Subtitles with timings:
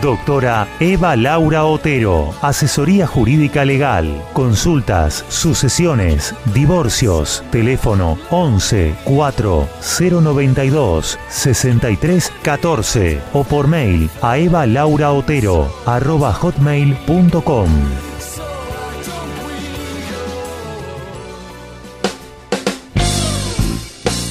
[0.00, 12.32] Doctora Eva Laura Otero, Asesoría Jurídica Legal, Consultas, Sucesiones, Divorcios, teléfono 11 4 092 63
[12.42, 17.68] 14 o por mail a evalauraotero arroba hotmail.com.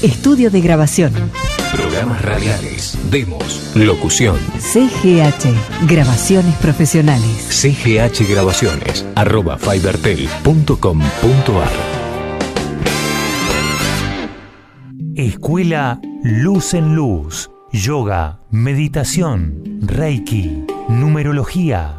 [0.02, 1.14] Estudio de grabación.
[1.74, 4.38] Programas radiales, demos, locución.
[4.58, 7.48] CGH, grabaciones profesionales.
[7.50, 11.72] CGH Grabaciones, arroba fibertel.com.ar.
[15.16, 21.99] Escuela Luz en Luz, Yoga, Meditación, Reiki, Numerología,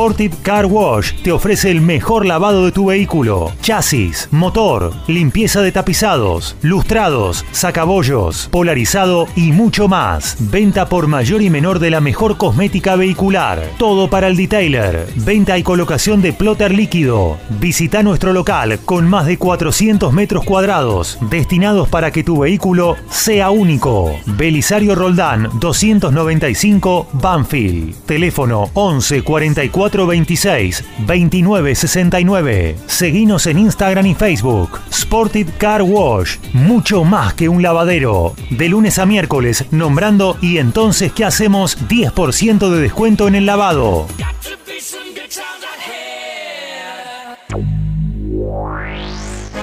[0.00, 3.52] Sportive Car Wash te ofrece el mejor lavado de tu vehículo.
[3.60, 10.38] Chasis, motor, limpieza de tapizados, lustrados, sacabollos, polarizado y mucho más.
[10.50, 13.62] Venta por mayor y menor de la mejor cosmética vehicular.
[13.76, 15.06] Todo para el detailer.
[15.16, 17.36] Venta y colocación de plotter líquido.
[17.60, 23.50] Visita nuestro local con más de 400 metros cuadrados destinados para que tu vehículo sea
[23.50, 24.18] único.
[24.24, 27.94] Belisario Roldán 295 Banfield.
[28.06, 32.76] Teléfono 11 44 26 29 69.
[32.86, 34.80] Seguinos en Instagram y Facebook.
[34.92, 36.36] Sportive Car Wash.
[36.52, 38.34] Mucho más que un lavadero.
[38.50, 41.76] De lunes a miércoles, nombrando y entonces, ¿qué hacemos?
[41.88, 44.06] 10% de descuento en el lavado.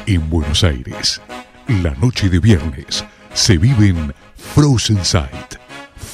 [0.06, 1.22] En Buenos Aires,
[1.68, 4.14] la noche de viernes se vive en
[4.56, 5.58] Frozen Sight.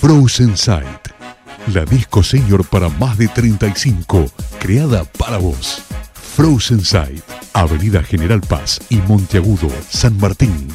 [0.02, 1.10] Frozen Sight,
[1.68, 4.26] la disco senior para más de 35,
[4.60, 5.82] creada para vos.
[6.36, 10.68] Frozen Sight, Avenida General Paz y Monteagudo, San Martín.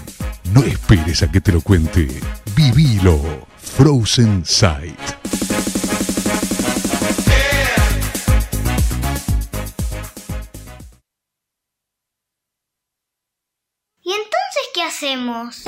[0.53, 2.09] No esperes a que te lo cuente.
[2.57, 3.21] Vivilo.
[3.59, 4.99] Frozen Sight.
[14.03, 15.65] ¿Y entonces qué hacemos?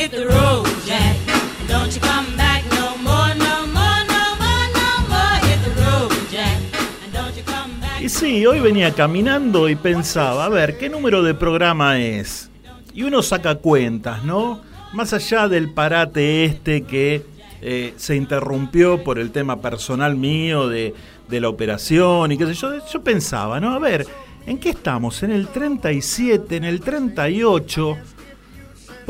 [0.00, 1.14] Hit the road, Jack.
[1.68, 5.36] Don't you come back no more, no more, no more, no more.
[5.46, 6.56] Hit the road, Jack.
[7.04, 8.00] And don't you come back.
[8.00, 12.48] Y sí, hoy venía caminando y pensaba, a ver, ¿qué número de programa es?
[12.94, 14.62] Y uno saca cuentas, ¿no?
[14.94, 17.26] Más allá del parate este que
[17.60, 20.94] eh, se interrumpió por el tema personal mío de,
[21.28, 23.74] de la operación y qué sé yo, yo pensaba, ¿no?
[23.74, 24.06] A ver,
[24.46, 25.22] ¿en qué estamos?
[25.22, 27.98] ¿En el 37, en el 38?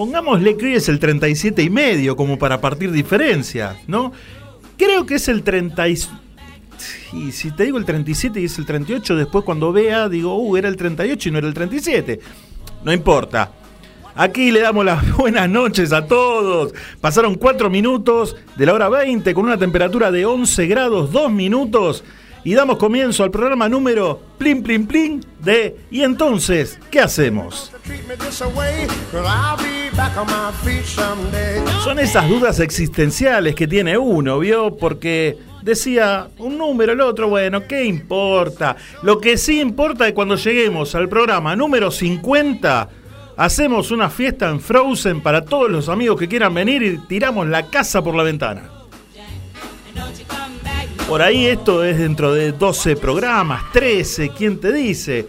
[0.00, 4.12] Pongámosle que es el 37 y medio como para partir diferencias, ¿no?
[4.78, 5.98] Creo que es el 30 y...
[7.12, 10.56] Y si te digo el 37 y es el 38, después cuando vea digo, uh,
[10.56, 12.18] era el 38 y no era el 37.
[12.82, 13.52] No importa.
[14.14, 16.72] Aquí le damos las buenas noches a todos.
[17.02, 22.04] Pasaron 4 minutos de la hora 20 con una temperatura de 11 grados 2 minutos.
[22.42, 27.70] Y damos comienzo al programa número Plin Plin Plin de ¿Y entonces qué hacemos?
[31.84, 34.76] Son esas dudas existenciales que tiene uno, ¿vio?
[34.76, 38.76] Porque decía un número, el otro, bueno, ¿qué importa?
[39.02, 42.88] Lo que sí importa es cuando lleguemos al programa número 50,
[43.36, 47.66] hacemos una fiesta en Frozen para todos los amigos que quieran venir y tiramos la
[47.66, 48.70] casa por la ventana.
[51.10, 55.26] Por ahí esto es dentro de 12 programas, 13, ¿quién te dice?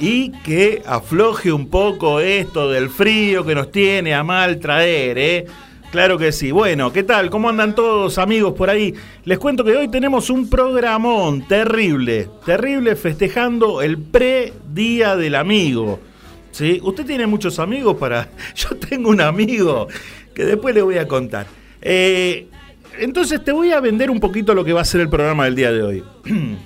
[0.00, 5.46] Y que afloje un poco esto del frío que nos tiene a mal traer, ¿eh?
[5.92, 6.50] Claro que sí.
[6.50, 7.30] Bueno, ¿qué tal?
[7.30, 8.94] ¿Cómo andan todos amigos por ahí?
[9.24, 16.00] Les cuento que hoy tenemos un programón terrible, terrible festejando el pre-día del amigo.
[16.50, 16.80] ¿Sí?
[16.82, 18.28] Usted tiene muchos amigos para...
[18.56, 19.86] Yo tengo un amigo
[20.34, 21.46] que después le voy a contar.
[21.80, 22.48] Eh,
[22.98, 25.54] entonces te voy a vender un poquito lo que va a ser el programa del
[25.54, 26.04] día de hoy.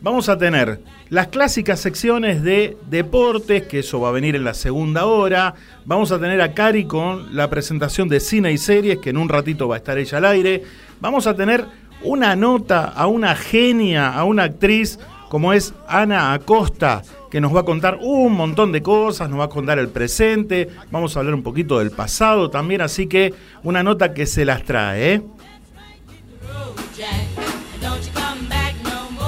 [0.00, 0.80] Vamos a tener
[1.10, 5.54] las clásicas secciones de deportes, que eso va a venir en la segunda hora.
[5.84, 9.28] Vamos a tener a Cari con la presentación de cine y series, que en un
[9.28, 10.64] ratito va a estar ella al aire.
[11.00, 11.66] Vamos a tener
[12.02, 14.98] una nota a una genia, a una actriz
[15.28, 19.44] como es Ana Acosta, que nos va a contar un montón de cosas, nos va
[19.44, 23.32] a contar el presente, vamos a hablar un poquito del pasado también, así que
[23.62, 25.14] una nota que se las trae.
[25.14, 25.22] ¿eh?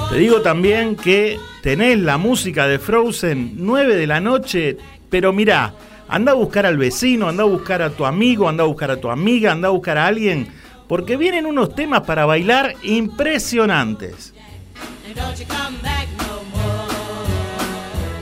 [0.09, 4.77] Te digo también que tenés la música de Frozen 9 de la noche,
[5.09, 5.73] pero mirá,
[6.07, 8.97] anda a buscar al vecino, anda a buscar a tu amigo, anda a buscar a
[8.97, 10.47] tu amiga, anda a buscar a alguien,
[10.87, 14.33] porque vienen unos temas para bailar impresionantes.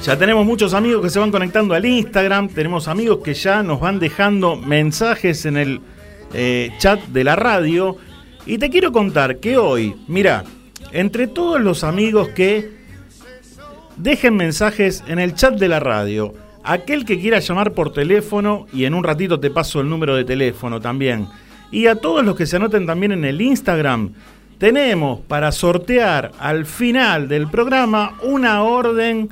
[0.03, 3.79] Ya tenemos muchos amigos que se van conectando al Instagram, tenemos amigos que ya nos
[3.79, 5.81] van dejando mensajes en el
[6.33, 7.97] eh, chat de la radio.
[8.45, 10.43] Y te quiero contar que hoy, mira,
[10.91, 12.71] entre todos los amigos que
[13.95, 18.83] dejen mensajes en el chat de la radio, aquel que quiera llamar por teléfono, y
[18.85, 21.27] en un ratito te paso el número de teléfono también,
[21.71, 24.11] y a todos los que se anoten también en el Instagram,
[24.57, 29.29] tenemos para sortear al final del programa una orden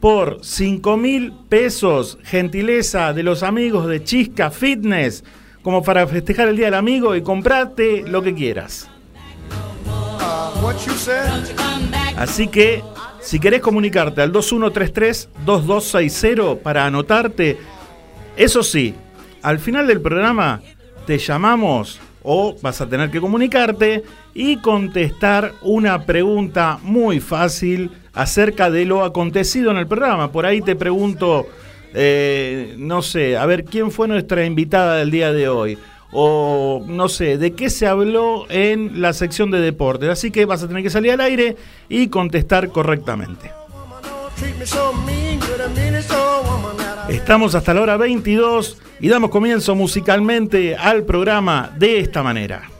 [0.00, 5.24] por 5 mil pesos, gentileza de los amigos de Chisca Fitness,
[5.64, 8.88] como para festejar el Día del Amigo y comprarte lo que quieras.
[12.16, 12.82] Así que,
[13.20, 17.56] si querés comunicarte al 2133-2260 para anotarte,
[18.36, 18.94] eso sí,
[19.42, 20.60] al final del programa
[21.06, 28.70] te llamamos o vas a tener que comunicarte y contestar una pregunta muy fácil acerca
[28.70, 30.30] de lo acontecido en el programa.
[30.30, 31.46] Por ahí te pregunto,
[31.94, 35.78] eh, no sé, a ver, ¿quién fue nuestra invitada del día de hoy?
[36.12, 40.08] O no sé, ¿de qué se habló en la sección de deportes?
[40.08, 41.56] Así que vas a tener que salir al aire
[41.88, 43.50] y contestar correctamente.
[47.08, 52.73] Estamos hasta la hora 22 y damos comienzo musicalmente al programa de esta manera.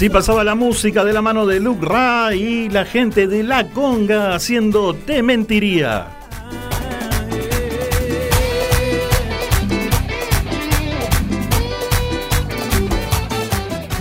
[0.00, 3.68] Así pasaba la música de la mano de Luke Ra y la gente de La
[3.68, 6.08] Conga haciendo Te Mentiría.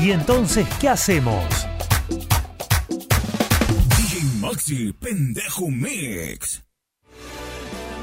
[0.02, 1.44] ¿Y entonces qué hacemos?
[3.98, 6.69] DJ Maxi Pendejo Mix.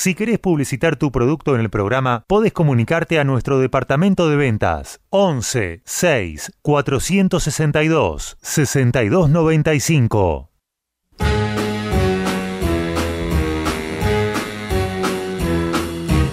[0.00, 5.00] Si querés publicitar tu producto en el programa, podés comunicarte a nuestro departamento de ventas
[5.10, 10.52] 11 6 462 6295.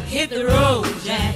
[0.10, 1.36] Hit the road, Jack.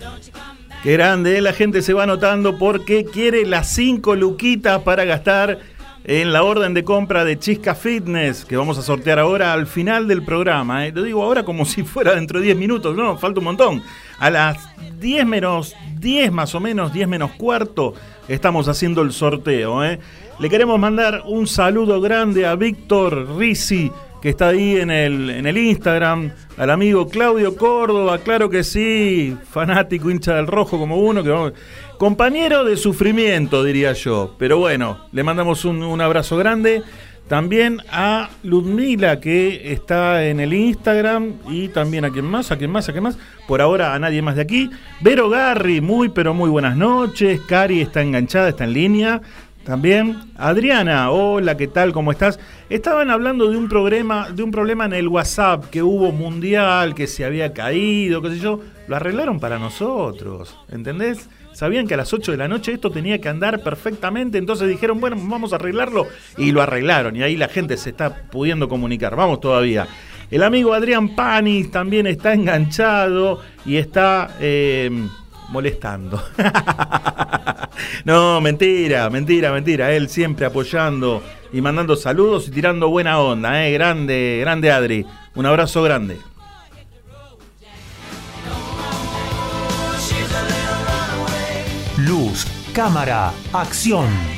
[0.00, 0.82] Don't you come back.
[0.82, 1.40] Qué grande, ¿eh?
[1.40, 5.60] la gente se va anotando porque quiere las 5 luquitas para gastar
[6.08, 10.08] en la orden de compra de Chisca Fitness que vamos a sortear ahora al final
[10.08, 10.86] del programa.
[10.86, 10.92] ¿eh?
[10.94, 13.82] Lo digo ahora como si fuera dentro de 10 minutos, no, falta un montón.
[14.18, 14.56] A las
[15.00, 17.92] 10 menos 10 más o menos, 10 menos cuarto,
[18.26, 19.84] estamos haciendo el sorteo.
[19.84, 20.00] ¿eh?
[20.38, 25.46] Le queremos mandar un saludo grande a Víctor Risi que está ahí en el, en
[25.46, 31.22] el Instagram, al amigo Claudio Córdoba, claro que sí, fanático hincha del rojo como uno,
[31.22, 31.52] que
[31.98, 34.34] compañero de sufrimiento, diría yo.
[34.38, 36.82] Pero bueno, le mandamos un, un abrazo grande.
[37.28, 42.70] También a Ludmila, que está en el Instagram, y también a quien más, a quien
[42.70, 43.18] más, a quien más.
[43.46, 44.70] Por ahora a nadie más de aquí.
[45.02, 47.42] Vero Garri, muy pero muy buenas noches.
[47.46, 49.20] Cari está enganchada, está en línea.
[49.68, 51.92] También Adriana, hola, ¿qué tal?
[51.92, 52.40] ¿Cómo estás?
[52.70, 57.06] Estaban hablando de un problema, de un problema en el WhatsApp que hubo mundial, que
[57.06, 58.60] se había caído, qué sé yo.
[58.86, 61.28] Lo arreglaron para nosotros, ¿entendés?
[61.52, 65.00] Sabían que a las 8 de la noche esto tenía que andar perfectamente, entonces dijeron,
[65.00, 66.06] bueno, vamos a arreglarlo
[66.38, 69.16] y lo arreglaron y ahí la gente se está pudiendo comunicar.
[69.16, 69.86] Vamos todavía.
[70.30, 74.90] El amigo Adrián Panis también está enganchado y está eh,
[75.48, 76.22] molestando.
[78.04, 79.92] no, mentira, mentira, mentira.
[79.92, 83.66] Él siempre apoyando y mandando saludos y tirando buena onda.
[83.66, 83.72] ¿eh?
[83.72, 85.06] Grande, grande Adri.
[85.34, 86.18] Un abrazo grande.
[91.96, 94.37] Luz, cámara, acción.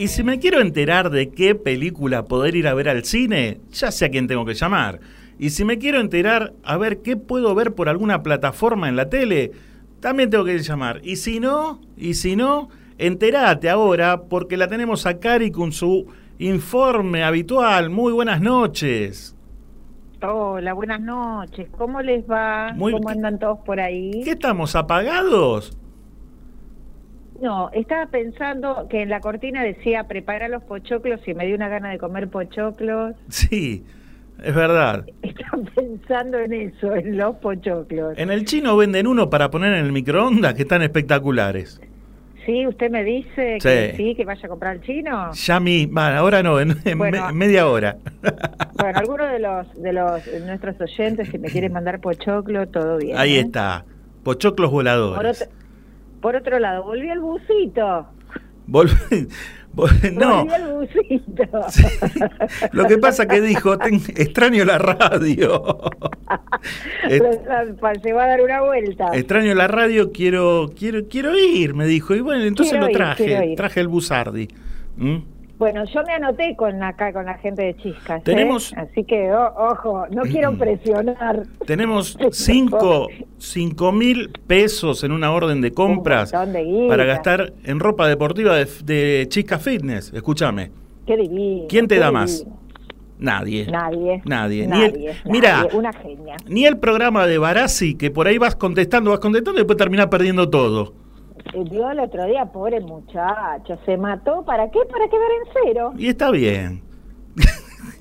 [0.00, 3.90] Y si me quiero enterar de qué película poder ir a ver al cine, ya
[3.90, 4.98] sé a quién tengo que llamar.
[5.38, 9.10] Y si me quiero enterar a ver qué puedo ver por alguna plataforma en la
[9.10, 9.52] tele,
[10.00, 11.02] también tengo que llamar.
[11.04, 16.06] Y si no, y si no, enterate ahora porque la tenemos a Cari con su
[16.38, 17.90] informe habitual.
[17.90, 19.36] Muy buenas noches.
[20.22, 21.68] Hola, buenas noches.
[21.76, 22.72] ¿Cómo les va?
[22.74, 24.22] Muy- ¿Cómo andan todos por ahí?
[24.24, 25.76] ¿Qué estamos apagados?
[27.40, 31.68] No, estaba pensando que en la cortina decía prepara los pochoclos y me dio una
[31.68, 33.14] gana de comer pochoclos.
[33.28, 33.84] Sí,
[34.42, 35.06] es verdad.
[35.22, 38.18] Estaba pensando en eso, en los pochoclos.
[38.18, 41.80] En el chino venden uno para poner en el microondas que están espectaculares.
[42.46, 43.96] Sí, usted me dice que Sí.
[43.96, 45.32] sí, que vaya a comprar al chino.
[45.32, 47.26] Ya mi, bueno, ahora no, en, en Bueno.
[47.28, 47.96] me- media hora.
[48.80, 52.96] Bueno, alguno de los de los de nuestros oyentes, si me quieren mandar pochoclo, todo
[52.96, 53.18] bien.
[53.18, 53.40] Ahí ¿eh?
[53.40, 53.84] está.
[54.24, 55.48] Pochoclos voladores.
[56.20, 58.06] Por otro lado, volví al busito.
[58.68, 58.90] Vol-
[59.74, 61.42] vol- no, Volví al busito.
[62.72, 65.78] lo que pasa que dijo, "Ten- extraño la radio.
[67.08, 69.08] Se va a dar una vuelta.
[69.12, 72.14] extraño la radio, quiero, quiero, quiero ir, me dijo.
[72.14, 73.56] Y bueno, entonces Quiero lo traje, ir.
[73.56, 74.48] traje el Busardi.
[74.96, 75.16] ¿Mm?
[75.60, 78.20] Bueno, yo me anoté con acá con la gente de Chiscas.
[78.20, 78.22] ¿eh?
[78.24, 81.42] Tenemos- Así que, o- ojo, no quiero presionar.
[81.66, 88.08] Tenemos cinco, cinco mil pesos en una orden de compras de para gastar en ropa
[88.08, 90.12] deportiva de, de Fitness.
[90.14, 90.70] Escúchame,
[91.06, 91.66] Qué divino.
[91.68, 92.46] ¿quién te da más?
[93.18, 93.66] Nadie.
[93.70, 94.22] Nadie.
[94.24, 94.66] Nadie.
[94.66, 95.14] Ni el- nadie.
[95.26, 96.36] mira, Una genia.
[96.48, 100.06] ni el programa de Barassi, que por ahí vas contestando, vas contestando y después terminás
[100.06, 100.94] perdiendo todo.
[101.54, 104.42] Eh, Dio el otro día, pobre muchacho, se mató.
[104.44, 104.78] ¿Para qué?
[104.90, 105.92] Para quedar en cero.
[105.96, 106.82] Y está bien.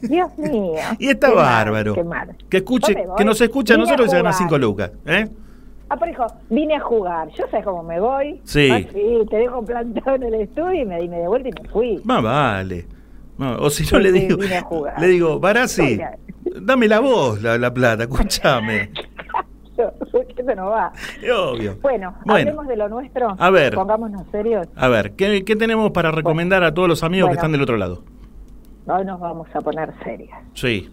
[0.01, 0.73] Dios mío.
[0.99, 1.93] Y está Qué bárbaro.
[1.93, 2.35] qué mal.
[2.49, 4.33] Que escuche, que nos escuche a nosotros y se gana.
[4.33, 4.91] 5 lucas.
[5.05, 5.27] ¿eh?
[5.89, 7.29] Ah, pero hijo, vine a jugar.
[7.29, 8.39] Yo sé cómo me voy.
[8.43, 8.69] Sí.
[8.71, 11.69] Ah, sí, te dejo plantado en el estudio y me di media vuelta y me
[11.69, 12.01] fui.
[12.03, 12.85] Más vale.
[13.37, 14.99] No, o si no Sí, le sí, digo, jugar.
[14.99, 15.99] le digo, Barassi,
[16.61, 18.91] dame la voz, la, la plata, escúchame.
[20.37, 20.91] Eso no va.
[21.21, 21.77] Es obvio.
[21.81, 22.49] Bueno, Bueno.
[22.49, 23.35] hablemos de lo nuestro.
[23.37, 23.73] A ver.
[23.75, 24.67] Pongámonos serios.
[24.75, 27.77] A ver, ¿qué, qué tenemos para recomendar a todos los amigos que están del otro
[27.77, 28.03] lado?
[28.87, 30.37] Hoy nos vamos a poner serios.
[30.53, 30.89] Sí.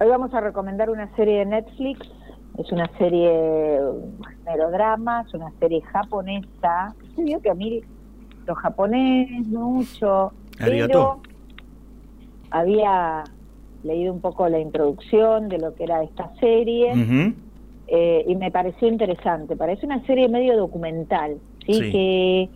[0.00, 2.00] Hoy vamos a recomendar una serie de Netflix.
[2.58, 3.80] Es una serie
[4.44, 6.94] melodrama, es una serie japonesa.
[7.16, 7.80] Se vio que a mí
[8.46, 10.88] lo japonés mucho, Arigato.
[10.88, 11.20] pero
[12.50, 13.24] había
[13.84, 17.34] leído un poco la introducción de lo que era esta serie Ujú.
[17.94, 19.54] Eh, y me pareció interesante.
[19.54, 21.74] Parece una serie medio documental, ¿sí?
[21.74, 21.92] Sí.
[21.92, 22.48] Que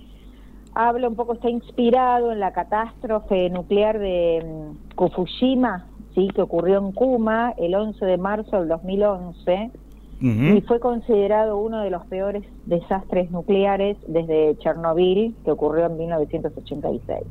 [0.74, 6.28] habla un poco, está inspirado en la catástrofe nuclear de mm, Fukushima, ¿sí?
[6.34, 9.72] Que ocurrió en Kuma el 11 de marzo del 2011
[10.18, 17.24] y fue considerado uno de los peores desastres nucleares desde Chernobyl, que ocurrió en 1986.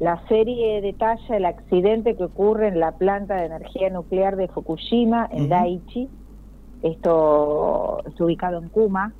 [0.00, 5.28] La serie detalla el accidente que ocurre en la planta de energía nuclear de Fukushima,
[5.30, 5.48] en Ujú.
[5.50, 6.08] Daiichi.
[6.82, 9.12] Esto está ubicado en Kuma.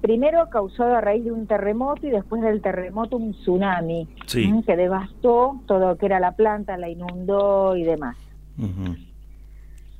[0.00, 4.06] Primero causado a raíz de un terremoto y después del terremoto un tsunami
[4.62, 8.16] que devastó todo lo que era la planta, la inundó y demás.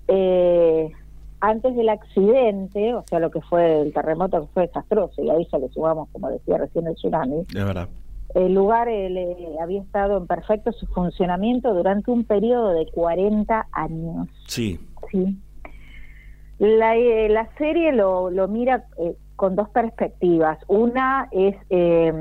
[0.09, 0.93] Eh,
[1.41, 5.47] antes del accidente, o sea, lo que fue el terremoto que fue desastroso, y ahí
[5.51, 7.89] ya le sumamos, como decía recién, el tsunami, Es verdad.
[8.35, 13.67] el lugar eh, le- había estado en perfecto su funcionamiento durante un periodo de 40
[13.73, 14.29] años.
[14.47, 14.79] Sí.
[15.11, 15.37] ¿sí?
[16.59, 20.59] La, eh, la serie lo, lo mira eh, con dos perspectivas.
[20.67, 22.13] Una es eh,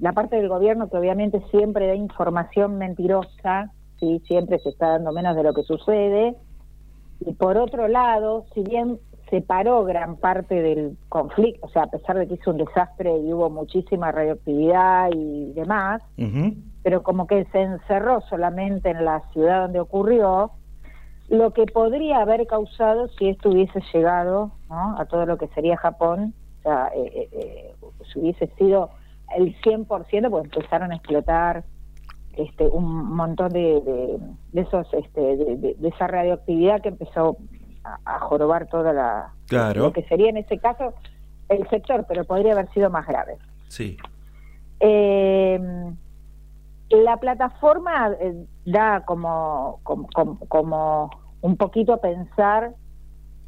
[0.00, 4.22] la parte del gobierno que obviamente siempre da información mentirosa, ¿sí?
[4.26, 6.34] siempre se está dando menos de lo que sucede.
[7.20, 12.18] Y por otro lado, si bien separó gran parte del conflicto, o sea, a pesar
[12.18, 16.02] de que hizo un desastre y hubo muchísima radioactividad y demás,
[16.82, 20.50] pero como que se encerró solamente en la ciudad donde ocurrió,
[21.32, 24.98] lo que podría haber causado si esto hubiese llegado ¿no?
[24.98, 27.74] a todo lo que sería Japón, o sea, eh, eh, eh,
[28.12, 28.90] si hubiese sido
[29.36, 29.86] el 100%,
[30.30, 31.64] pues empezaron a explotar
[32.36, 34.18] este, un montón de, de,
[34.52, 37.38] de esos este, de, esa radioactividad que empezó
[37.84, 39.84] a, a jorobar toda la Claro.
[39.84, 40.92] lo que sería en ese caso
[41.48, 43.38] el sector, pero podría haber sido más grave.
[43.68, 43.96] Sí.
[44.80, 45.58] Eh,
[46.90, 51.10] la plataforma eh, da como, como, como- como
[51.42, 52.72] un poquito a pensar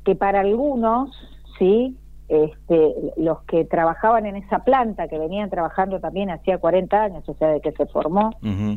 [0.04, 1.11] que para algunos,
[1.59, 1.96] sí,
[2.28, 7.35] este, los que trabajaban en esa planta, que venían trabajando también hacía 40 años, o
[7.35, 8.30] sea, de que se formó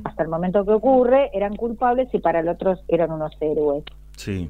[0.03, 3.83] hasta el momento que ocurre, eran culpables y para los otros eran unos héroes.
[4.15, 4.49] Sí.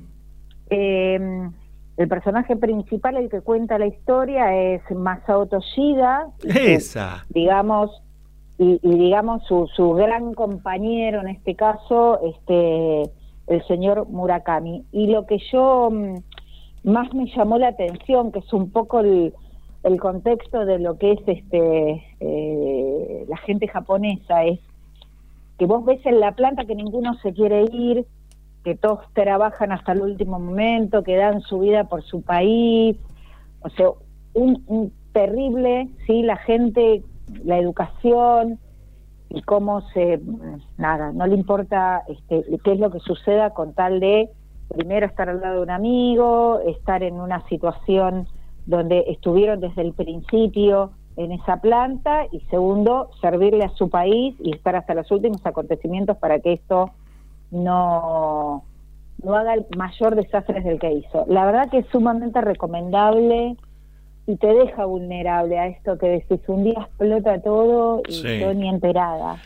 [0.69, 1.49] Eh,
[1.97, 7.25] el personaje principal, el que cuenta la historia, es Masao Toshida, Esa.
[7.29, 8.03] digamos,
[8.59, 13.11] y, y digamos su, su gran compañero en este caso, este,
[13.47, 14.85] el señor Murakami.
[14.91, 16.15] Y lo que yo mm,
[16.83, 19.33] más me llamó la atención, que es un poco el,
[19.83, 24.59] el contexto de lo que es este eh, la gente japonesa, es
[25.57, 28.05] que vos ves en la planta que ninguno se quiere ir,
[28.63, 32.97] que todos trabajan hasta el último momento, que dan su vida por su país,
[33.61, 33.87] o sea,
[34.33, 37.01] un, un terrible, sí, la gente,
[37.43, 38.59] la educación
[39.29, 40.21] y cómo se,
[40.77, 44.29] nada, no le importa este, qué es lo que suceda con tal de
[44.69, 48.27] primero estar al lado de un amigo, estar en una situación
[48.65, 54.55] donde estuvieron desde el principio en esa planta y segundo, servirle a su país y
[54.55, 56.91] estar hasta los últimos acontecimientos para que esto
[57.49, 58.63] no,
[59.23, 61.25] no haga el mayor desastre del que hizo.
[61.27, 63.57] La verdad que es sumamente recomendable
[64.27, 68.39] y te deja vulnerable a esto que decís, un día explota todo y Sí.
[68.39, 69.37] yo ni enterada.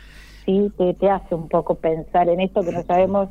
[0.46, 0.72] ¿sí?
[0.76, 3.30] Te, te hace un poco pensar en esto que no sabemos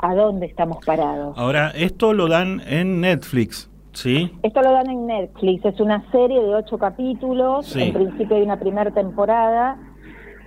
[0.00, 1.36] a dónde estamos parados.
[1.36, 4.30] Ahora, esto lo dan en Netflix, ¿sí?
[4.44, 7.82] Esto lo dan en Netflix, es una serie de ocho capítulos, Sí.
[7.82, 9.76] en principio hay una primera temporada,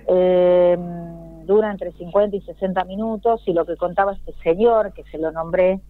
[0.08, 0.76] eh,
[1.44, 5.30] dura entre 50 y 60 minutos, y lo que contaba este señor, que se lo
[5.32, 5.80] nombré,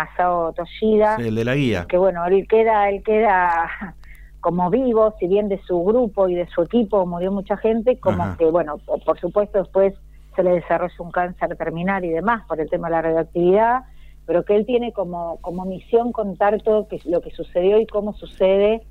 [0.00, 1.86] Masao Toshida, Sí, el de la guía.
[1.88, 3.68] que bueno, él queda, él queda
[4.40, 8.22] como vivo, si bien de su grupo y de su equipo murió mucha gente, como
[8.22, 8.36] Ajá.
[8.38, 9.94] que bueno, por, por supuesto después
[10.36, 13.82] se le desarrolla un cáncer terminal y demás por el tema de la radioactividad,
[14.26, 18.14] pero que él tiene como, como misión contar todo que, lo que sucedió y cómo
[18.14, 18.82] sucede,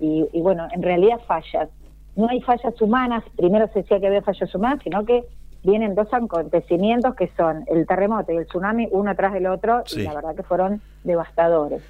[0.00, 1.68] y, y bueno, en realidad fallas.
[2.16, 5.24] No hay fallas humanas, primero se decía que había fallas humanas, sino que
[5.66, 10.00] vienen dos acontecimientos que son el terremoto y el tsunami uno atrás del otro, Sí.
[10.00, 11.82] y la verdad que fueron devastadores.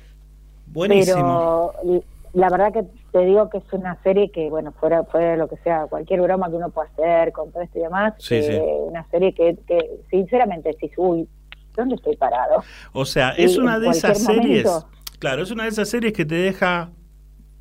[0.67, 1.73] Buenísimo.
[1.83, 5.49] Pero la verdad que te digo que es una serie que, bueno, fuera, fuera lo
[5.49, 8.43] que sea, cualquier broma que uno pueda hacer con todo esto y demás, Sí, eh,
[8.43, 8.59] sí.
[8.89, 11.27] una serie que, que sinceramente decís, uy,
[11.75, 12.63] ¿dónde estoy parado?
[12.93, 14.65] O sea, es Y una de esas series.
[14.67, 14.89] momento.
[15.19, 16.91] Claro, es una de esas series que te deja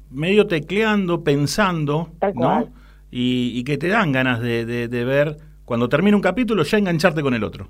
[0.09, 2.67] medio tecleando, pensando, ¿no?
[3.11, 6.77] Y, y que te dan ganas de, de- de ver, cuando termina un capítulo, ya
[6.77, 7.67] engancharte con el otro.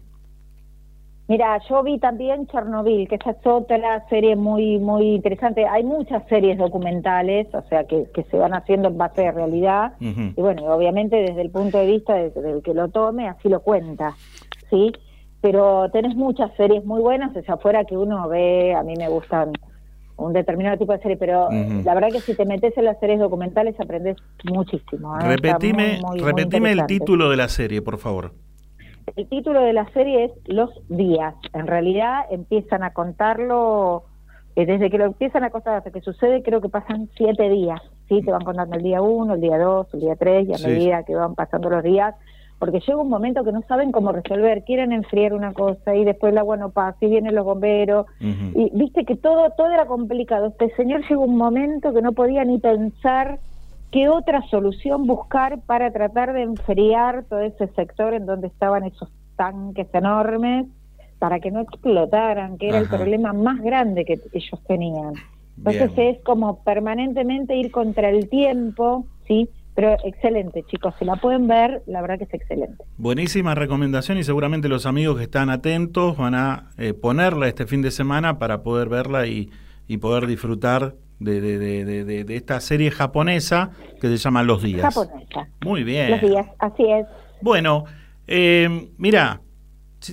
[1.28, 5.66] Mira, yo vi también Chernobyl, que esa es otra serie muy muy interesante.
[5.66, 9.94] Hay muchas series documentales, o sea, que, que se van haciendo en base de realidad.
[10.00, 10.22] Ujú.
[10.38, 13.62] Y bueno, obviamente desde el punto de vista de- del que lo tome, así lo
[13.62, 14.14] cuenta,
[14.70, 14.92] ¿sí?
[15.42, 19.52] Pero tenés muchas series muy buenas, hacia afuera que uno ve, a mí me gustan
[20.18, 23.20] un determinado tipo de serie, pero la verdad que si te metes en las series
[23.20, 25.18] documentales aprendes muchísimo.
[25.20, 25.24] ¿eh?
[25.24, 28.32] Repetime muy, muy, muy repetime el título de la serie, por favor.
[29.16, 31.36] El título de la serie es Los días.
[31.54, 34.04] En realidad empiezan a contarlo,
[34.56, 37.82] eh, desde que lo empiezan a contar hasta que sucede, creo que pasan siete días.
[38.10, 38.22] ¿sí?
[38.24, 40.68] Te van contando el día uno, el día dos, el día tres, y a Sí.
[40.68, 42.16] medida que van pasando los días,
[42.66, 46.32] porque llega un momento que no saben cómo resolver, quieren enfriar una cosa y después
[46.32, 48.08] el agua no pasa y vienen los bomberos.
[48.20, 50.48] Y viste que todo, todo era complicado.
[50.48, 53.40] Este señor llegó un momento que no podía ni pensar
[53.92, 59.10] qué otra solución buscar para tratar de enfriar todo ese sector en donde estaban esos
[59.36, 60.66] tanques enormes
[61.20, 62.84] para que no explotaran, que era Ajá.
[62.86, 65.14] el problema más grande que ellos tenían.
[65.60, 66.16] Entonces Bien.
[66.16, 69.50] es como permanentemente ir contra el tiempo, ¿sí?
[69.76, 72.84] Pero excelente, chicos, si la pueden ver, la verdad que es excelente.
[72.98, 77.82] Buenísima recomendación y seguramente los amigos que están atentos van a eh, ponerla este fin
[77.82, 79.50] de semana para poder verla y,
[79.88, 81.60] y poder disfrutar de, de-
[82.06, 84.82] de- esta serie japonesa que se llama Los Días.
[84.94, 85.48] Japonesa.
[85.66, 86.12] Muy bien.
[86.12, 87.06] Los días, así es.
[87.42, 87.84] Bueno,
[88.28, 89.42] eh, mira,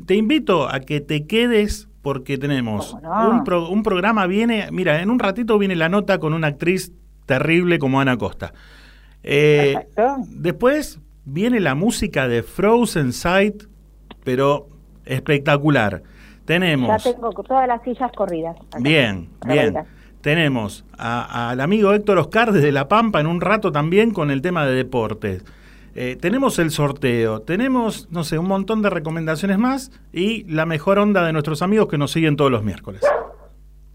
[0.07, 2.94] te invito a que te quedes porque tenemos
[3.31, 6.92] un, pro- un programa, viene, mira, en un ratito viene la nota con una actriz
[7.27, 8.53] terrible como Ana Costa.
[9.25, 9.75] Eh,
[10.29, 13.65] después viene la música de Frozen Sight,
[14.25, 14.69] pero
[15.05, 16.03] espectacular.
[16.03, 18.57] Ya Tenemos, tengo todas las sillas corridas.
[18.57, 18.79] acá.
[18.81, 19.75] bien, bien.
[20.21, 24.65] Tenemos al amigo Héctor Oscar desde La Pampa en un rato también con el tema
[24.67, 25.45] de deportes.
[25.95, 30.99] Eh, tenemos el sorteo, tenemos, no sé, un montón de recomendaciones más y la mejor
[30.99, 33.03] onda de nuestros amigos que nos siguen todos los miércoles.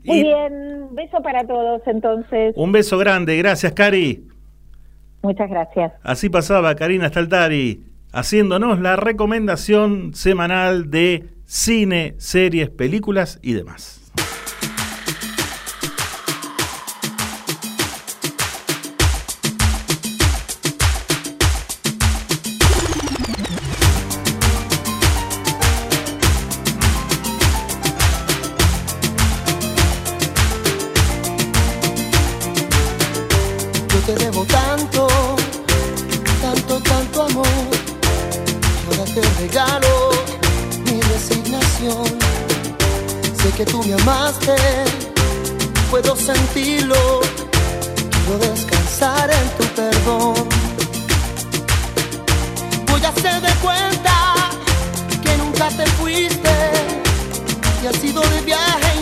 [0.04, 2.54] Muy Y bien, beso para todos entonces.
[2.56, 4.28] un beso grande, gracias Cari.
[5.22, 5.94] Muchas gracias.
[6.04, 13.97] Así pasaba Karina Staltari haciéndonos la recomendación semanal de cine, series, películas y demás.
[43.58, 44.56] Que tú me amaste,
[45.90, 47.22] puedo sentirlo.
[48.12, 50.36] Quiero descansar en tu perdón.
[52.92, 54.36] Voy a hacer de cuenta
[55.24, 56.56] que nunca te fuiste
[57.84, 58.97] y has sido de viaje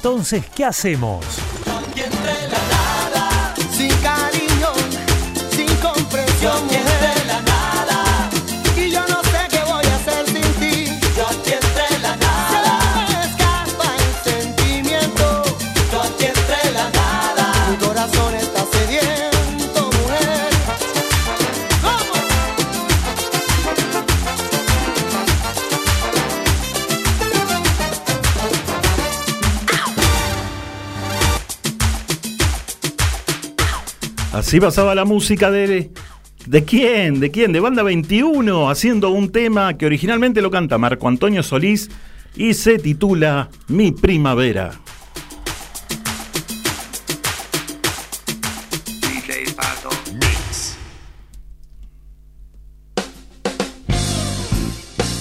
[0.00, 1.49] entonces qué hacemos?
[34.50, 35.92] Así pasaba la música de.
[36.44, 37.20] ¿De quién?
[37.20, 37.52] ¿De quién?
[37.52, 41.88] De Banda 21, haciendo un tema que originalmente lo canta Marco Antonio Solís
[42.34, 44.72] y se titula Mi Primavera.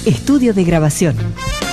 [0.08, 1.16] Estudio de grabación.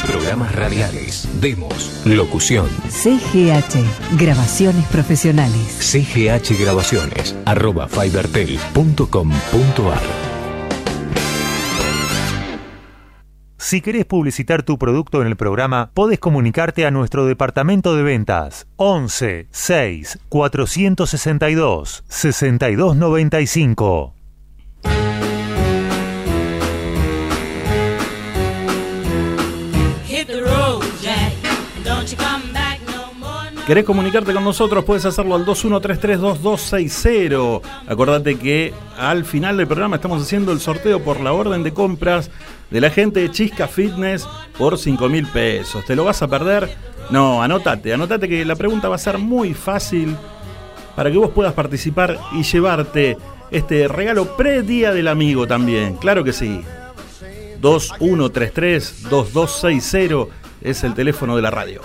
[0.07, 2.69] Programas radiales, demos, locución.
[2.88, 5.79] CGH, grabaciones profesionales.
[5.81, 10.03] CGH Grabaciones, arroba fibertel.com.ar.
[13.59, 18.69] Si querés publicitar tu producto en el programa, podés comunicarte a nuestro departamento de ventas
[18.77, 24.15] 11 6 462 6295.
[33.66, 34.85] ¿Querés comunicarte con nosotros?
[34.85, 37.61] Puedes hacerlo al 21332260.
[37.88, 42.31] Acordate que al final del programa estamos haciendo el sorteo por la orden de compras
[42.70, 44.24] de la gente de Chisca Fitness
[44.57, 45.85] por 5 mil pesos.
[45.85, 46.70] ¿Te lo vas a perder?
[47.11, 50.16] No, anótate, anótate que la pregunta va a ser muy fácil
[50.94, 53.18] para que vos puedas participar y llevarte
[53.50, 55.96] este regalo pre-día del amigo también.
[55.96, 56.62] Claro que sí.
[57.61, 60.29] 2133-2260
[60.61, 61.81] es el teléfono de la radio.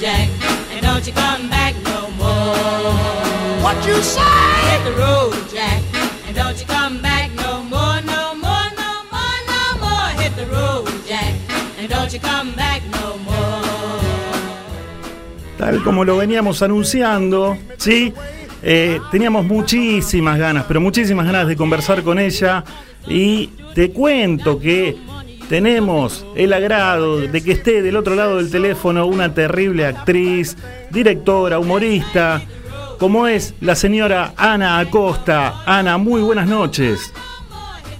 [0.00, 0.30] Jack.
[0.72, 3.62] And don't you come back no more.
[3.62, 4.22] What you say?
[4.72, 5.82] Hit the road, Jack.
[6.26, 10.08] And don't you come back no more, no more, no more, no more.
[10.22, 11.34] Hit the road, Jack.
[11.78, 14.00] And don't you come back no more.
[15.58, 18.14] Tal como lo veníamos anunciando, ¿sí?
[18.62, 22.64] Eh, teníamos muchísimas ganas, pero muchísimas ganas de conversar con ella.
[23.06, 24.96] Y te cuento que
[25.50, 30.56] tenemos el agrado de que esté del otro lado del teléfono una terrible actriz,
[30.92, 32.40] directora, humorista,
[33.00, 35.64] como es la señora Ana Acosta.
[35.66, 37.12] Ana, muy buenas noches.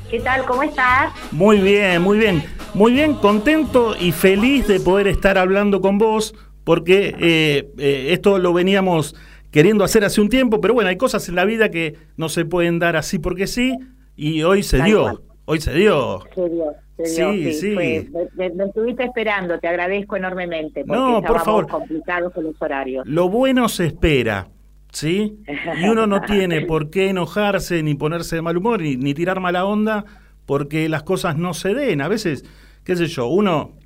[0.08, 0.44] ¿Qué tal?
[0.44, 1.12] ¿Cómo estás?
[1.32, 2.44] Muy bien, muy bien.
[2.72, 8.38] Muy bien, contento y feliz de poder estar hablando con vos, porque eh, eh, esto
[8.38, 9.16] lo veníamos
[9.50, 12.44] queriendo hacer hace un tiempo, pero bueno, hay cosas en la vida que no se
[12.44, 13.76] pueden dar así porque sí,
[14.14, 15.29] y hoy se Tal dio, cual.
[15.44, 16.20] Hoy se dio.
[16.34, 16.64] Se dio,
[17.02, 17.74] se dio, Sí, sí.
[17.74, 20.84] fue- me, me- me estuviste esperando, te agradezco enormemente.
[20.84, 21.66] Porque No, por favor.
[21.68, 23.06] complicados con los horarios.
[23.06, 24.48] Lo bueno se espera,
[24.92, 25.38] ¿sí?
[25.80, 29.40] Y uno no tiene por qué enojarse, ni ponerse de mal humor, ni, ni tirar
[29.40, 30.04] mala onda,
[30.46, 32.00] porque las cosas no se den.
[32.00, 32.44] A veces,
[32.84, 33.76] qué sé yo, uno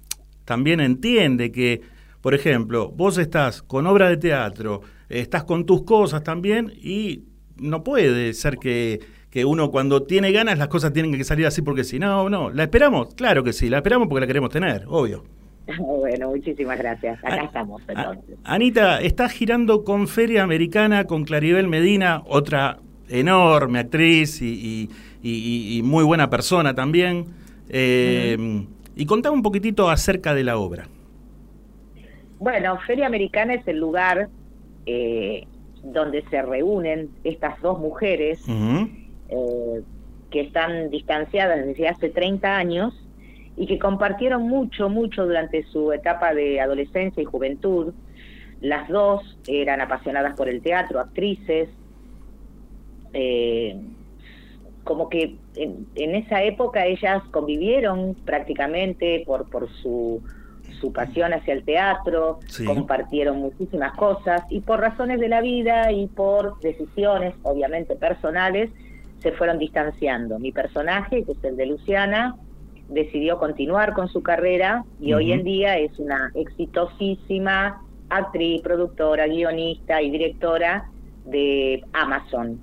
[0.45, 1.81] también entiende que,
[2.21, 7.25] por ejemplo, vos estás con obra de teatro, estás con tus cosas también, y
[7.57, 9.01] no puede ser que,
[9.35, 12.51] que uno cuando tiene ganas las cosas tienen que salir así porque si no, no.
[12.51, 13.15] ¿La esperamos?
[13.17, 15.25] Claro que sí, la esperamos porque la queremos tener, obvio.
[15.79, 17.19] bueno, muchísimas gracias.
[17.25, 18.37] Acá estamos entonces.
[18.45, 24.89] Anita, estás girando con Feria Americana con Claribel Medina, otra enorme actriz y, y-
[25.23, 27.27] y- y muy buena persona también.
[27.69, 30.87] Eh, Y contame un poquitito acerca de la obra.
[32.39, 34.29] Bueno, Feria Americana es el lugar
[34.87, 35.45] eh,
[35.83, 38.39] donde se reúnen estas dos mujeres
[39.29, 39.83] eh,
[40.31, 42.93] que están distanciadas desde hace 30 años
[43.57, 47.93] y que compartieron mucho, mucho durante su etapa de adolescencia y juventud.
[48.61, 51.69] Las dos eran apasionadas por el teatro, actrices.
[53.13, 53.81] eh,
[54.83, 60.23] como que en, en esa época ellas convivieron prácticamente por, por su,
[60.79, 62.67] su pasión hacia el teatro, Sí.
[62.67, 68.71] compartieron muchísimas cosas y por razones de la vida y por decisiones obviamente personales
[69.25, 70.39] se fueron distanciando.
[70.39, 72.37] Mi personaje, que es el de Luciana,
[72.89, 80.03] decidió continuar con su carrera y hoy en día es una exitosísima actriz, productora, guionista
[80.03, 80.89] y directora
[81.25, 82.61] de Amazon.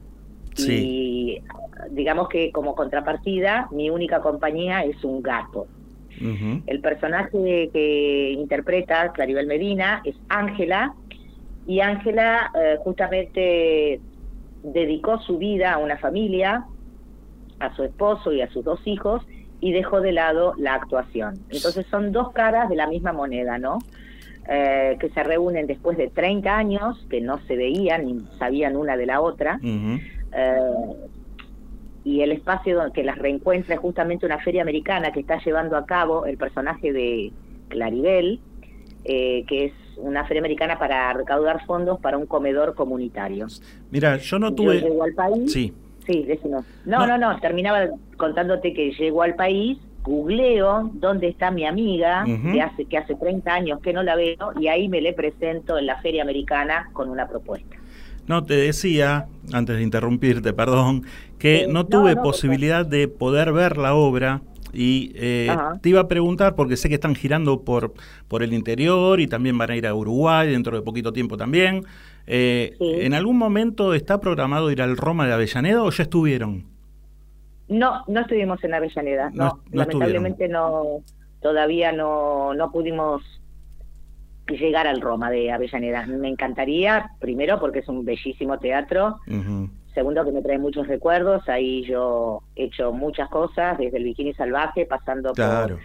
[0.57, 1.41] Y
[1.89, 5.67] digamos que como contrapartida, mi única compañía es un gato.
[6.67, 10.93] El personaje que interpreta Claribel Medina es Ángela
[11.65, 13.99] y Ángela eh, justamente
[14.63, 16.65] dedicó su vida a una familia,
[17.59, 19.23] a su esposo y a sus dos hijos
[19.59, 21.35] y dejó de lado la actuación.
[21.49, 23.79] Entonces son dos caras de la misma moneda, ¿no?
[24.49, 28.97] Eh, que se reúnen después de 30 años, que no se veían ni sabían una
[28.97, 29.59] de la otra.
[30.33, 30.57] Eh,
[32.03, 35.77] y el espacio donde- que las reencuentra es justamente una feria americana que está llevando
[35.77, 37.31] a cabo el personaje de
[37.69, 38.39] Claribel,
[39.03, 43.47] eh, que es una feria americana para recaudar fondos para un comedor comunitario.
[43.89, 44.81] Mira, yo no Yo tuve...
[44.81, 45.51] llego al país.
[45.51, 45.73] Sí.
[46.05, 46.65] Sí, decimos.
[46.85, 47.87] No, no, no, terminaba
[48.17, 53.53] contándote que llego al país, googleo dónde está mi amiga, que, hace, que hace 30
[53.53, 57.09] años que no la veo, y ahí me le presento en la feria americana con
[57.09, 57.75] una propuesta.
[58.27, 61.03] No, te decía, antes de interrumpirte, perdón,
[61.37, 64.41] que no no, tuve no, posibilidad de poder ver la obra
[64.73, 65.49] y eh,
[65.81, 67.93] te iba a preguntar, porque sé que están girando por,
[68.27, 71.83] por el interior y también van a ir a Uruguay dentro de poquito tiempo también.
[72.27, 76.65] Eh, ¿En algún momento está programado ir al Roma de Avellaneda o ya estuvieron?
[77.67, 81.01] No, no estuvimos en Avellaneda, no, No- no lamentablemente no,
[81.41, 83.21] todavía no, no pudimos
[84.47, 86.05] llegar al Roma de Avellaneda.
[86.07, 89.17] Me encantaría, primero porque es un bellísimo teatro,
[89.93, 91.47] Segundo, que me trae muchos recuerdos.
[91.49, 95.79] Ahí yo he hecho muchas cosas, desde el bikini salvaje, pasando Claro.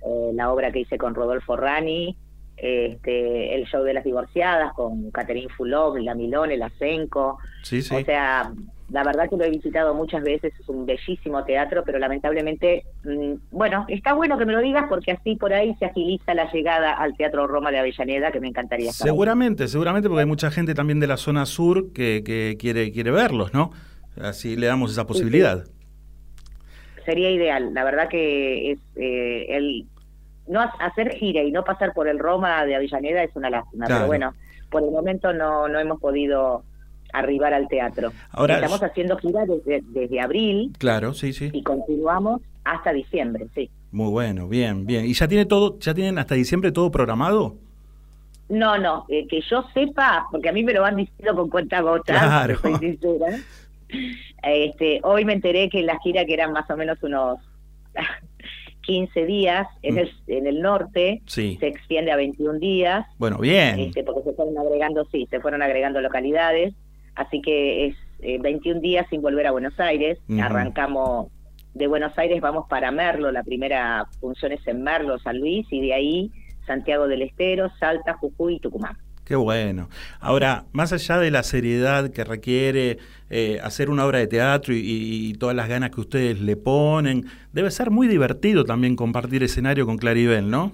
[0.00, 2.16] por eh, la obra que hice con Rodolfo Rani,
[2.56, 7.38] este, el show de las divorciadas con Catherine Fulop, la Milone, la Senco.
[7.62, 7.94] Sí, sí.
[7.94, 8.52] O sea,
[8.92, 13.34] la verdad que lo he visitado muchas veces, es un bellísimo teatro, pero lamentablemente, mm,
[13.50, 16.92] bueno, está bueno que me lo digas porque así por ahí se agiliza la llegada
[16.92, 19.06] al Teatro Roma de Avellaneda, que me encantaría estar.
[19.08, 23.10] Seguramente, seguramente porque hay mucha gente también de la zona sur que, que quiere, quiere
[23.10, 23.70] verlos, ¿no?
[24.20, 25.64] Así le damos esa posibilidad.
[27.06, 27.72] sería ideal.
[27.74, 29.86] La verdad que es eh, el
[30.46, 33.86] no ha- hacer gira y no pasar por el Roma de Avellaneda es una lástima.
[33.86, 34.00] Claro.
[34.02, 34.34] Pero bueno,
[34.70, 36.62] por el momento no no hemos podido
[37.12, 38.12] arribar al teatro.
[38.30, 41.50] Ahora- Estamos haciendo gira desde, desde abril Claro, sí, sí.
[41.52, 43.70] y continuamos hasta diciembre, sí.
[43.90, 45.04] Muy bueno, bien, bien.
[45.04, 47.56] ¿Y ya tiene todo, ya tienen hasta diciembre todo programado?
[48.48, 51.80] No, no, eh, que yo sepa, porque a mí me lo van diciendo con cuenta
[51.80, 52.58] gota, Claro.
[52.60, 53.26] soy sincera.
[54.42, 57.38] Este, hoy me enteré que la gira, que eran más o menos unos
[58.82, 59.98] 15 días en, Mm.
[59.98, 61.56] el, en el norte, Sí.
[61.60, 63.78] se extiende a 21 días, Bueno, bien.
[63.78, 66.74] este, porque se fueron agregando, sí, se fueron agregando localidades,
[67.14, 71.28] así que es eh, 21 días sin volver a Buenos Aires, arrancamos
[71.74, 75.80] de Buenos Aires, vamos para Merlo, la primera función es en Merlo, San Luis, y
[75.80, 76.30] de ahí
[76.66, 78.96] Santiago del Estero, Salta, Jujuy y Tucumán.
[79.24, 79.88] Qué bueno.
[80.20, 82.98] Ahora, más allá de la seriedad que requiere
[83.30, 87.26] eh, hacer una obra de teatro y, y todas las ganas que ustedes le ponen,
[87.52, 90.72] debe ser muy divertido también compartir escenario con Claribel, ¿no?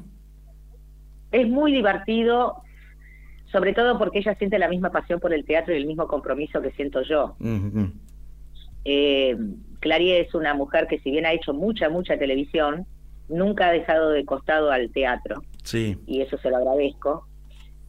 [1.30, 2.62] Es muy divertido,
[3.52, 6.60] sobre todo porque ella siente la misma pasión por el teatro y el mismo compromiso
[6.60, 7.36] que siento yo.
[7.40, 7.92] Ujú.
[8.84, 9.36] Eh,
[9.80, 12.86] Clary es una mujer que si bien ha hecho mucha, mucha televisión,
[13.28, 15.98] nunca ha dejado de costado al teatro Sí.
[16.06, 17.26] y eso se lo agradezco.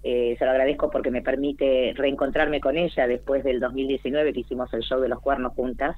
[0.03, 4.73] Eh, se lo agradezco porque me permite reencontrarme con ella después del 2019 que hicimos
[4.73, 5.97] el show de los cuernos juntas.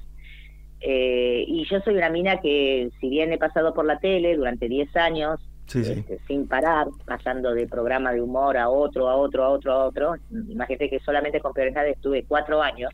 [0.80, 4.68] Eh, y yo soy una mina que, si bien he pasado por la tele durante
[4.68, 5.92] 10 años, Sí, sí.
[5.92, 9.84] este, sin parar, pasando de programa de humor a otro, a otro, a otro, a
[9.86, 10.16] otro,
[10.48, 12.90] imagínate que solamente con Nada estuve cuatro años.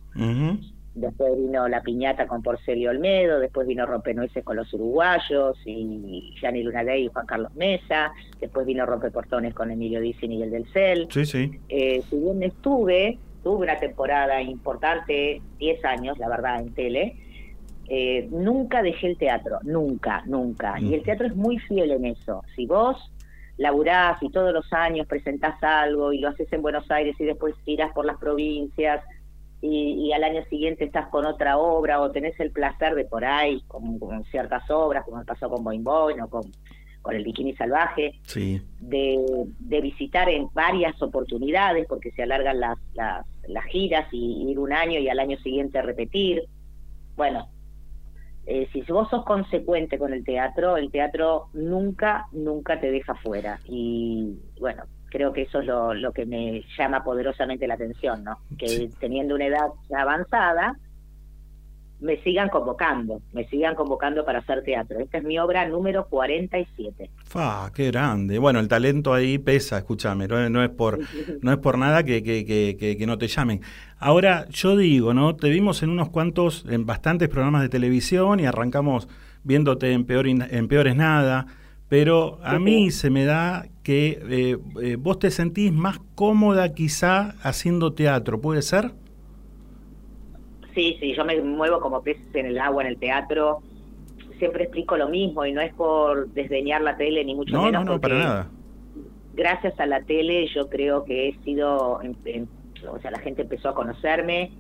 [0.94, 6.64] Después vino La Piñata con Porcelio Olmedo, después vino Rompenueces con los uruguayos y Gianni
[6.64, 11.06] Lunadei y Juan Carlos Mesa, después vino Rompeportones con Emilio Dizzi y Miguel del Cel.
[11.10, 11.52] Sí, sí.
[11.68, 17.16] Eh, si bien estuve, tuve una temporada importante, 10 años, la verdad, en tele,
[17.88, 20.78] eh, nunca dejé el teatro, nunca, nunca.
[20.80, 22.42] Y el teatro es muy fiel en eso.
[22.54, 22.96] Si vos
[23.56, 27.54] laburás y todos los años presentás algo y lo haces en Buenos Aires y después
[27.64, 29.02] tiras por las provincias
[29.60, 33.24] y, y al año siguiente estás con otra obra o tenés el placer de por
[33.24, 36.42] ahí, con, con ciertas obras, como me pasó con Boing Boing o con,
[37.02, 38.62] con el Bikini Salvaje, Sí.
[38.80, 39.18] de,
[39.58, 44.72] de visitar en varias oportunidades porque se alargan las, las, las giras y ir un
[44.72, 46.44] año y al año siguiente repetir.
[47.16, 47.48] Bueno,
[48.50, 53.60] eh, si vos sos consecuente con el teatro, el teatro nunca, nunca te deja fuera.
[53.66, 58.38] Y bueno, creo que eso es lo, lo que me llama poderosamente la atención, ¿no?
[58.56, 60.78] Que teniendo una edad avanzada,
[62.00, 65.00] me sigan convocando, me sigan convocando para hacer teatro.
[65.00, 67.10] Esta es mi obra número 47.
[67.24, 68.38] Fa, qué grande.
[68.38, 70.98] Bueno, el talento ahí pesa, escúchame, no, es- no es por
[71.42, 73.60] no es por nada que, que, que, que- no te llamen.
[73.98, 75.34] Ahora, yo digo, ¿no?
[75.36, 79.08] Te vimos en unos cuantos, en bastantes programas de televisión y arrancamos
[79.44, 81.46] viéndote en, peor, en Peores Nada,
[81.88, 87.34] pero a mí se me da que eh, eh, vos te sentís más cómoda quizá
[87.42, 88.92] haciendo teatro, ¿puede ser?
[90.78, 93.58] Sí, sí, yo me muevo como peces en el agua en el teatro.
[94.38, 97.84] Siempre explico lo mismo y no es por desdeñar la tele ni mucho No, menos.
[97.84, 98.50] no, no, para nada.
[99.34, 102.48] Gracias a la tele yo creo que he sido, en- en-
[102.88, 104.52] o sea, la gente empezó a conocerme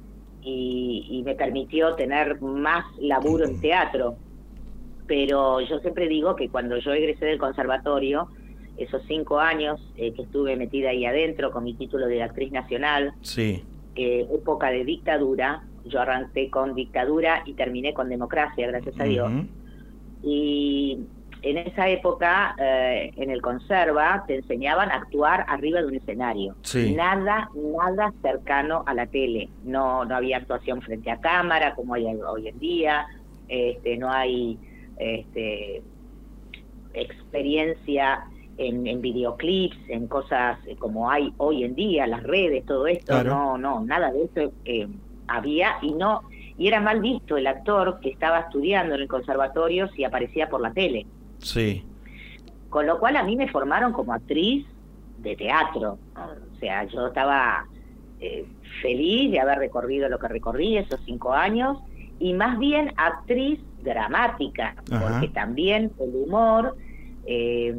[0.42, 4.16] y, y me permitió tener más laburo en teatro.
[5.06, 8.26] Pero yo siempre digo que cuando yo egresé del conservatorio,
[8.76, 13.12] esos cinco años eh, que estuve metida ahí adentro con mi título de actriz nacional,
[13.20, 13.62] Sí.
[13.94, 15.62] eh, época de dictadura.
[15.88, 19.30] Yo arranqué con dictadura y terminé con democracia, gracias a Dios.
[20.22, 20.98] Y
[21.42, 26.56] en esa época, eh, en el conserva, te enseñaban a actuar arriba de un escenario.
[26.62, 26.94] Sí.
[26.94, 29.48] Nada, nada cercano a la tele.
[29.64, 33.06] No, no había actuación frente a cámara como hay hoy en día.
[33.48, 34.58] Este, no hay
[34.98, 35.82] este,
[36.92, 38.24] experiencia
[38.56, 43.12] en, en videoclips, en cosas como hay hoy en día, las redes, todo esto.
[43.12, 43.30] Claro.
[43.30, 44.88] No, no, nada de eso eh,
[45.28, 46.22] había y no
[46.56, 50.60] y era mal visto el actor que estaba estudiando en el conservatorio si aparecía por
[50.60, 51.06] la tele.
[51.38, 51.84] Sí.
[52.68, 54.66] Con lo cual a mí me formaron como actriz
[55.18, 55.98] de teatro.
[56.16, 57.64] O sea, yo estaba
[58.20, 58.44] eh,
[58.82, 61.78] feliz de haber recorrido lo que recorrí esos cinco años
[62.18, 65.08] y más bien actriz dramática, Ajá.
[65.08, 66.76] porque también el humor
[67.24, 67.74] eh,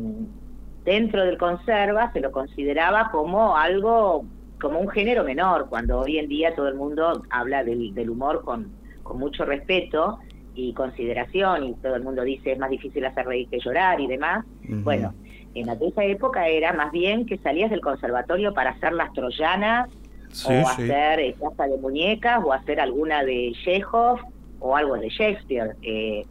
[0.85, 4.23] dentro del conserva se lo consideraba como algo,
[4.61, 8.43] como un género menor, cuando hoy en día todo el mundo habla del, del humor
[8.43, 8.71] con,
[9.03, 10.19] con mucho respeto
[10.55, 14.07] y consideración y todo el mundo dice es más difícil hacer reír que llorar y
[14.07, 14.45] demás.
[14.67, 15.13] Bueno,
[15.55, 19.89] en aquella época era más bien que salías del conservatorio para hacer las troyanas
[20.31, 20.83] Sí, o sí.
[20.83, 24.19] hacer eh, Casa de Muñecas o hacer alguna de Chekhov
[24.59, 25.75] o algo de Shakespeare.
[25.81, 26.23] Eh,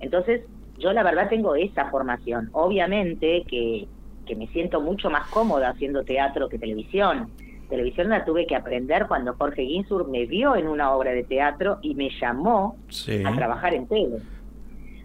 [0.00, 0.42] entonces,
[0.78, 2.50] yo la verdad tengo esa formación.
[2.52, 3.86] Obviamente que,
[4.26, 7.30] que me siento mucho más cómoda haciendo teatro que televisión.
[7.68, 11.78] Televisión la tuve que aprender cuando Jorge Ginsur me vio en una obra de teatro
[11.82, 13.22] y me llamó Sí.
[13.24, 14.18] a trabajar en tele.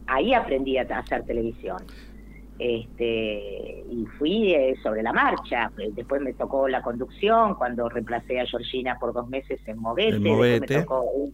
[0.07, 1.77] Ahí aprendí a hacer televisión.
[2.59, 5.71] Este, y fui eh, sobre la marcha.
[5.93, 10.19] Después me tocó la conducción cuando reemplacé a Georgina por dos meses en Movete.
[10.19, 10.75] Movete.
[10.77, 11.33] me tocó un-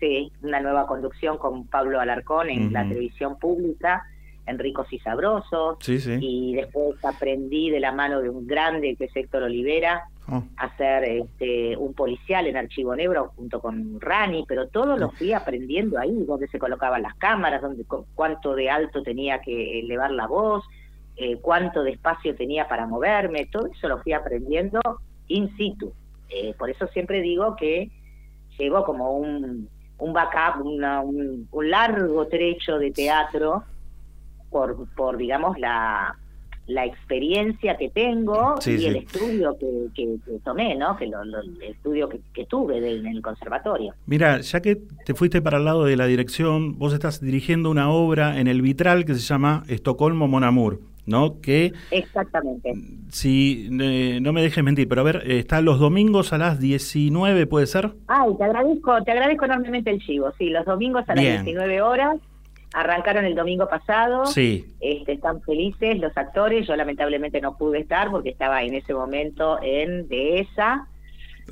[0.00, 4.04] sí, una nueva conducción con Pablo Alarcón en la televisión pública,
[4.46, 5.76] en Ricos y Sabrosos.
[5.80, 6.16] Sí, sí.
[6.20, 10.42] Y después aprendí de la mano de un grande que es Héctor Olivera Oh.
[10.56, 15.98] hacer este, un policial en Archivo Negro junto con Rani, pero todo lo fui aprendiendo
[15.98, 20.26] ahí, donde se colocaban las cámaras, donde cu- cuánto de alto tenía que elevar la
[20.26, 20.64] voz,
[21.16, 24.80] eh, cuánto de espacio tenía para moverme, todo eso lo fui aprendiendo
[25.28, 25.92] in situ.
[26.30, 27.90] Eh, por eso siempre digo que
[28.58, 29.68] llevo como un,
[29.98, 33.64] un backup, una- un, un largo trecho de teatro
[34.50, 36.16] por, por digamos, la,
[36.66, 38.86] la experiencia que tengo Sí, y sí.
[38.86, 40.96] el estudio que, que- que tomé, ¿no?
[40.96, 43.92] Que lo, lo- el estudio que, que tuve de- en el conservatorio.
[44.06, 47.90] Mira, ya que te fuiste para el lado de la dirección, vos estás dirigiendo una
[47.90, 51.40] obra en el Vitral que se llama Estocolmo Monamur, ¿no?
[51.42, 52.72] Que, Exactamente.
[53.10, 56.58] si eh, no me dejes mentir, pero a ver, eh, está los domingos a las
[56.60, 57.92] 19, ¿puede ser?
[58.06, 60.32] Ay, te agradezco, te agradezco enormemente el chivo.
[60.38, 61.44] Sí, los domingos a las Bien.
[61.44, 62.16] 19 horas.
[62.74, 64.26] Arrancaron el domingo pasado.
[64.26, 64.74] Sí.
[64.80, 66.66] Este, están felices los actores.
[66.66, 70.88] Yo lamentablemente no pude estar porque estaba en ese momento en Dehesa,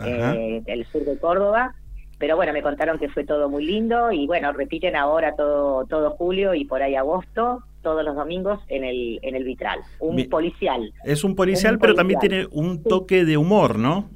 [0.04, 1.76] eh, el sur de Córdoba.
[2.18, 6.10] Pero bueno, me contaron que fue todo muy lindo y bueno, repiten ahora todo todo
[6.10, 9.78] julio y por ahí agosto, todos los domingos en el en el Vitral.
[10.00, 10.28] Un Bien.
[10.28, 10.92] policial.
[11.04, 14.10] Es un policial, Un pero también tiene un toque de humor, ¿no?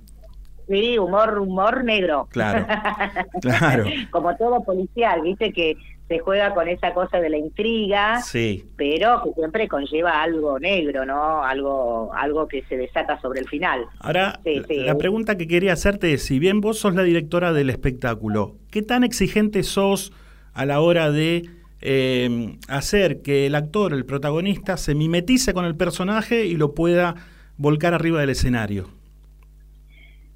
[0.69, 2.27] Sí, humor humor negro.
[2.31, 2.67] Claro,
[3.41, 3.85] claro.
[4.11, 5.77] Como todo policial, viste que
[6.09, 8.65] se juega con esa cosa de la intriga, Sí.
[8.77, 11.43] pero que siempre conlleva algo negro, ¿no?
[11.43, 13.87] Algo algo que se desata sobre el final.
[13.99, 14.77] Ahora, Sí, sí.
[14.85, 18.83] la pregunta que quería hacerte es, si bien vos sos la directora del espectáculo, ¿qué
[18.83, 20.13] tan exigente sos
[20.55, 21.43] a la hora de
[21.83, 27.17] eh, hacer que el actor, el protagonista, se mimetice con el personaje y lo pueda
[27.59, 28.89] volcar arriba del escenario?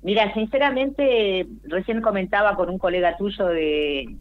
[0.03, 4.17] Mira, sinceramente, recién comentaba con un colega tuyo de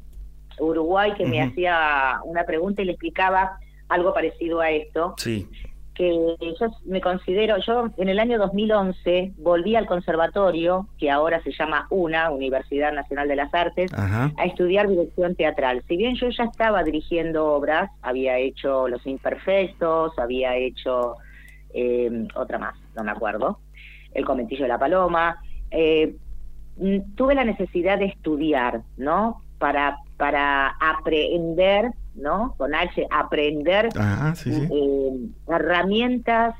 [0.59, 3.57] Uruguay que me hacía una pregunta y le explicaba
[3.87, 5.15] algo parecido a esto.
[5.17, 5.47] Sí.
[5.95, 11.51] que yo me considero, yo en el año 2011 volví al conservatorio, que ahora se
[11.51, 14.31] llama UNA, Universidad Nacional de las Artes, Ajá.
[14.37, 15.83] a estudiar dirección teatral.
[15.89, 21.15] Si bien yo ya estaba dirigiendo obras, había hecho Los Imperfectos, había hecho
[21.73, 23.59] eh, otra más, no me acuerdo,
[24.13, 26.15] El Conventillo de la Paloma, eh,
[26.77, 29.43] mm, tuve la necesidad de estudiar, ¿no?
[29.57, 32.53] Para, para aprender, ¿no?
[32.57, 33.87] Con H, aprender
[34.35, 34.67] sí, sí.
[34.69, 35.11] eh,
[35.47, 36.55] herramientas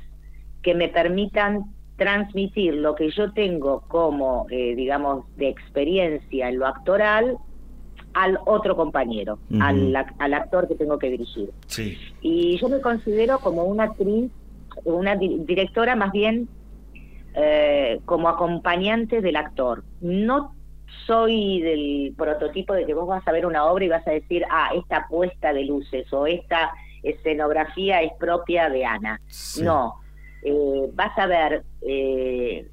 [0.62, 1.64] que me permitan
[1.96, 7.36] transmitir lo que yo tengo como, eh, digamos, de experiencia en lo actoral
[8.14, 11.50] al otro compañero, al, al actor que tengo que dirigir.
[11.66, 11.98] Sí.
[12.22, 14.30] Y yo me considero como una actriz,
[14.84, 16.48] una di- directora más bien
[17.34, 19.84] eh, como acompañante del actor.
[20.00, 20.54] No
[21.06, 24.44] soy del prototipo de que vos vas a ver una obra y vas a decir,
[24.50, 26.72] ah, esta puesta de luces o esta
[27.02, 29.20] escenografía es propia de Ana.
[29.28, 29.62] Sí.
[29.62, 29.96] No,
[30.42, 32.68] eh, vas a ver, eh,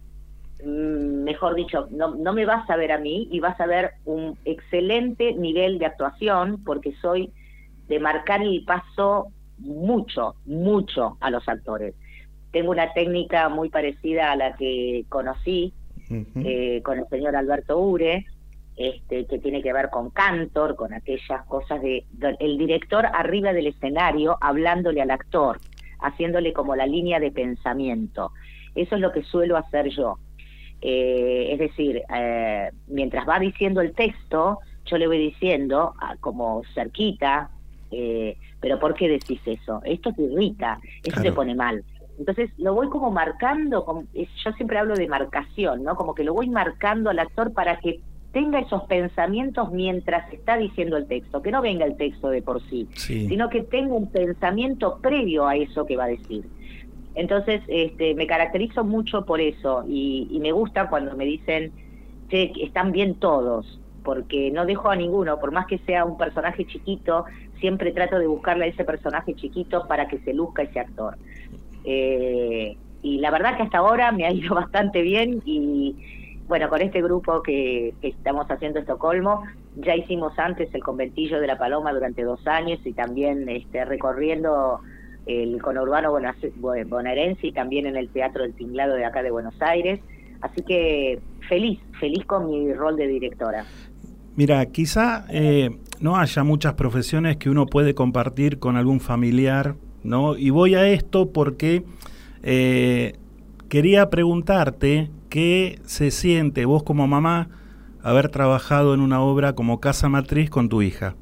[0.64, 3.94] mm, mejor dicho, no, no me vas a ver a mí y vas a ver
[4.06, 7.32] un excelente nivel de actuación porque soy
[7.88, 11.96] de marcar el paso mucho, mucho a los actores.
[12.52, 15.74] Tengo una técnica muy parecida a la que conocí
[16.10, 18.26] Eh, con el señor Alberto Ure,
[18.76, 23.52] este, que tiene que ver con Cantor, con aquellas cosas de, de- el director arriba
[23.54, 25.60] del escenario hablándole al actor,
[26.00, 28.32] haciéndole como la línea de pensamiento.
[28.76, 30.18] Eso es lo que suelo hacer yo.
[30.82, 36.62] Eh, es decir, eh, mientras va diciendo el texto, yo le voy diciendo, ah, como
[36.76, 37.50] cerquita,
[37.90, 39.82] eh, pero ¿por qué decís eso?
[39.86, 41.36] Esto te irrita, eso te Claro.
[41.36, 41.84] pone mal.
[42.18, 45.96] Entonces lo voy como marcando, como- es- yo siempre hablo de marcación, ¿no?
[45.96, 48.00] Como que lo voy marcando al actor para que
[48.32, 52.62] tenga esos pensamientos mientras está diciendo el texto, que no venga el texto de por
[52.70, 53.28] sí, Sí.
[53.28, 56.46] sino que tenga un pensamiento previo a eso que va a decir.
[57.16, 61.72] Entonces, este, me caracterizo mucho por eso y, y me gusta cuando me dicen,
[62.30, 66.18] che, que están bien todos, porque no dejo a ninguno, por más que sea un
[66.18, 67.26] personaje chiquito,
[67.60, 71.18] siempre trato de buscarle a ese personaje chiquito para que se luzca ese actor.
[71.90, 75.96] Eh, y la verdad que hasta ahora me ha ido bastante bien y
[76.48, 79.44] bueno, con este grupo que, estamos haciendo Estocolmo,
[79.76, 84.80] ya hicimos antes el conventillo de la Paloma durante dos años y también este, recorriendo
[85.26, 90.00] el conurbano bonaerense y también en el Teatro del Tinglado de acá de Buenos Aires.
[90.42, 91.20] Así que
[91.50, 93.66] feliz, feliz con mi rol de directora.
[94.36, 95.70] Mira, quizá eh,
[96.00, 99.76] no haya muchas profesiones que uno puede compartir con algún familiar,
[100.08, 100.36] ¿no?
[100.38, 101.84] Y voy a esto porque
[102.44, 103.14] eh,
[103.70, 107.50] quería preguntarte qué se siente vos como mamá
[108.02, 111.16] haber trabajado en una obra como Casa Matriz con tu hija.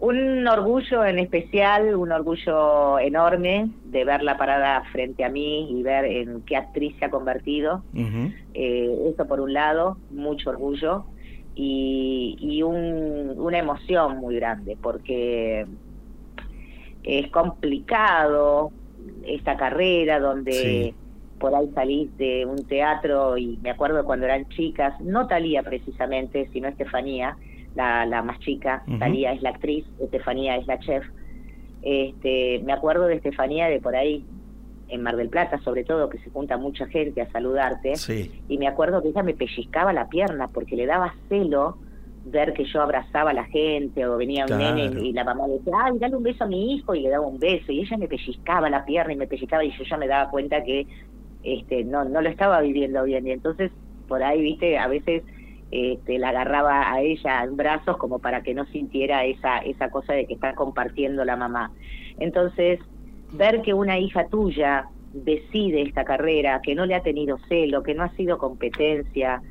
[0.00, 6.04] Un orgullo en especial, un orgullo enorme de verla parada frente a mí y ver
[6.04, 7.82] en qué actriz se ha convertido.
[8.54, 11.04] Eh, eso por un lado, mucho orgullo
[11.56, 15.66] y, y un- una emoción muy grande porque
[17.08, 18.70] es complicado
[19.24, 20.94] esta carrera donde Sí.
[21.38, 26.48] por ahí salís de un teatro y me acuerdo cuando eran chicas, no Talía precisamente,
[26.52, 27.36] sino Estefanía,
[27.74, 28.82] la, la más chica.
[28.98, 31.04] Talía es la actriz, Estefanía es la chef,
[31.82, 34.24] Este, me acuerdo de Estefanía de por ahí,
[34.88, 37.96] en Mar del Plata, sobre todo, que se junta mucha gente a saludarte.
[37.96, 38.42] Sí.
[38.48, 41.76] Y me acuerdo que ella me pellizcaba la pierna porque le daba celo
[42.24, 44.74] ver que yo abrazaba a la gente o venía un Claro.
[44.74, 47.10] nene y la mamá le decía, ay, dale un beso a mi hijo y le
[47.10, 49.96] daba un beso y ella me pellizcaba la pierna y me pellizcaba y yo ya
[49.96, 50.86] me daba cuenta que
[51.42, 53.70] este no no lo estaba viviendo bien y entonces
[54.08, 55.22] por ahí, viste, a veces
[55.70, 60.14] este, la agarraba a ella en brazos como para que no sintiera esa, esa cosa
[60.14, 61.70] de que está compartiendo la mamá.
[62.18, 62.80] Entonces,
[63.32, 67.94] ver que una hija tuya decide esta carrera, que no le ha tenido celo, que
[67.94, 69.42] no ha sido competencia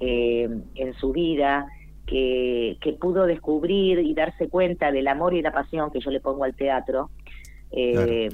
[0.00, 1.66] eh, en su vida,
[2.06, 6.20] que, que pudo descubrir y darse cuenta del amor y la pasión que yo le
[6.20, 7.10] pongo al teatro,
[7.70, 8.28] eh,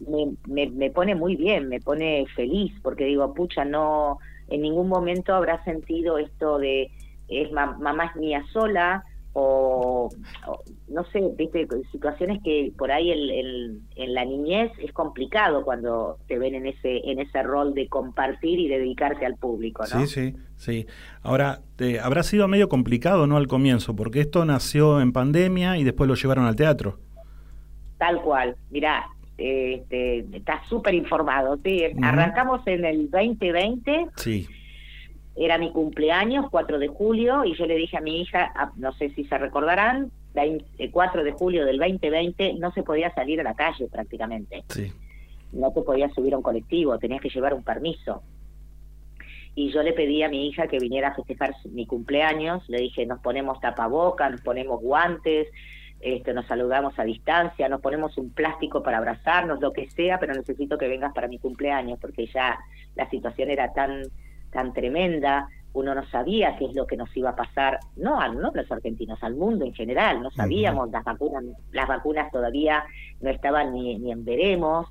[0.00, 4.18] me, me, me pone muy bien, me pone feliz, porque digo, pucha, no,
[4.48, 6.90] en ningún momento habrá sentido esto de
[7.28, 10.08] es ma- mamá es mía sola o,
[10.46, 15.62] o no sé, viste, situaciones que por ahí el- el- en la niñez es complicado
[15.64, 20.06] cuando te ven en ese en ese rol de compartir y dedicarte al público, ¿no?
[20.06, 20.86] Sí, sí, sí.
[21.22, 23.38] Ahora, te- habrá sido medio complicado, ¿no?
[23.38, 26.98] Al comienzo, porque esto nació en pandemia y después lo llevaron al teatro.
[27.96, 29.06] Tal cual, mirá,
[29.38, 34.46] este, está súper informado, sí, arrancamos en el 2020 Sí.
[35.36, 39.10] era mi cumpleaños, 4 de julio, y yo le dije a mi hija, no sé
[39.10, 43.44] si se recordarán, 20 eh, 4 de julio del 2020 no se podía salir a
[43.44, 44.62] la calle prácticamente.
[44.68, 44.92] Sí.
[45.52, 48.22] No te podías subir a un colectivo, tenías que llevar un permiso.
[49.58, 53.04] Y yo le pedí a mi hija que viniera a festejar mi cumpleaños, le dije,
[53.06, 55.48] nos ponemos tapabocas, nos ponemos guantes,
[55.98, 60.32] este, nos saludamos a distancia, nos ponemos un plástico para abrazarnos, lo que sea, pero
[60.32, 62.56] necesito que vengas para mi cumpleaños, porque ya
[62.94, 64.04] la situación era tan,
[64.52, 68.28] tan tremenda, uno no sabía qué es lo que nos iba a pasar, no a
[68.28, 71.42] no los argentinos, al mundo en general, no sabíamos, las vacunas,
[71.72, 72.84] las vacunas todavía
[73.20, 74.86] no estaban ni, ni en veremos,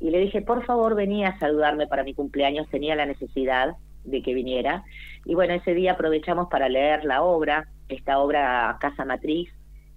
[0.00, 3.74] y le dije, por favor, venía a saludarme para mi cumpleaños, tenía la necesidad
[4.06, 4.84] de que viniera,
[5.24, 9.50] y bueno, ese día aprovechamos para leer la obra, esta obra Casa Matriz,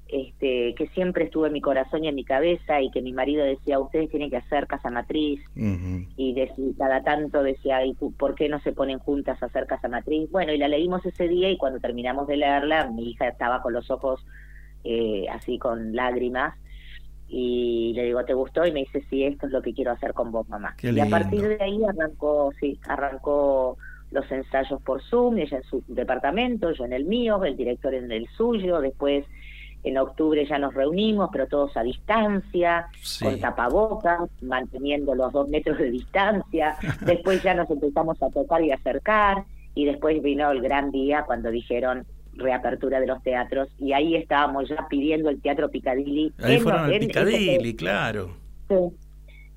[0.07, 3.45] este, que siempre estuvo en mi corazón y en mi cabeza, y que mi marido
[3.45, 5.39] decía, ustedes tienen que hacer Casa Matriz,
[6.17, 9.87] y de- cada tanto decía, ¿y por qué no se ponen juntas a hacer Casa
[9.87, 10.29] Matriz?
[10.31, 13.73] Bueno, y la leímos ese día y cuando terminamos de leerla, mi hija estaba con
[13.73, 14.25] los ojos
[14.83, 16.55] eh, así con lágrimas.
[17.27, 18.65] Y le digo, ¿te gustó?
[18.65, 20.73] Y me dice, sí, esto es lo que quiero hacer con vos, mamá.
[20.77, 23.77] Qué y a partir de ahí arrancó, sí, arrancó
[24.11, 28.11] los ensayos por Zoom, ella en su departamento, yo en el mío, el director en
[28.11, 29.25] el suyo, después
[29.83, 33.23] en octubre ya nos reunimos, pero todos a distancia, Sí.
[33.23, 36.75] con tapabocas, manteniendo los dos metros de distancia.
[37.05, 39.45] Después ya nos empezamos a tocar y acercar,
[39.75, 44.67] y después vino el gran día cuando dijeron reapertura de los teatros, y ahí estábamos
[44.67, 46.33] ya pidiendo el Teatro Picadilly.
[46.41, 48.31] Ahí en- fueron al en- Picadilly, claro.
[48.67, 48.75] Sí.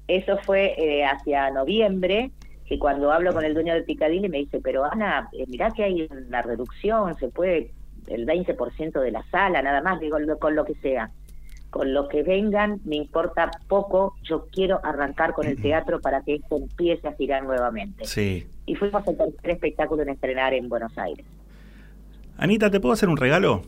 [0.09, 2.30] Eso fue eh, hacia noviembre,
[2.72, 5.84] que cuando hablo con el dueño del Picadilly me dice, pero Ana, eh, mirá que
[5.84, 7.70] hay una reducción, se puede
[8.06, 11.10] el 20% de la sala, nada más, digo, con lo que sea.
[11.68, 16.36] Con lo que vengan, me importa poco, yo quiero arrancar con el teatro para que
[16.36, 18.06] esto empiece a girar nuevamente.
[18.06, 18.46] Sí.
[18.64, 21.26] Y fuimos el tercer espectáculo en estrenar en Buenos Aires.
[22.38, 23.60] Anita, ¿te puedo hacer un regalo?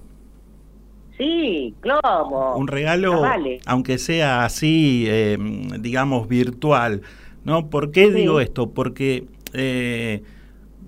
[1.19, 2.57] Sí, ¿cómo?
[2.57, 3.61] Un regalo, vale.
[3.67, 5.37] aunque sea así, eh,
[5.79, 7.03] digamos, virtual.
[7.45, 7.69] ¿No?
[7.71, 8.71] ¿Por qué digo esto?
[8.71, 10.23] Porque eh,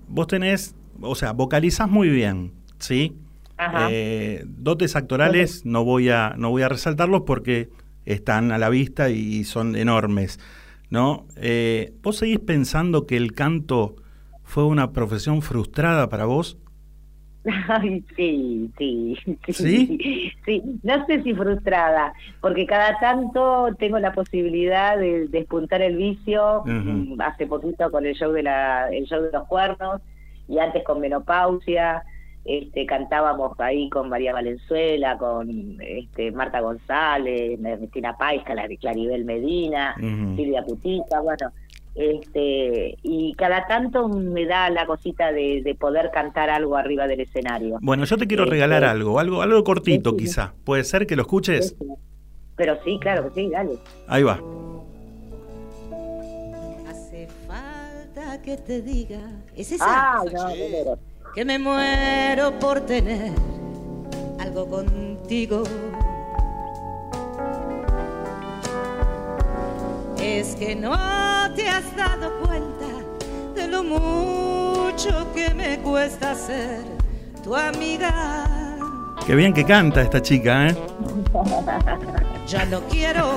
[0.08, 3.14] vos tenés, o sea, vocalizás muy bien, ¿sí?
[3.58, 3.88] Ajá.
[3.90, 7.70] Eh, dotes actorales no voy a no voy a resaltarlos porque
[8.04, 10.38] están a la vista y son enormes,
[10.90, 11.26] ¿no?
[11.36, 13.96] Eh, ¿Vos seguís pensando que el canto
[14.44, 16.58] fue una profesión frustrada para vos?
[17.68, 19.16] Ay, sí, sí,
[19.46, 20.32] sí, ¿Sí?
[20.44, 20.62] sí.
[20.82, 26.62] No sé si frustrada, porque cada tanto tengo la posibilidad de despuntar el vicio.
[26.64, 30.00] Mm, Hace poquito con el show de la, el show de los cuernos
[30.48, 32.02] y antes con menopausia.
[32.44, 39.24] Este, cantábamos ahí con María Valenzuela, con este, Marta González, Ernestina Paisca, la de Claribel
[39.24, 40.36] Medina, Ujú.
[40.36, 41.50] Silvia Putita, bueno,
[41.96, 47.20] este, y cada tanto me da la cosita de, de poder cantar algo arriba del
[47.20, 47.78] escenario.
[47.80, 50.24] Bueno, yo te quiero Este, regalar algo, algo, algo cortito Sí, sí.
[50.24, 50.52] quizá.
[50.64, 51.74] ¿Puede ser que lo escuches?
[52.56, 53.78] Pero sí, claro que sí, dale.
[54.08, 54.40] Ahí va.
[56.88, 59.20] Hace falta que te diga.
[59.56, 59.84] ¿Es esa?
[59.86, 60.98] Ah, no, me muero.
[61.34, 63.32] Que me muero por tener
[64.38, 65.62] algo contigo.
[70.20, 70.92] Es que no
[71.56, 72.86] te has dado cuenta
[73.54, 76.84] de lo mucho que me cuesta ser
[77.42, 78.46] tu amiga.
[79.26, 80.76] Qué bien que canta esta chica, ¿eh?
[82.46, 83.34] Ya no quiero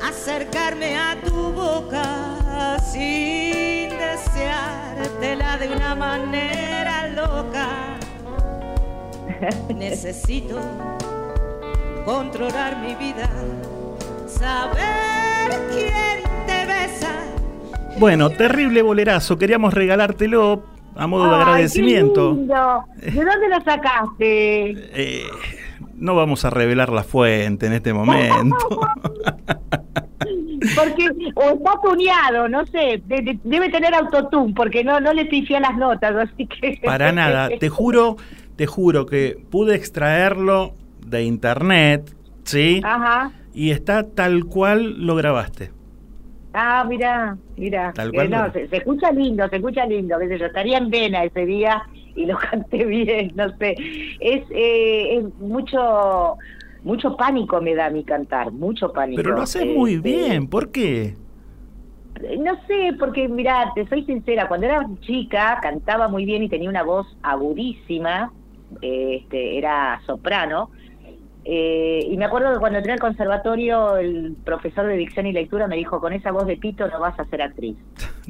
[0.00, 7.68] acercarme a tu boca sin deseártela de una manera loca.
[9.74, 10.60] Necesito
[12.04, 13.28] controlar mi vida,
[14.28, 16.11] saber quién.
[18.02, 19.38] Bueno, terrible bolerazo.
[19.38, 20.64] Queríamos regalártelo
[20.96, 22.32] a modo de Ay, qué agradecimiento.
[22.32, 22.84] lindo.
[22.96, 24.70] ¿De dónde lo sacaste?
[24.92, 25.22] Eh,
[25.94, 28.56] no vamos a revelar la fuente en este momento.
[30.76, 35.26] Porque o está tuneado, no sé, de- de- debe tener autotune porque no no le
[35.26, 37.50] pifié las notas, así que Para nada.
[37.60, 38.16] Te juro,
[38.56, 40.74] te juro que pude extraerlo
[41.06, 42.80] de internet, ¿sí?
[42.84, 43.30] Ajá.
[43.54, 45.70] Y está tal cual lo grabaste.
[46.52, 47.94] Ah, mira, mira.
[48.10, 51.24] Eh, no, se, se escucha lindo, se escucha lindo, qué sé yo, estaría en vena
[51.24, 51.82] ese día
[52.14, 53.74] y lo canté bien, no sé.
[54.18, 56.36] Es, eh, es mucho
[56.82, 59.22] mucho pánico me da mi cantar, mucho pánico.
[59.22, 60.48] Pero lo haces Eh, muy eh, bien.
[60.48, 61.16] ¿Por qué?
[62.38, 66.68] No sé, porque mira, te soy sincera, cuando era chica cantaba muy bien y tenía
[66.68, 68.32] una voz agudísima,
[68.82, 70.70] eh, este, era soprano,
[71.44, 75.66] eh, y me acuerdo que cuando entré al conservatorio el profesor de dicción y lectura
[75.66, 77.76] me dijo, con esa voz de pito no vas a ser actriz.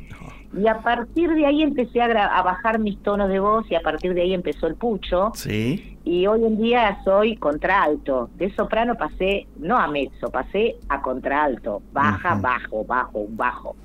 [0.54, 4.12] Y a partir de ahí empecé a, bajar mis tonos de voz y a partir
[4.12, 5.30] de ahí empezó el pucho.
[5.34, 5.96] Sí.
[6.04, 8.28] Y hoy en día soy contralto.
[8.36, 11.80] De soprano pasé, no a mezzo, pasé a contralto.
[11.92, 13.76] Baja, bajo, bajo, un bajo.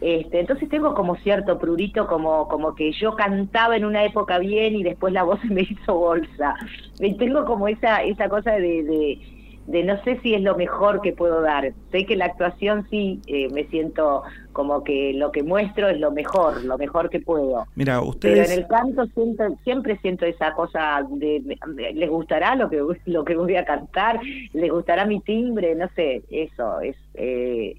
[0.00, 4.76] Este, entonces tengo como cierto prurito, como, como que yo cantaba en una época bien
[4.76, 6.54] y después la voz me hizo bolsa.
[7.00, 9.18] Y tengo como esa, esa cosa de, de,
[9.66, 11.72] de no sé si es lo mejor que puedo dar.
[11.90, 14.22] Sé que la actuación sí eh, me siento
[14.52, 17.64] como que lo que muestro es lo mejor, lo mejor que puedo.
[17.74, 18.50] Mira, Pero ustedes.
[18.52, 23.24] en el canto siento, siempre siento esa cosa de, de- les gustará lo que lo
[23.24, 24.20] que voy a cantar,
[24.52, 27.76] les gustará mi timbre, no sé, eso es eh,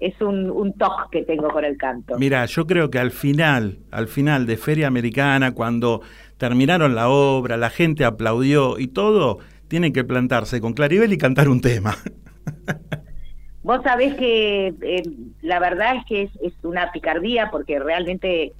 [0.00, 2.18] es un, un toque que tengo con el canto.
[2.18, 6.00] Mira, yo creo que al final, al final de Feria Americana, cuando
[6.38, 9.38] terminaron la obra, la gente aplaudió y todo,
[9.68, 11.94] tienen que plantarse con Claribel y cantar un tema.
[13.62, 15.02] Vos sabés que eh,
[15.42, 18.52] la verdad es que es, es una picardía porque realmente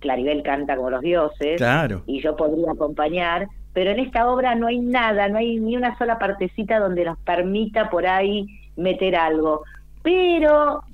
[0.00, 2.02] Claribel canta como los dioses Claro.
[2.06, 5.96] y yo podría acompañar, pero en esta obra no hay nada, no hay ni una
[5.98, 9.62] sola partecita donde nos permita por ahí meter algo.
[10.06, 10.84] Pero,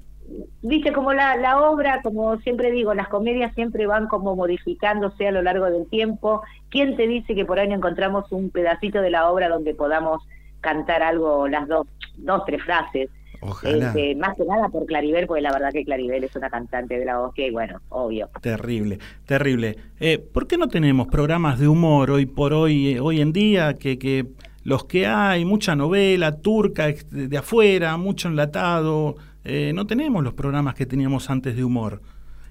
[0.63, 5.33] viste, como la, la obra, como siempre digo, las comedias siempre van como modificándose a
[5.33, 6.41] lo largo del tiempo.
[6.71, 10.23] ¿Quién te dice que por ahí no encontramos un pedacito de la obra donde podamos
[10.63, 11.87] cantar algo, las dos,
[12.17, 13.11] dos, tres frases?
[13.43, 13.89] Ojalá.
[13.89, 17.05] Este, más que nada por Claribel, porque la verdad que Claribel es una cantante de
[17.05, 18.31] la voz que, bueno, obvio.
[18.41, 19.77] Terrible, terrible.
[20.01, 23.75] Eh, ¿Por qué no tenemos programas de humor hoy por hoy, eh, hoy en día,
[23.75, 24.25] que, que
[24.65, 30.75] los que hay, mucha novela turca de afuera, mucho enlatado, eh, no tenemos los programas
[30.75, 32.01] que teníamos antes de humor?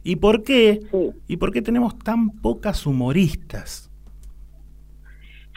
[0.04, 0.82] ¿Y por qué?
[1.28, 3.90] ¿Y por qué tenemos tan pocas humoristas?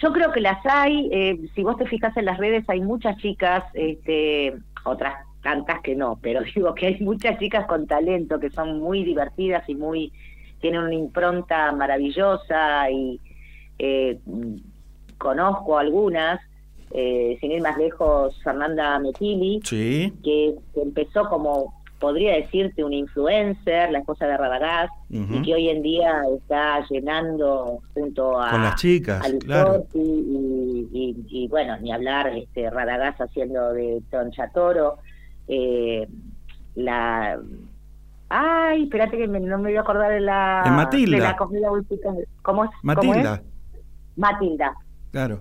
[0.02, 3.16] Yo creo que las hay, eh, si vos te fijas en las redes hay muchas
[3.18, 8.50] chicas, este, otras tantas que no, pero digo que hay muchas chicas con talento que
[8.50, 10.12] son muy divertidas y muy
[10.60, 13.20] tienen una impronta maravillosa y
[13.78, 14.18] eh,
[15.24, 16.38] conozco algunas,
[16.92, 20.12] eh, sin ir más lejos, Fernanda Metili, Sí.
[20.22, 25.68] que, que empezó como, podría decirte, una influencer, la esposa de Radagás, y que hoy
[25.70, 29.86] en día está llenando junto a Con las chicas, a claro.
[29.94, 29.98] Y,
[30.92, 34.98] y- y, bueno, ni hablar, este Radagás haciendo de Toncha Toro,
[35.48, 36.06] eh,
[36.74, 37.40] la...
[38.28, 40.62] Ay, espérate que me- no me voy a acordar de la...
[40.64, 41.16] De Matilda.
[41.16, 41.68] De la comida.
[42.42, 42.70] ¿Cómo es?
[42.70, 43.42] ¿Cómo Matilda, es?
[44.16, 44.74] Matilda.
[45.14, 45.40] Claro.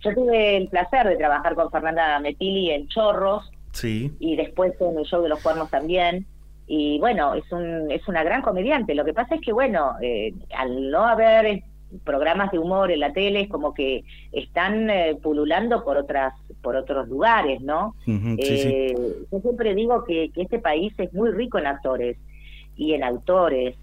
[0.00, 4.10] Yo tuve el placer de trabajar con Fernanda Metili en Chorros, Sí.
[4.18, 6.26] y después en el show de los cuernos también.
[6.66, 8.94] Y bueno, es, un, es una gran comediante.
[8.96, 11.62] Lo que pasa es que, bueno, eh, al no haber
[12.04, 14.02] programas de humor en la tele, es como que
[14.32, 17.94] están eh, pululando por otras por otros lugares, ¿no?
[18.04, 18.18] Sí.
[18.38, 18.94] Eh,
[19.30, 22.16] Yo siempre digo que, que este país es muy rico en actores
[22.76, 23.76] y en autores.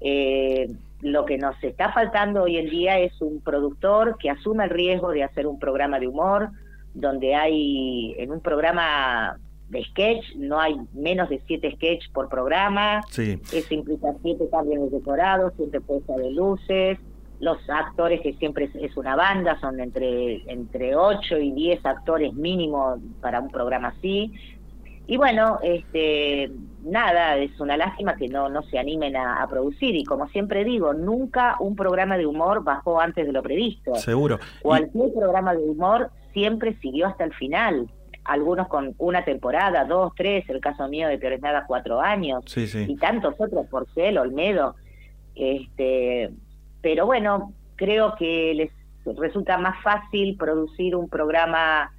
[0.00, 0.68] Eh,
[1.00, 5.10] lo que nos está faltando hoy en día es un productor que asuma el riesgo
[5.10, 6.50] de hacer un programa de humor,
[6.94, 9.38] donde hay en un programa
[9.68, 13.40] de sketch, no hay menos de siete sketch por programa, Sí.
[13.52, 16.98] eso implica siete cambios de decorados, siete puestas de luces,
[17.40, 22.32] los actores que siempre es, es una banda, son entre, entre 8 y 10 actores
[22.32, 24.32] mínimo para un programa así.
[25.08, 26.50] Y bueno, este,
[26.84, 29.94] nada, es una lástima que no, no se animen a, a producir.
[29.94, 33.94] Y como siempre digo, nunca un programa de humor bajó antes de lo previsto.
[33.96, 34.38] Seguro.
[34.58, 37.88] Y- Cualquier programa de humor siempre siguió hasta el final.
[38.24, 42.66] algunos con una temporada, dos, tres, el caso mío de Peores Nada, cuatro años, Sí,
[42.66, 42.84] sí.
[42.88, 44.74] y tantos otros, Porcel, Olmedo.
[45.36, 46.30] Este,
[46.82, 51.92] pero bueno, creo que les resulta más fácil producir un programa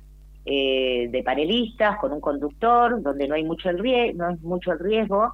[0.50, 4.72] eh, de panelistas con un conductor donde no hay mucho el rie- no es mucho
[4.72, 5.34] el riesgo,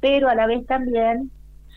[0.00, 1.30] pero a la vez también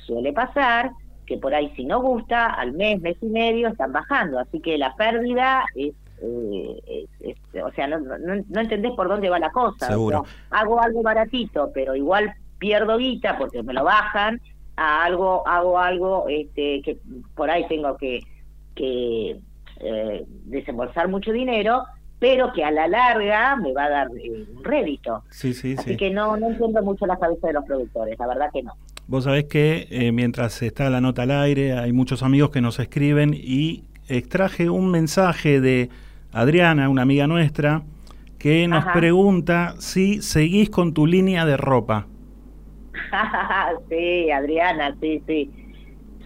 [0.05, 0.91] suele pasar
[1.25, 4.77] que por ahí si no gusta, al mes, mes y medio están bajando, así que
[4.77, 8.17] la pérdida es, eh, es- es- o sea, no, no,
[8.49, 9.87] no entendés por dónde va la cosa.
[9.87, 10.21] Seguro.
[10.21, 14.41] O sea, hago algo baratito, pero igual pierdo guita porque me lo bajan,
[14.75, 16.97] a algo, hago algo este, que
[17.35, 18.19] por ahí tengo que,
[18.75, 19.39] que
[19.79, 21.83] eh, desembolsar mucho dinero,
[22.23, 25.25] pero que a la larga me va a dar eh, un rédito.
[25.29, 25.97] Sí, sí, Así sí.
[25.97, 28.71] que no, no entiendo mucho la cabeza de los productores, la verdad que no.
[29.07, 32.79] Vos sabés que eh, mientras está la nota al aire, hay muchos amigos que nos
[32.79, 35.89] escriben y extraje un mensaje de
[36.31, 37.81] Adriana, una amiga nuestra,
[38.39, 38.93] que nos Ajá.
[38.93, 42.07] pregunta si seguís con tu línea de ropa.
[43.89, 45.51] sí, Adriana, sí, sí.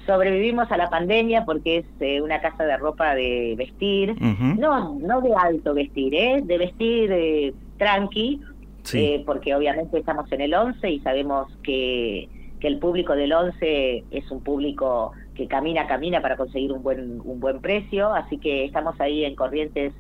[0.08, 4.16] Sobrevivimos a la pandemia porque es eh, una casa de ropa de vestir,
[4.58, 6.42] no, no de alto vestir, ¿eh?
[6.44, 8.42] de vestir eh, tranqui,
[8.84, 9.00] Sí.
[9.04, 12.30] eh, porque obviamente estamos en el 11 y sabemos que,
[12.62, 17.20] que el público del 11 es un público que camina, camina para conseguir un buen,
[17.26, 19.94] un buen precio, así que estamos ahí en Corrientes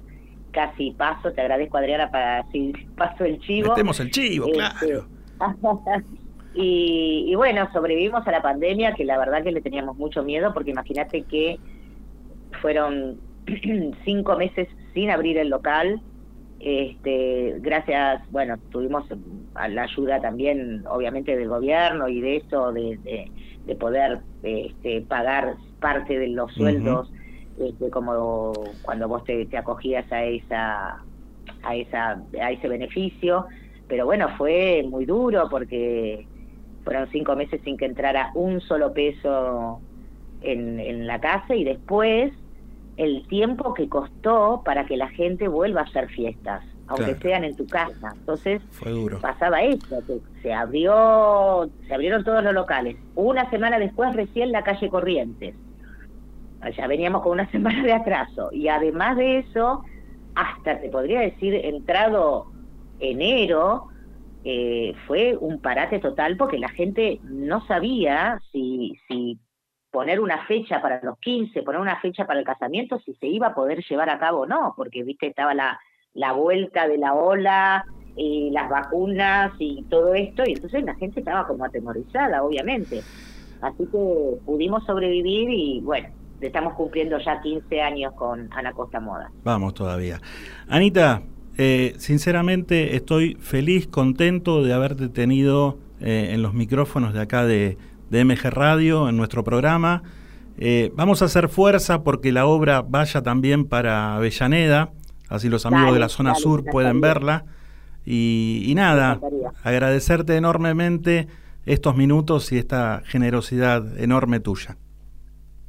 [0.51, 3.72] casi paso, te agradezco Adriana para si paso el chivo.
[3.72, 5.05] Metemos el chivo, Este, claro.
[6.58, 10.53] y, y bueno, sobrevivimos a la pandemia, que la verdad que le teníamos mucho miedo,
[10.53, 11.60] porque imagínate que
[12.62, 13.20] fueron
[14.05, 16.01] cinco meses sin abrir el local.
[16.60, 19.05] Este, gracias, bueno, tuvimos
[19.53, 23.32] a la ayuda también, obviamente, del gobierno y de eso, de, de,
[23.68, 27.12] de poder este, pagar parte de los sueldos,
[27.60, 31.03] este, como cuando vos te, te acogías a esa
[31.64, 33.45] a esa a ese beneficio
[33.88, 36.28] pero bueno fue muy duro porque
[36.88, 39.81] fueron cinco meses sin que entrara un solo peso
[40.41, 42.31] en, en la casa y después
[42.95, 47.19] el tiempo que costó para que la gente vuelva a hacer fiestas aunque Claro.
[47.21, 49.19] sean en tu casa entonces Fue duro.
[49.19, 52.95] pasaba eso, que se abrió, se abrieron todos los locales.
[53.15, 55.53] Una semana después recién la calle Corrientes.
[56.77, 58.49] Ya veníamos con una semana de atraso.
[58.53, 59.83] Y además de eso,
[60.35, 62.45] hasta te podría decir, entrado
[63.01, 63.88] enero,
[64.43, 69.39] eh, fue un parate total porque la gente no sabía si, si
[69.91, 73.47] poner una fecha para los 15, poner una fecha para el casamiento, si se iba
[73.47, 75.79] a poder llevar a cabo o no, porque viste estaba la,
[76.13, 77.85] la vuelta de la ola
[78.15, 83.01] y las vacunas y todo esto, y entonces la gente estaba como atemorizada, obviamente.
[83.61, 86.09] Así que pudimos sobrevivir y bueno,
[86.41, 89.31] estamos cumpliendo ya 15 años con Ana Costa Moda.
[89.43, 90.19] Vamos todavía.
[90.67, 91.21] Anita,
[91.58, 97.78] eh, sinceramente estoy feliz, contento de haberte tenido eh, en los micrófonos de acá de,
[98.10, 100.03] de MG Radio, en nuestro programa.
[100.60, 104.91] Eh, vamos a hacer fuerza porque la obra vaya también para Avellaneda,
[105.30, 107.45] así los amigos Dale, de la zona dale, sur pueden verla.
[108.05, 109.20] Y, y nada,
[109.64, 111.28] agradecerte enormemente
[111.66, 114.78] estos minutos y esta generosidad enorme tuya.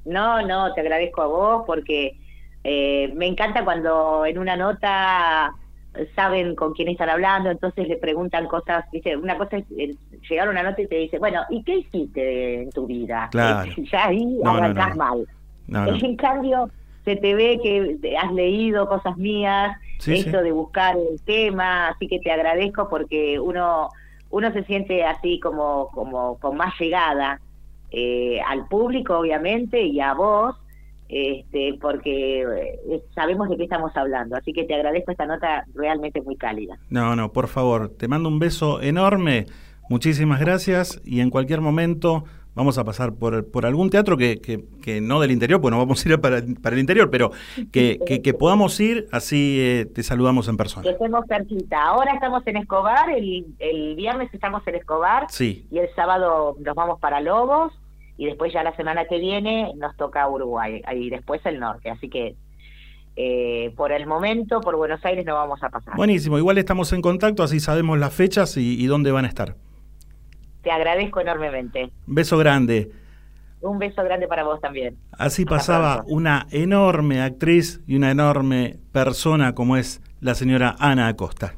[0.05, 2.19] No, no, te agradezco a vos porque
[2.65, 5.55] eh, me encanta cuando en una nota
[6.15, 9.17] saben con quién están hablando, entonces le preguntan cosas, ¿viste?
[9.17, 9.95] Una cosa es eh,
[10.29, 13.29] llegar una nota y te dice, bueno, ¿y qué hiciste en tu vida?
[13.33, 13.71] Claro.
[13.93, 15.27] ya ahí No, no, arrancás no,
[15.67, 15.81] no.
[15.85, 16.03] mal.
[16.03, 16.71] En cambio,
[17.05, 20.45] se te ve que has leído cosas mías, Sí, esto sí.
[20.45, 23.89] de buscar el tema, así que te agradezco porque uno
[24.31, 27.41] uno se siente así como como con más llegada
[27.91, 30.55] eh, al público obviamente y a vos
[31.09, 34.37] este porque eh, sabemos de qué estamos hablando.
[34.37, 36.79] Así que te agradezco esta nota realmente muy cálida.
[36.91, 39.47] No, no, por favor, te mando un beso enorme,
[39.89, 44.65] muchísimas gracias y en cualquier momento vamos a pasar por, por algún teatro que, que,
[44.83, 47.31] que no del interior, pues no vamos a ir para, para el interior, pero
[47.71, 50.83] que, que, que podamos ir, así eh, te saludamos en persona.
[50.83, 51.81] que estemos cerquita.
[51.81, 56.75] Ahora estamos en Escobar el, el viernes estamos en Escobar Sí, y el sábado nos
[56.75, 57.73] vamos para Lobos
[58.19, 62.11] y después ya la semana que viene nos toca Uruguay y después el norte, así
[62.11, 62.35] que
[63.17, 65.97] eh, por el momento por Buenos Aires no vamos a pasar.
[65.97, 69.55] buenísimo, igual estamos en contacto, así sabemos las fechas y, y dónde van a estar.
[70.63, 71.91] Te agradezco enormemente.
[72.07, 72.91] Beso grande.
[73.61, 74.97] Un beso grande para vos también.
[75.13, 81.55] Así pasaba una enorme actriz y una enorme persona como es la señora Ana Acosta.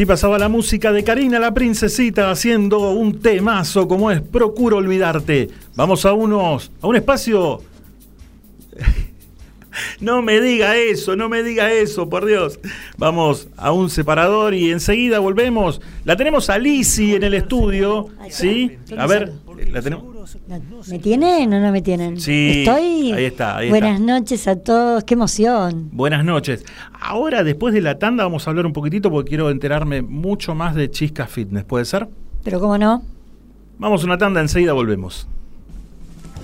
[0.00, 5.50] Así pasaba la música de Karina la Princesita haciendo un temazo como es Procuro Olvidarte.
[5.74, 7.60] Vamos a unos a un espacio
[10.00, 12.60] no me diga eso, no me diga eso, por Dios.
[12.96, 15.82] Vamos a un separador y enseguida volvemos.
[16.04, 18.78] La tenemos a Lisi en el estudio, ¿sí?
[18.96, 19.34] A ver,
[19.70, 20.19] la tenemos.
[20.88, 22.20] ¿Me tienen o no me tienen?
[22.20, 23.12] Sí, Estoy.
[23.12, 24.12] ahí está, ahí Buenas está.
[24.12, 25.88] noches a todos, qué emoción.
[25.92, 26.64] Buenas noches.
[27.00, 30.74] Ahora, después de la tanda, vamos a hablar un poquitito porque quiero enterarme mucho más
[30.74, 31.64] de Chisca Fitness.
[31.64, 32.08] ¿Puede ser?
[32.44, 33.02] Pero cómo no.
[33.78, 35.26] Vamos a una tanda, enseguida volvemos.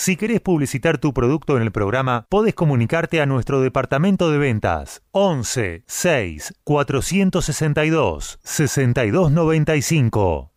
[0.00, 5.02] Si querés publicitar tu producto en el programa, podés comunicarte a nuestro departamento de ventas
[5.10, 10.54] 11 6 462 6295.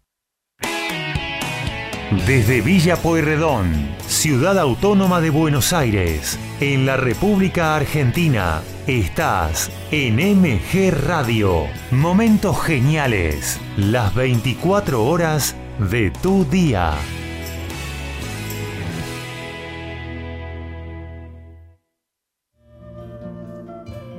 [2.26, 10.90] Desde Villa Pueyrredón, ciudad autónoma de Buenos Aires, en la República Argentina, estás en MG
[11.06, 11.66] Radio.
[11.92, 15.58] Momentos geniales, las 24 horas
[15.92, 16.94] de tu día.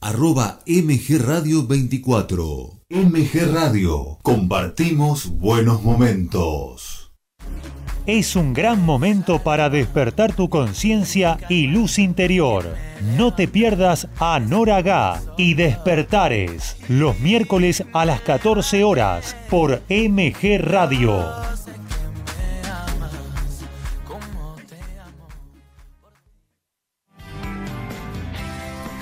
[0.00, 2.80] arroba MG Radio 24.
[2.88, 4.18] MG Radio.
[4.22, 7.12] Compartimos buenos momentos.
[8.06, 12.74] Es un gran momento para despertar tu conciencia y luz interior.
[13.16, 19.82] No te pierdas a Nora Gá y Despertares, los miércoles a las 14 horas por
[19.90, 21.24] MG Radio.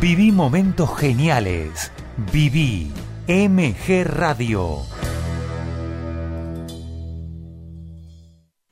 [0.00, 1.90] Viví momentos geniales.
[2.32, 2.92] Viví
[3.26, 4.82] MG Radio.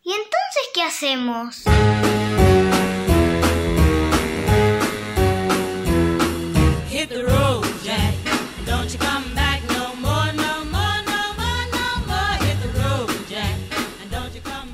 [0.05, 1.65] ¿Y entonces qué hacemos?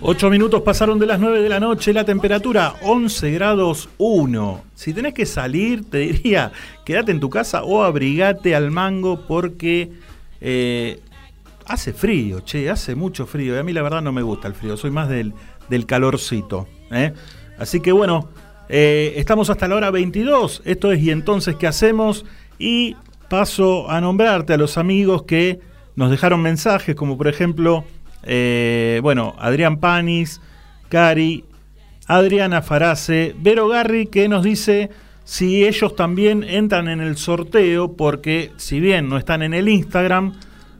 [0.04, 4.64] 8 minutos pasaron de las 9 de la noche, la temperatura 11 grados 1.
[4.74, 6.50] Si tenés que salir, te diría,
[6.84, 9.92] quédate en tu casa o abrigate al mango porque
[10.40, 10.98] eh,
[11.66, 13.54] hace frío, che, hace mucho frío.
[13.54, 15.34] Y a mí la verdad no me gusta el frío, soy más del,
[15.68, 16.66] del calorcito.
[16.90, 17.12] ¿eh?
[17.56, 18.28] Así que bueno,
[18.68, 20.62] eh, estamos hasta la hora 22.
[20.64, 22.26] Esto es y entonces, ¿qué hacemos?
[22.58, 22.96] Y
[23.28, 25.60] paso a nombrarte a los amigos que
[25.94, 27.84] nos dejaron mensajes, como por ejemplo...
[28.24, 30.40] Eh, bueno, Adrián Panis,
[30.88, 31.44] Cari,
[32.06, 34.90] Adriana Farace, Vero Garri, que nos dice
[35.24, 40.34] si ellos también entran en el sorteo, porque si bien no están en el Instagram,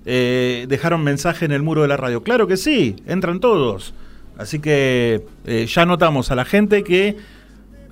[0.05, 2.23] eh, dejaron mensaje en el muro de la radio.
[2.23, 3.95] Claro que sí, entran todos.
[4.37, 7.17] Así que eh, ya notamos a la gente que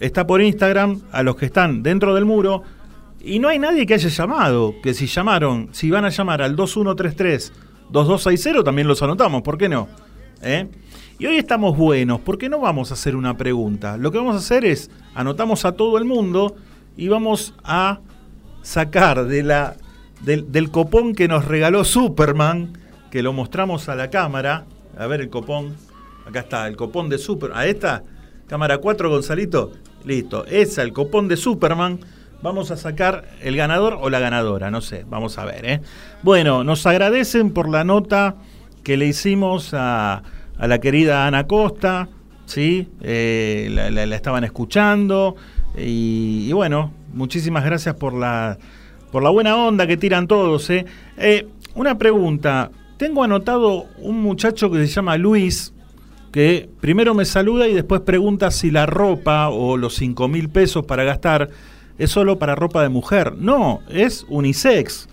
[0.00, 2.64] está por Instagram, a los que están dentro del muro,
[3.22, 6.56] y no hay nadie que haya llamado, que si llamaron, si van a llamar al
[6.56, 7.52] 2133
[7.90, 9.88] 2260 también los anotamos, ¿por qué no?
[10.42, 10.68] ¿Eh?
[11.18, 13.96] Y hoy estamos buenos, ¿por qué no vamos a hacer una pregunta?
[13.96, 16.54] Lo que vamos a hacer es, anotamos a todo el mundo
[16.96, 18.00] y vamos a
[18.62, 19.76] sacar de la,
[20.22, 22.78] del, del copón que nos regaló Superman,
[23.10, 24.64] que lo mostramos a la cámara,
[24.96, 25.74] a ver el copón,
[26.26, 28.04] acá está, el copón de Superman, a esta,
[28.46, 29.72] cámara 4 Gonzalito,
[30.04, 32.00] listo, esa, el copón de Superman,
[32.42, 35.66] Vamos a sacar el ganador o la ganadora, no sé, vamos a ver.
[35.66, 35.80] ¿eh?
[36.22, 38.36] Bueno, nos agradecen por la nota
[38.82, 40.22] que le hicimos a,
[40.58, 42.08] la querida Ana Costa,
[42.46, 42.88] ¿sí?
[43.02, 45.36] Eh, la, estaban escuchando
[45.76, 48.58] y, y, bueno, muchísimas gracias por la,
[49.10, 50.68] por la buena onda que tiran todos.
[50.70, 50.86] ¿eh?
[51.16, 55.72] Eh, una pregunta, tengo anotado un muchacho que se llama Luis,
[56.32, 60.84] que primero me saluda y después pregunta si la ropa o los 5 mil pesos
[60.86, 61.50] para gastar
[62.00, 63.34] es solo para ropa de mujer.
[63.36, 65.06] No, es unisex.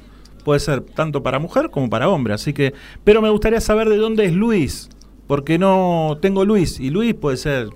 [0.45, 2.33] Puede ser tanto para mujer como para hombre.
[2.33, 2.73] Así que,
[3.03, 4.89] pero me gustaría saber de dónde es Luis,
[5.27, 7.67] porque no tengo Luis y Luis puede ser,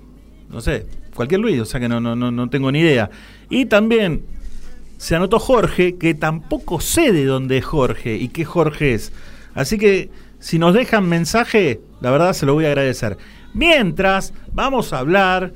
[0.48, 3.10] no sé, cualquier Luis, o sea que no, no, no, no tengo ni idea.
[3.50, 4.24] Y también
[4.96, 9.12] se anotó Jorge, que tampoco sé de dónde es Jorge y qué Jorge es.
[9.52, 10.08] Así que
[10.38, 13.18] si nos dejan mensaje, la verdad se lo voy a agradecer.
[13.52, 15.52] Mientras, vamos a hablar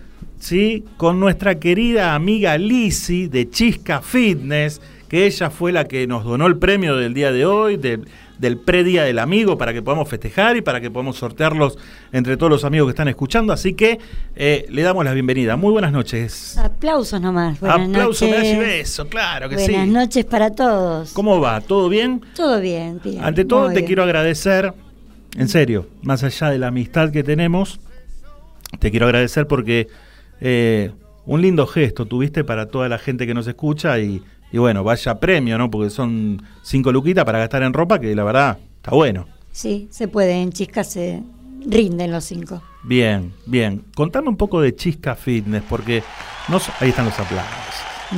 [0.47, 0.85] ¿sí?
[0.97, 6.47] con nuestra querida amiga Lisi de Chisca Fitness, que ella fue la que nos donó
[6.47, 7.99] el premio del día de hoy, de,
[8.39, 11.79] del predía del amigo, para que podamos festejar y para que podamos sortearlos
[12.13, 13.53] entre todos los amigos que están escuchando.
[13.53, 13.99] Así que
[14.37, 15.57] eh, le damos la bienvenida.
[15.57, 16.57] Muy buenas noches.
[16.59, 17.59] Aplausos nomás.
[17.59, 18.55] Buenas Aplausos, noches.
[18.55, 19.77] y beso, claro que buenas sí.
[19.77, 21.13] Buenas noches para todos.
[21.13, 21.61] ¿Cómo va?
[21.61, 22.21] ¿Todo bien?
[22.37, 23.25] Todo bien, bien.
[23.25, 23.87] Ante todo, Muy te bien.
[23.87, 24.73] quiero agradecer,
[25.37, 27.81] en serio, más allá de la amistad que tenemos,
[28.79, 29.89] te quiero agradecer porque
[30.41, 30.93] eh,
[31.25, 34.23] un lindo gesto tuviste para toda la gente que nos escucha y,
[34.53, 35.71] y bueno, vaya premio, ¿no?
[35.71, 39.27] Porque son cinco luquitas para gastar en ropa que la verdad está bueno.
[39.53, 40.33] Sí, se puede.
[40.43, 41.23] En Chisca se
[41.67, 42.63] rinden los cinco.
[42.85, 43.83] Bien, bien.
[43.95, 46.03] Contame un poco de Chisca Fitness porque
[46.81, 47.55] ahí están los aplausos.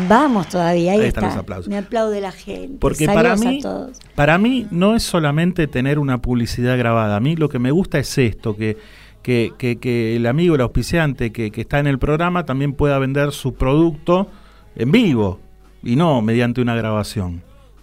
[0.06, 1.34] Vamos todavía, ahí, Ahí están está.
[1.36, 1.68] los aplausos.
[1.68, 2.76] Me aplaude la gente.
[2.78, 3.98] Porque Saludos para mí, a todos.
[4.14, 7.16] para mí no es solamente tener una publicidad grabada.
[7.16, 8.76] A mí lo que me gusta es esto, que,
[9.22, 12.98] que, que, que el amigo, el auspiciante que, que está en el programa también pueda
[12.98, 14.28] vender su producto
[14.76, 15.40] en vivo
[15.82, 17.42] y no mediante una grabación.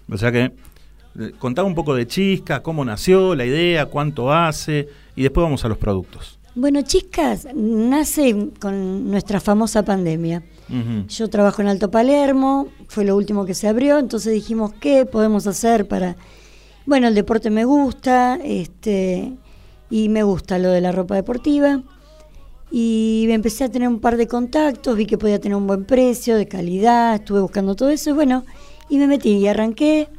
[0.10, 0.52] O sea que
[1.20, 5.64] eh, contame un poco de Chisca, cómo nació, la idea, cuánto hace y después vamos
[5.66, 6.40] a los productos.
[6.56, 10.42] Bueno, Chiscas nace con nuestra famosa pandemia.
[11.10, 15.46] Yo trabajo en Alto Palermo, fue lo último que se abrió, entonces dijimos, ¿qué podemos
[15.48, 16.16] hacer para...?
[16.88, 19.34] Bueno, el deporte me gusta, este,
[19.90, 21.82] y me gusta lo de la ropa deportiva.
[22.72, 26.36] Y empecé a tener un par de contactos, vi que podía tener un buen precio,
[26.36, 28.44] de calidad, estuve buscando todo eso, y bueno,
[28.90, 30.10] y me metí y arranqué.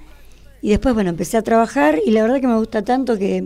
[0.63, 3.45] Y después, bueno, empecé a trabajar y la verdad que me gusta tanto que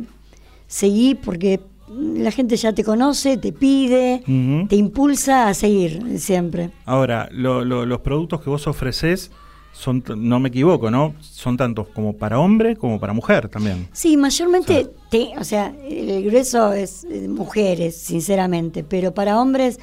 [0.66, 4.22] seguí porque la gente ya te conoce, te pide,
[4.68, 6.70] te impulsa a seguir siempre.
[6.84, 9.32] Ahora, lo- lo- los productos que vos ofreces
[9.72, 11.14] son, no me equivoco, ¿no?
[11.20, 13.88] Son tantos como para hombre como para mujer también.
[13.92, 19.78] Sí, mayormente, te- o sea, el grueso es eh, mujeres, sinceramente, pero para hombres,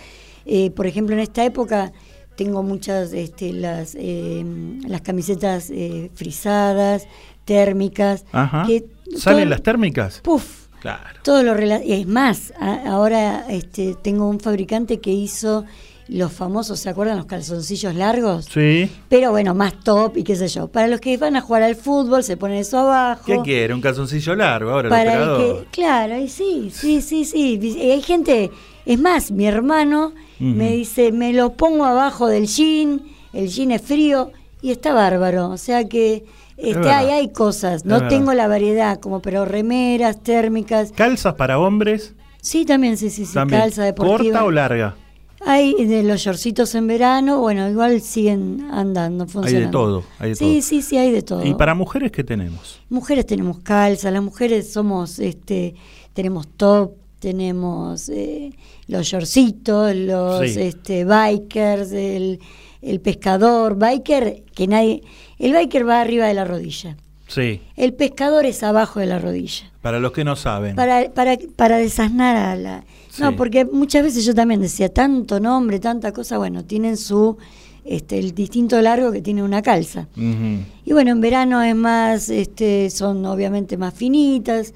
[0.45, 1.91] eh, por ejemplo, en esta época
[2.35, 4.45] tengo muchas, este, las, eh,
[4.87, 7.07] las camisetas eh, frisadas,
[7.45, 8.65] térmicas, Ajá.
[8.67, 8.85] que
[9.15, 10.19] ¿Salen todo- las térmicas?
[10.21, 11.19] Puf, Claro.
[11.23, 15.65] todo lo y es más, a- ahora este, tengo un fabricante que hizo
[16.07, 18.45] los famosos, ¿se acuerdan los calzoncillos largos?
[18.45, 18.89] Sí.
[19.09, 20.67] Pero bueno, más top y qué sé yo.
[20.67, 23.23] Para los que van a jugar al fútbol, se ponen eso abajo.
[23.25, 23.73] ¿Qué quiere?
[23.73, 25.65] ¿Un calzoncillo largo ahora Para el operador?
[25.65, 27.59] que, claro, y sí, sí, sí, sí.
[27.61, 28.51] Y hay gente,
[28.85, 33.01] es más, mi hermano me dice, me lo pongo abajo del jean,
[33.33, 34.31] el jean es frío
[34.61, 35.49] y está bárbaro.
[35.49, 36.23] O sea que
[36.57, 37.85] este, hay, hay cosas.
[37.85, 40.91] No tengo la variedad, como pero remeras, térmicas.
[40.91, 42.15] ¿Calzas para hombres?
[42.41, 43.33] Sí, también, sí, sí, sí.
[43.33, 43.61] También.
[43.61, 44.39] Calza deportiva.
[44.39, 44.95] ¿Corta o larga?
[45.45, 49.69] Hay de los shortcitos en verano, bueno, igual siguen andando, funcionando.
[49.71, 50.61] todo, hay de sí, todo.
[50.63, 51.45] sí, sí, hay de todo.
[51.45, 52.81] ¿Y para mujeres qué tenemos?
[52.89, 55.75] Mujeres tenemos calza, las mujeres somos, este,
[56.13, 58.51] tenemos top, tenemos eh,
[58.87, 60.59] los shortcitos, los Sí.
[60.61, 62.39] este, bikers, el,
[62.81, 65.03] el pescador, biker, que nadie,
[65.37, 66.97] el biker va arriba de la rodilla,
[67.27, 69.69] Sí, el pescador es abajo de la rodilla.
[69.81, 70.75] para los que no saben.
[70.75, 72.83] Para, para, para desasnar a la...
[73.19, 77.37] No, porque muchas veces yo también decía, tanto nombre, tanta cosa, bueno, tienen su,
[77.85, 80.07] este, el distinto largo que tiene una calza.
[80.15, 84.73] Y bueno, en verano es más, este, son obviamente más finitas,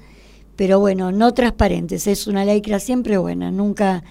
[0.56, 2.06] pero bueno, no transparentes.
[2.06, 4.02] Es una lycra siempre buena, nunca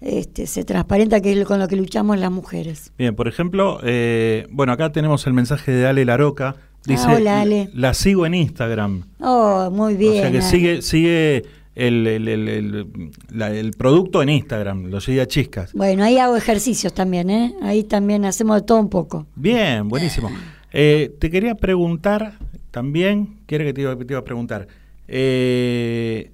[0.00, 2.92] este, se transparenta, que es con lo que luchamos las mujeres.
[2.98, 6.56] Bien, por ejemplo, eh, bueno, acá tenemos el mensaje de Ale Laroca.
[6.86, 7.70] Dice, Ah, hola, Ale.
[7.72, 9.04] la sigo en Instagram.
[9.20, 10.12] Oh, muy bien.
[10.12, 10.46] o sea que Ale.
[10.46, 11.44] sigue, sigue
[11.74, 12.86] el, el- el- el-
[13.30, 15.72] la- el producto en Instagram, lo sigue a chiscas.
[15.72, 17.54] Bueno, ahí hago ejercicios también, ¿eh?
[17.62, 19.26] Ahí también hacemos de todo un poco.
[19.34, 20.30] Bien, buenísimo.
[20.72, 22.38] Eh, te quería preguntar
[22.70, 24.66] también, ¿qué era que te iba, te iba a preguntar?
[25.08, 26.30] Eh,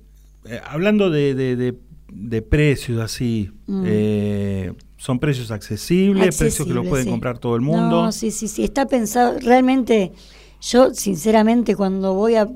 [0.46, 1.74] eh, hablando de, de- de-
[2.12, 3.84] de precios así, Mm.
[3.86, 7.10] eh, ¿son precios accesibles, precios que lo pueden sí.
[7.10, 8.04] comprar todo el mundo?
[8.04, 10.12] No, sí, sí, sí, está pensado, realmente,
[10.60, 12.48] yo sinceramente cuando voy a,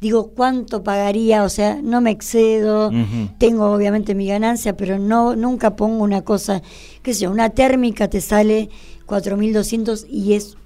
[0.00, 1.42] digo, ¿cuánto pagaría?
[1.44, 2.90] O sea, no me excedo,
[3.38, 6.62] tengo obviamente mi ganancia, pero no nunca pongo una cosa,
[7.02, 8.68] qué sé yo, una térmica te sale
[9.06, 10.56] 4.200 y es,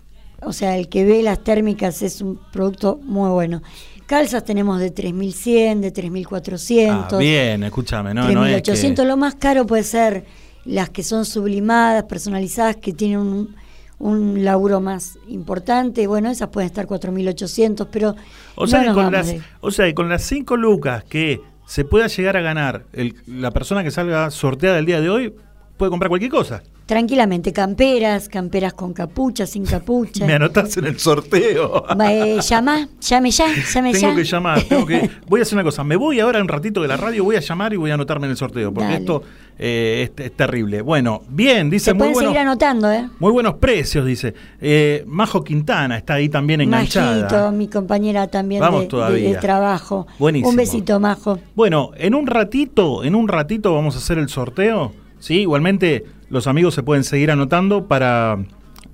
[0.43, 3.63] o sea, el que ve las térmicas es un producto muy bueno.
[4.07, 7.07] Calzas tenemos de 3.100, de 3.400.
[7.15, 10.25] Ah, bien, escúchame, no, no es que- 3800, lo más caro puede ser
[10.65, 13.57] las que son sublimadas, personalizadas, que tienen un,
[14.03, 16.07] un laburo más importante.
[16.07, 18.15] Bueno, esas pueden estar 4800, pero
[18.57, 20.57] O sea, no que nos con vamos las, de- o sea, que con las cinco
[20.57, 25.01] lucas que se pueda llegar a ganar el- la persona que salga sorteada el día
[25.01, 25.35] de hoy,
[25.77, 26.63] puede comprar cualquier cosa.
[26.85, 30.27] tranquilamente camperas, camperas con capucha, sin capucha.
[30.27, 31.85] Me anotás en el sorteo.
[32.11, 34.15] Eh, llama, llame ya, llame Tengo ya.
[34.17, 36.89] que llamar, tengo que, voy a hacer una cosa, me voy ahora un ratito de
[36.89, 38.99] la radio, voy a llamar y voy a anotarme en el sorteo, porque Dale.
[38.99, 39.23] esto
[39.59, 40.81] eh, es, es terrible.
[40.83, 43.09] Bueno, bien, dice Se muy pueden buenos, seguir anotando, ¿eh?
[43.19, 44.35] muy buenos precios, dice.
[44.61, 47.23] Eh, Majo Quintana está ahí también enganchada.
[47.29, 49.29] Majito, mi compañera también Vamos de, de- todavía.
[49.31, 50.07] de trabajo.
[50.19, 50.51] Buenísimo.
[50.51, 51.39] Un besito, Majo.
[51.55, 54.93] Bueno, en un ratito, en un ratito vamos a hacer el sorteo.
[55.19, 58.39] Sí, igualmente los amigos se pueden seguir anotando para,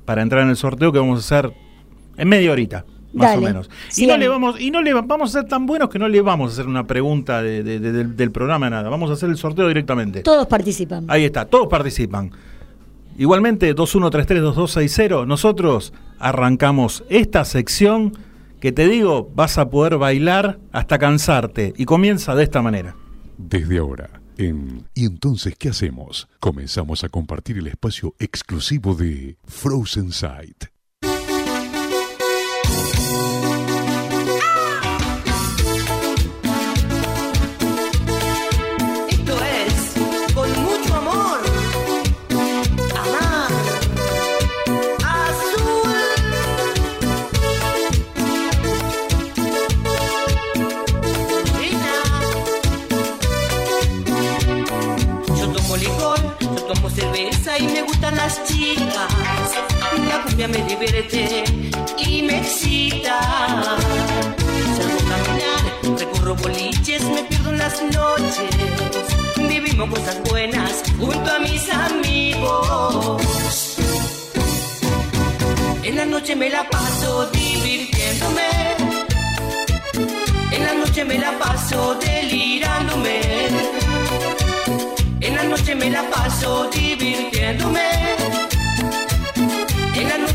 [0.04, 1.52] para entrar en el sorteo que vamos a hacer
[2.18, 3.38] en media horita, más Dale.
[3.38, 3.70] o menos.
[3.96, 6.08] Y no le vamos, y no le va- vamos a ser tan buenos que no
[6.08, 8.88] le vamos a hacer una pregunta de- de- de- del, del programa nada.
[8.90, 10.22] Vamos a hacer el sorteo directamente.
[10.22, 11.06] Todos participan.
[11.08, 12.30] Ahí está, todos participan.
[13.16, 18.12] Igualmente, 21332260, nosotros arrancamos esta sección
[18.60, 21.74] que te digo, vas a poder bailar hasta cansarte.
[21.76, 22.94] Y comienza de esta manera.
[23.36, 26.28] Desde ahora, en ¿Y entonces qué hacemos?
[26.40, 30.64] Comenzamos a compartir el espacio exclusivo de Frozen Sight.
[57.58, 59.77] Y me gustan las chicas.
[60.08, 61.44] La cumbia me divierte
[61.98, 63.20] y me excita.
[64.76, 68.50] Salgo a caminar, recorro boliches, me pierdo en las noches.
[69.36, 73.22] Vivimos cosas buenas junto a mis amigos.
[75.82, 78.48] En la noche me la paso divirtiéndome.
[80.52, 83.20] En la noche me la paso delirándome.
[85.20, 87.88] En la noche me la paso divirtiéndome.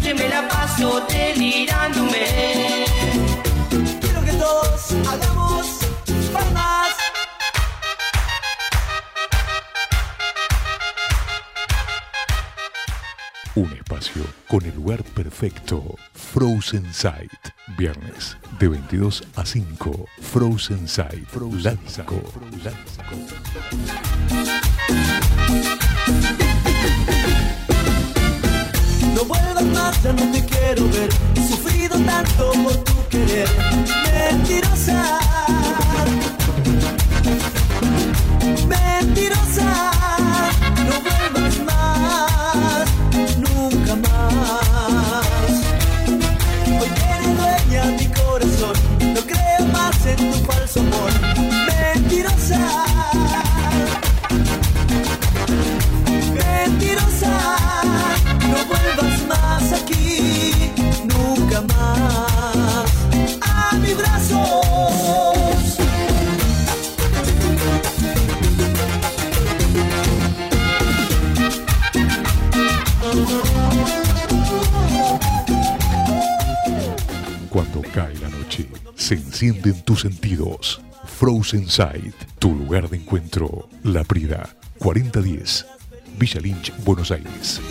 [0.04, 2.86] Noche me la paso delirándome.
[4.02, 5.80] Quiero que todos hagamos
[6.34, 6.90] palmas.
[13.56, 15.96] Un espacio con el lugar perfecto.
[16.14, 17.32] Frozen Sight.
[17.78, 20.06] Viernes de 22 a 5.
[20.20, 21.30] Frozen Sight.
[21.64, 22.22] Lático.
[24.30, 24.73] No
[30.04, 31.10] ya no te quiero ver.
[31.36, 33.50] He sufrido tanto por tu querer.
[34.30, 35.33] Mentirosa.
[77.94, 80.82] Cae la noche, se encienden tus sentidos.
[81.20, 83.70] Frozen Sight, tu lugar de encuentro.
[83.84, 84.50] La Prida,
[84.80, 85.66] 4010,
[86.18, 87.62] Villa Lynch, Buenos Aires.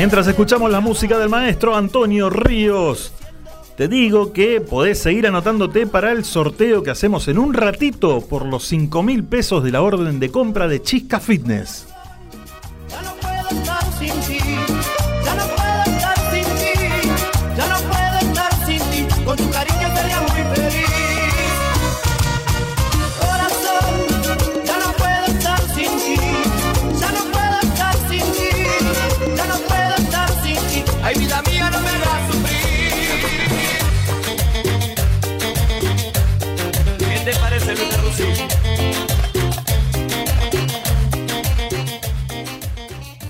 [0.00, 3.12] Mientras escuchamos la música del maestro Antonio Ríos,
[3.76, 8.46] te digo que podés seguir anotándote para el sorteo que hacemos en un ratito por
[8.46, 11.89] los 5 mil pesos de la orden de compra de Chisca Fitness.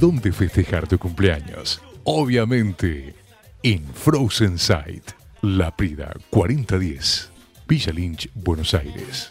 [0.00, 1.82] ¿Dónde festejar tu cumpleaños?
[2.04, 3.14] Obviamente,
[3.62, 5.10] en Frozen Sight,
[5.42, 7.30] La Prida 4010,
[7.68, 9.28] Villa Lynch, Buenos Aires.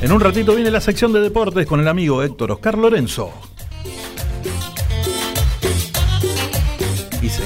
[0.00, 3.34] En un ratito viene la sección de deportes con el amigo Héctor Oscar Lorenzo.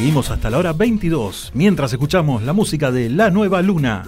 [0.01, 4.07] Seguimos hasta la hora 22, mientras escuchamos la música de La Nueva Luna.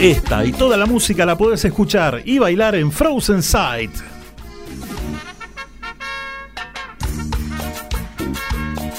[0.00, 3.92] Esta y toda la música la puedes escuchar y bailar en Frozen Sight.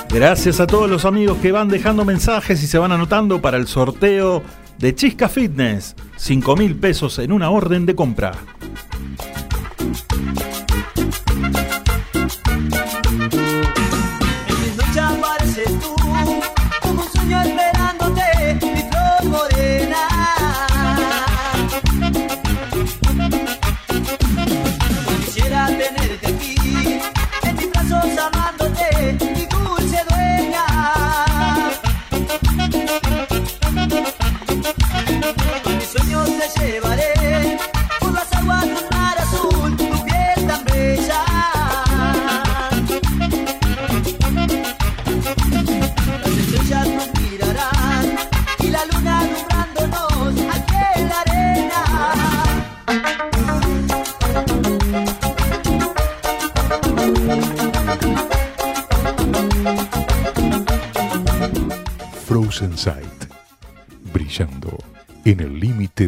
[0.10, 3.68] Gracias a todos los amigos que van dejando mensajes y se van anotando para el
[3.68, 4.44] sorteo
[4.78, 5.96] de Chisca Fitness.
[6.18, 8.32] 5 mil pesos en una orden de compra.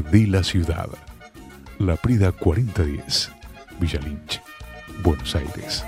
[0.02, 0.90] De la ciudad.
[1.80, 3.32] La Prida 4010,
[3.80, 4.42] Villa Lynch,
[5.04, 5.86] Buenos Aires.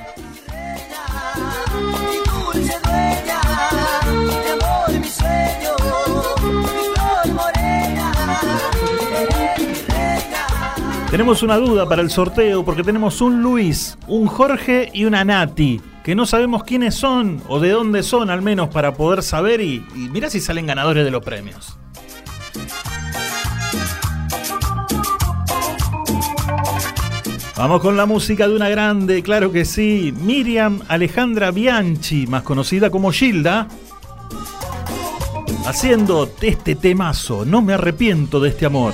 [11.11, 15.81] Tenemos una duda para el sorteo porque tenemos un Luis, un Jorge y una Nati,
[16.03, 19.85] que no sabemos quiénes son o de dónde son al menos para poder saber y,
[19.95, 21.77] y si salen ganadores de los premios.
[27.57, 32.91] Vamos con la música de una grande, claro que sí, Miriam Alejandra Bianchi, más conocida
[32.91, 33.67] como Gilda,
[35.65, 38.93] haciendo este temazo, no me arrepiento de este amor.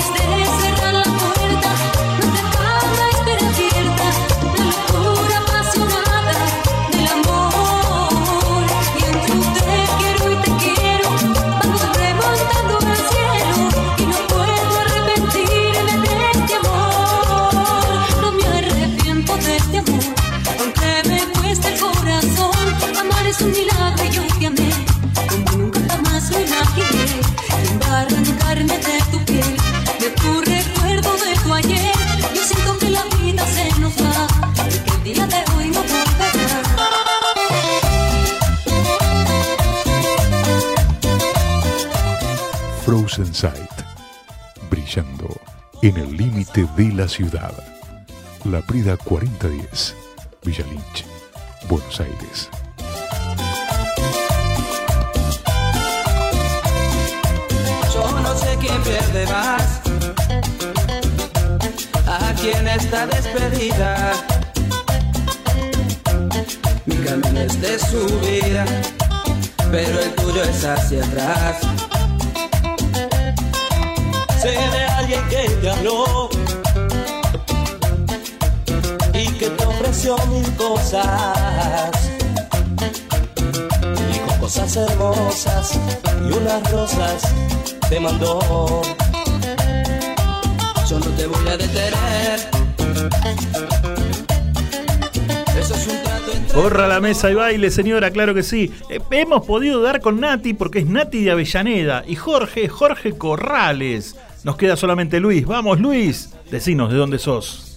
[0.00, 0.49] Después de
[46.66, 47.52] de la ciudad.
[48.44, 49.94] La Prida 4010,
[50.42, 51.06] Villa Lynch,
[51.68, 52.50] Buenos Aires.
[57.94, 59.80] Yo no sé quién pierde más.
[62.28, 64.12] Aquí en esta despedida.
[66.84, 68.64] Mi camino es de subida,
[69.70, 71.60] pero el tuyo es hacia atrás.
[74.42, 76.30] Sé de alguien que te habló
[80.56, 81.90] cosas.
[84.76, 85.80] Hermosas
[86.28, 87.22] y unas rosas
[87.88, 88.82] te mandó.
[90.88, 92.40] Yo no te voy a detener.
[95.58, 98.72] Eso es un trato Corra la mesa y baile, señora, claro que sí.
[98.90, 104.16] Eh, hemos podido dar con Nati porque es Nati de Avellaneda y Jorge, Jorge Corrales.
[104.44, 105.46] Nos queda solamente Luis.
[105.46, 107.69] Vamos, Luis, decinos de dónde sos.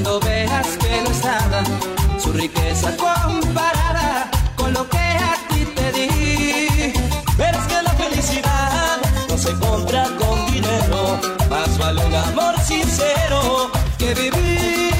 [0.00, 1.64] Cuando veas que no es nada
[2.22, 6.92] su riqueza comparada con lo que a ti te di.
[7.36, 8.98] Pero es que la felicidad
[9.28, 11.18] no se compra con dinero,
[11.50, 14.94] más vale un amor sincero que vivir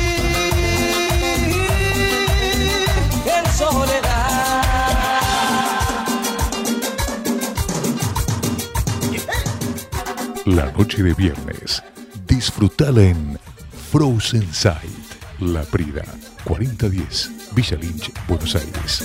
[3.37, 4.65] en soledad.
[10.45, 11.85] La noche de viernes,
[12.27, 13.38] disfrutala en
[13.91, 14.83] Frozen Sight,
[15.41, 16.05] La Prida
[16.45, 19.03] 4010, Villa Lynch, Buenos Aires.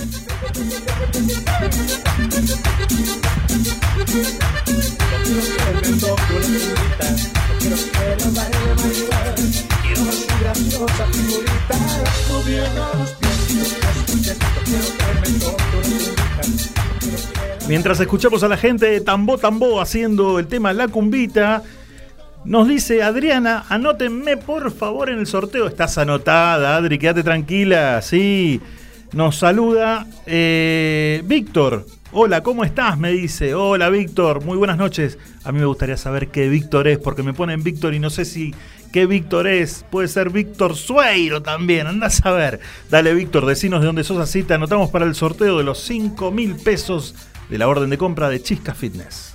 [17.68, 21.62] Mientras escuchamos a la gente de Tambo Tambo haciendo el tema La Cumbita,
[22.44, 25.66] nos dice Adriana, anótenme por favor en el sorteo.
[25.66, 28.00] Estás anotada, Adri, quédate tranquila.
[28.02, 28.60] Sí,
[29.12, 31.86] nos saluda eh, Víctor.
[32.12, 32.96] Hola, ¿cómo estás?
[32.98, 33.54] Me dice.
[33.54, 34.44] Hola, Víctor.
[34.44, 35.18] Muy buenas noches.
[35.42, 38.24] A mí me gustaría saber qué Víctor es, porque me ponen Víctor y no sé
[38.24, 38.54] si
[38.92, 39.84] qué Víctor es.
[39.90, 41.88] Puede ser Víctor Sueiro también.
[41.88, 42.60] Anda a saber.
[42.88, 44.44] Dale, Víctor, decinos de dónde sos así.
[44.44, 47.16] Te anotamos para el sorteo de los 5 mil pesos
[47.50, 49.34] de la orden de compra de Chisca Fitness.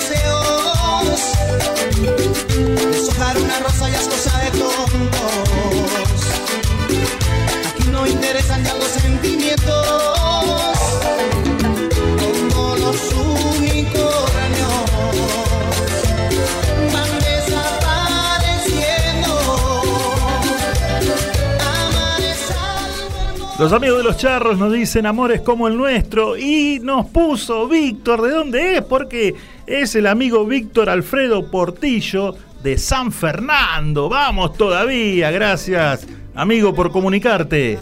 [0.00, 1.20] deseos.
[2.90, 4.90] Deshojar una rosa ya es cosa de todos.
[7.68, 10.78] Aquí no interesan ya los sentimientos.
[12.18, 14.84] Como los unicornios
[16.92, 19.34] van desapareciendo.
[23.58, 28.22] Los amigos de los charros nos dicen amores como el nuestro y nos puso Víctor,
[28.22, 28.82] ¿de dónde es?
[28.82, 29.34] Porque
[29.70, 34.08] es el amigo Víctor Alfredo Portillo de San Fernando.
[34.08, 37.78] Vamos todavía, gracias amigo por comunicarte.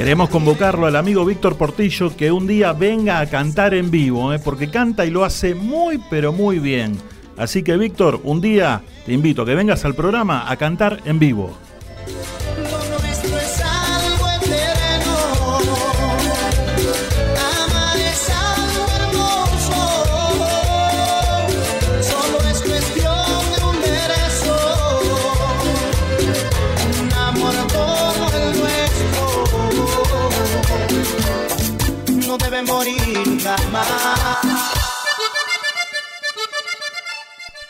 [0.00, 4.38] Queremos convocarlo al amigo Víctor Portillo que un día venga a cantar en vivo, ¿eh?
[4.42, 6.96] porque canta y lo hace muy pero muy bien.
[7.36, 11.18] Así que Víctor, un día te invito a que vengas al programa a cantar en
[11.18, 11.54] vivo.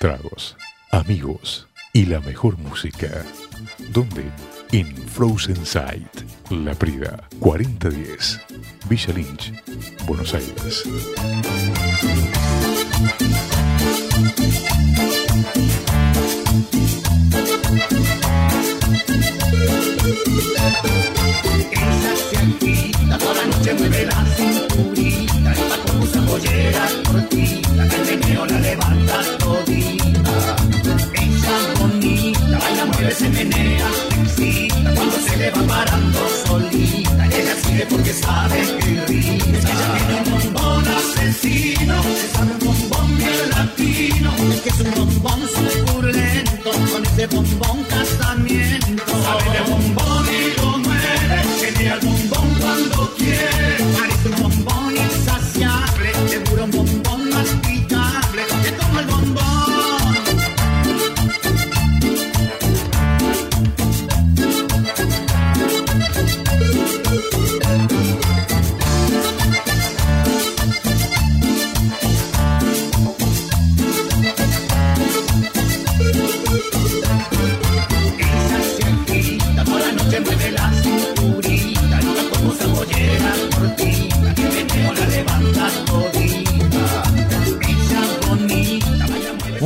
[0.00, 0.56] Tragos,
[0.92, 3.22] amigos y la mejor música.
[3.90, 4.32] ¿Dónde?
[4.72, 8.40] En Frozen Sight, La Prida, 4010,
[8.88, 9.52] Villa Lynch,
[10.06, 10.84] Buenos Aires.
[22.40, 28.46] Agita, toda la noche mueve la cinturita va como una pollera cortita, que el meneo
[28.46, 30.56] la levanta todita.
[31.22, 33.88] Ella bonita, baila, mueve, se menea,
[34.22, 39.68] excita, cuando se le va parando solita, ella sigue porque sabe que risa.
[39.72, 44.90] Ella tiene un bombón asesino, se sabe un bombón bien latino, es que es un
[44.94, 49.12] bombón suculento, con ese bombón casamiento.
[49.24, 50.19] Sabe de bombón
[53.18, 53.69] cuando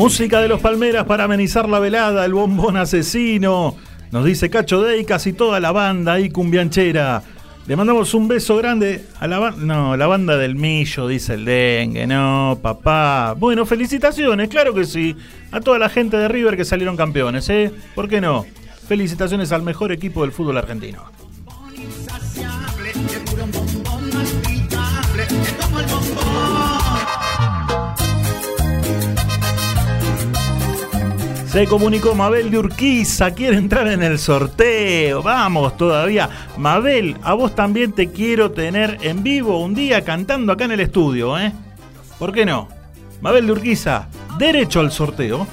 [0.04, 3.74] Música de los Palmeras para amenizar la velada, el bombón asesino.
[4.10, 7.22] Nos dice Cacho Day, casi toda la banda ahí cumbianchera.
[7.66, 9.64] Le mandamos un beso grande a la banda.
[9.64, 12.06] No, la banda del Millo, dice el dengue.
[12.06, 13.34] No, papá.
[13.38, 15.16] Bueno, felicitaciones, claro que sí.
[15.50, 17.72] A toda la gente de River que salieron campeones, ¿eh?
[17.94, 18.44] ¿Por qué no?
[18.86, 21.02] Felicitaciones al mejor equipo del fútbol argentino.
[31.54, 35.22] Se comunicó Mabel de Urquiza, quiere entrar en el sorteo.
[35.22, 36.28] Vamos todavía.
[36.56, 40.80] Mabel, a vos también te quiero tener en vivo un día cantando acá en el
[40.80, 41.52] estudio, ¿eh?
[42.18, 42.68] ¿Por qué no?
[43.20, 45.46] Mabel de Urquiza, derecho al sorteo.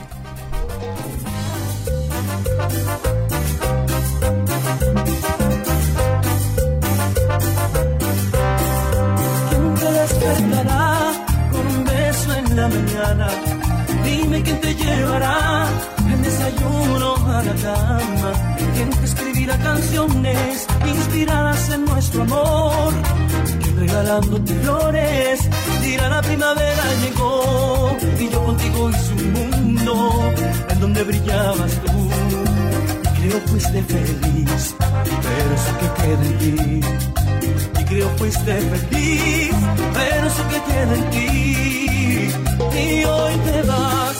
[21.73, 22.93] En nuestro amor?
[23.61, 25.49] ¿Quién regalándote flores
[25.81, 27.97] dirá la primavera llegó?
[28.19, 30.33] Y yo contigo hice un mundo
[30.69, 32.09] en donde brillabas tú.
[33.03, 34.75] Y creo fuiste feliz,
[35.25, 36.81] pero eso que queda en ti
[37.79, 39.55] y creo fuiste feliz,
[39.93, 42.31] pero eso que queda en ti.
[42.77, 44.10] Y hoy te vas,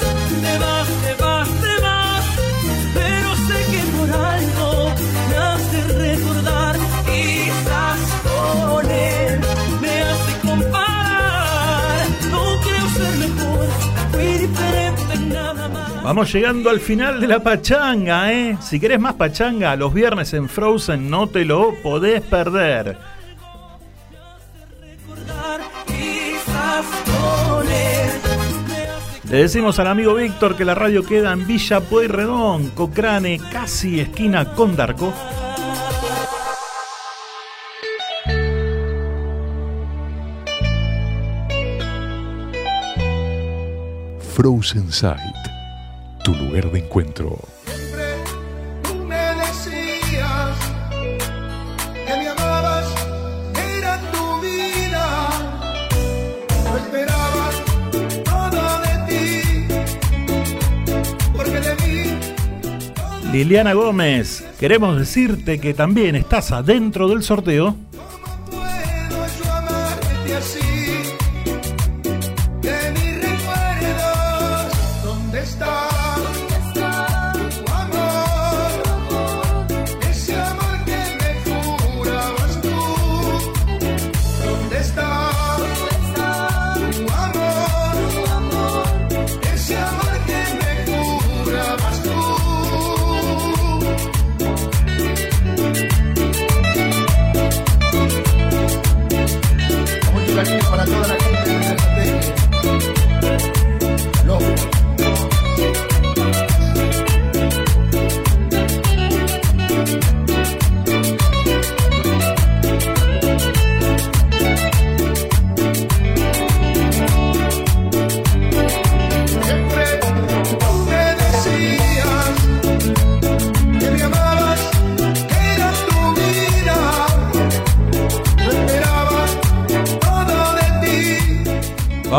[16.04, 18.58] Vamos llegando al final de la pachanga, ¿eh?
[18.60, 22.98] Si querés más pachanga, los viernes en Frozen no te lo podés perder.
[29.30, 34.54] Le decimos al amigo Víctor que la radio queda en Villa Pueyrredón, Cocrane, casi esquina
[34.54, 35.14] con Darco.
[44.36, 45.41] Frozen Sight,
[46.24, 47.40] tu lugar de encuentro.
[48.84, 50.58] Tú me decías
[51.94, 52.88] que me amabas,
[53.54, 55.30] que era tu vida.
[56.66, 57.50] Yo esperaba
[58.24, 59.24] todo de ti,
[61.36, 67.76] porque de mí Liliana Gómez, queremos decirte que también estás adentro del sorteo.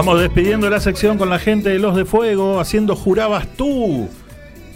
[0.04, 4.08] Vamos despidiendo la sección con la gente de Los de Fuego, haciendo Jurabas tú.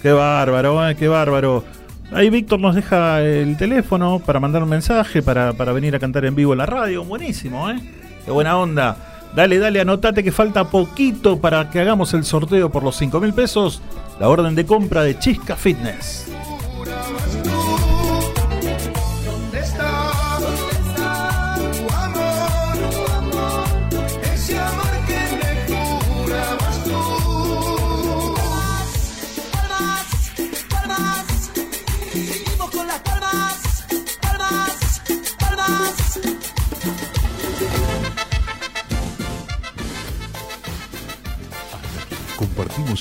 [0.01, 1.65] Qué bárbaro, eh, qué bárbaro.
[2.12, 6.27] Ahí Víctor nos deja el teléfono para mandar un mensaje, para, para venir a cantar
[6.27, 7.03] en vivo en la radio.
[7.03, 7.81] Buenísimo, ¿eh?
[8.24, 8.98] Qué buena onda.
[9.35, 13.35] Dale, dale, anotate que falta poquito para que hagamos el sorteo por los 5 mil
[13.35, 13.82] pesos.
[14.20, 16.31] La orden de compra de Chisca Fitness.
[42.88, 42.96] En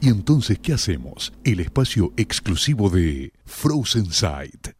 [0.00, 1.32] ¿Y entonces qué hacemos?
[1.44, 4.79] El espacio exclusivo de Frozen Sight.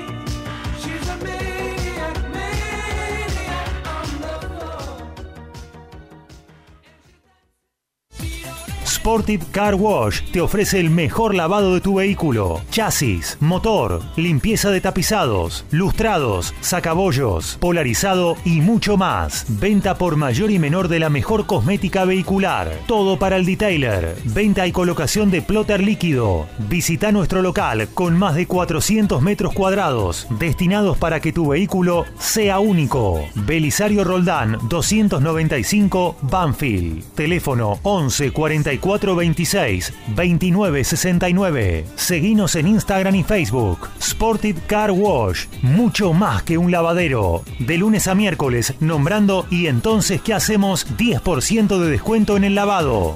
[9.01, 12.61] Sportive Car Wash te ofrece el mejor lavado de tu vehículo.
[12.69, 19.45] Chasis, motor, limpieza de tapizados, lustrados, sacabollos, polarizado y mucho más.
[19.59, 22.77] Venta por mayor y menor de la mejor cosmética vehicular.
[22.85, 24.17] Todo para el detailer.
[24.23, 26.45] Venta y colocación de plotter líquido.
[26.69, 32.59] Visita nuestro local con más de 400 metros cuadrados destinados para que tu vehículo sea
[32.59, 33.19] único.
[33.33, 37.03] Belisario Roldán 295 Banfield.
[37.15, 41.85] Teléfono 11 44 26 29 69.
[41.95, 43.89] Seguinos en Instagram y Facebook.
[44.01, 45.45] Sportive Car Wash.
[45.61, 47.43] Mucho más que un lavadero.
[47.59, 50.85] De lunes a miércoles, nombrando y entonces ¿qué hacemos?
[50.97, 53.15] 10% de descuento en el lavado.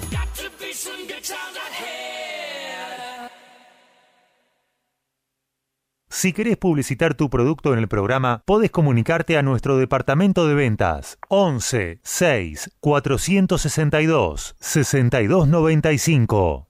[6.16, 11.18] Si querés publicitar tu producto en el programa, podés comunicarte a nuestro departamento de ventas
[11.28, 16.70] 11 6 462 6295.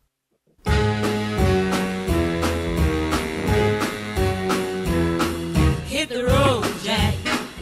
[5.90, 7.14] Hit the road, Jack.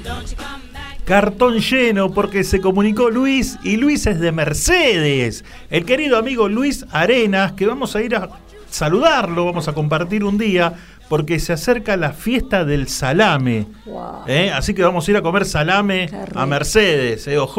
[0.05, 1.03] Don't you come back.
[1.03, 5.43] Cartón lleno porque se comunicó Luis y Luis es de Mercedes.
[5.69, 8.30] El querido amigo Luis Arenas, que vamos a ir a
[8.73, 10.73] saludarlo, vamos a compartir un día
[11.09, 13.67] porque se acerca la fiesta del salame.
[13.85, 14.23] Wow.
[14.27, 14.51] ¿eh?
[14.51, 17.57] Así que vamos a ir a comer salame a Mercedes, eh, OJ.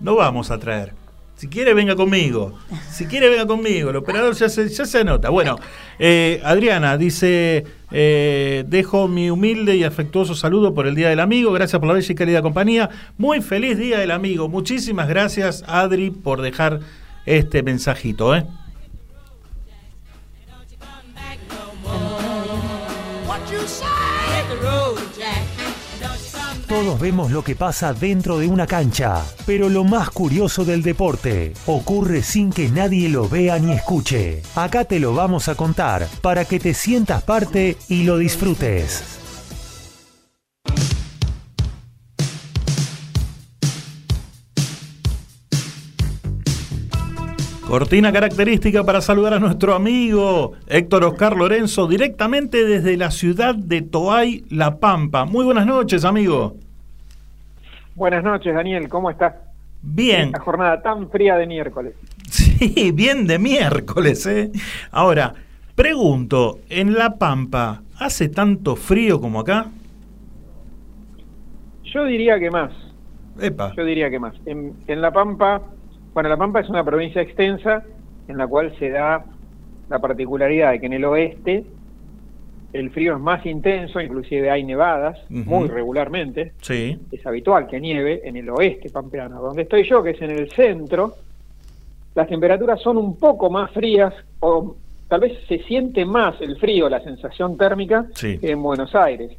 [0.00, 1.02] No vamos a traer.
[1.42, 2.56] Si quiere, venga conmigo.
[2.88, 3.90] Si quiere, venga conmigo.
[3.90, 5.28] El operador ya se, ya se anota.
[5.28, 5.58] Bueno,
[5.98, 11.50] eh, Adriana dice: eh, Dejo mi humilde y afectuoso saludo por el Día del Amigo.
[11.50, 12.90] Gracias por la bella y querida compañía.
[13.18, 14.48] Muy feliz Día del Amigo.
[14.48, 16.78] Muchísimas gracias, Adri, por dejar
[17.26, 18.36] este mensajito.
[18.36, 18.46] ¿eh?
[26.72, 31.52] Todos vemos lo que pasa dentro de una cancha, pero lo más curioso del deporte
[31.66, 34.40] ocurre sin que nadie lo vea ni escuche.
[34.54, 39.21] Acá te lo vamos a contar para que te sientas parte y lo disfrutes.
[47.72, 53.80] Cortina característica para saludar a nuestro amigo Héctor Oscar Lorenzo directamente desde la ciudad de
[53.80, 55.24] Toay, La Pampa.
[55.24, 56.54] Muy buenas noches, amigo.
[57.94, 59.36] Buenas noches, Daniel, ¿cómo estás?
[59.80, 60.32] Bien.
[60.32, 61.94] La jornada tan fría de miércoles.
[62.28, 64.52] Sí, bien de miércoles, ¿eh?
[64.90, 65.32] Ahora,
[65.74, 69.68] pregunto, ¿en La Pampa hace tanto frío como acá?
[71.84, 72.70] Yo diría que más.
[73.40, 73.72] Epa.
[73.74, 74.34] Yo diría que más.
[74.44, 75.62] En, en La Pampa,
[76.14, 77.82] bueno, La Pampa es una provincia extensa
[78.28, 79.24] en la cual se da
[79.88, 81.64] la particularidad de que en el oeste
[82.72, 86.52] el frío es más intenso, inclusive hay nevadas muy regularmente.
[86.62, 86.98] Sí.
[87.10, 89.42] Es habitual que nieve en el oeste pampeano.
[89.42, 91.14] Donde estoy yo, que es en el centro,
[92.14, 94.74] las temperaturas son un poco más frías o
[95.08, 98.38] tal vez se siente más el frío, la sensación térmica Sí.
[98.38, 99.32] que en Buenos Aires.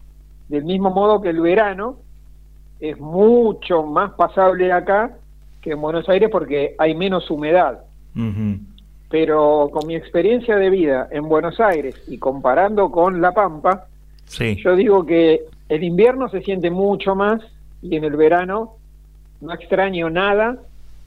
[0.47, 1.97] Del mismo modo que el verano
[2.79, 5.17] es mucho más pasable acá
[5.63, 7.79] que en Buenos Aires porque hay menos humedad.
[9.09, 13.87] Pero con mi experiencia de vida en Buenos Aires y comparando con La Pampa,
[14.25, 14.55] Sí.
[14.63, 17.41] yo digo que el invierno se siente mucho más
[17.81, 18.73] y en el verano
[19.41, 20.57] no extraño nada,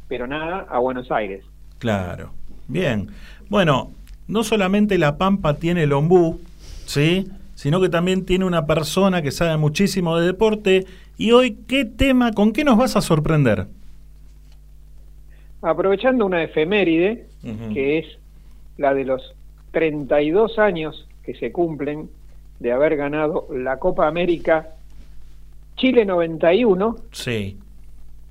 [0.09, 1.45] pero nada a Buenos Aires.
[1.79, 2.31] Claro.
[2.69, 3.09] Bien.
[3.49, 3.91] Bueno,
[4.29, 6.41] no solamente La Pampa tiene el ombú,
[6.85, 7.27] ¿sí?
[7.55, 10.87] Sino que también tiene una persona que sabe muchísimo de deporte.
[11.17, 13.67] Y hoy, ¿qué tema, con qué nos vas a sorprender?
[15.63, 17.27] Aprovechando una efeméride,
[17.73, 18.07] que es
[18.77, 19.35] la de los
[19.73, 22.09] 32 años que se cumplen
[22.61, 24.69] de haber ganado la Copa América
[25.77, 27.59] Chile 91, Sí.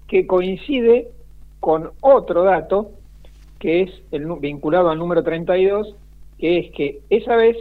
[0.07, 1.09] que coincide
[1.59, 2.91] con otro dato
[3.59, 5.95] que es el vinculado al número 32,
[6.37, 7.55] que es que esa vez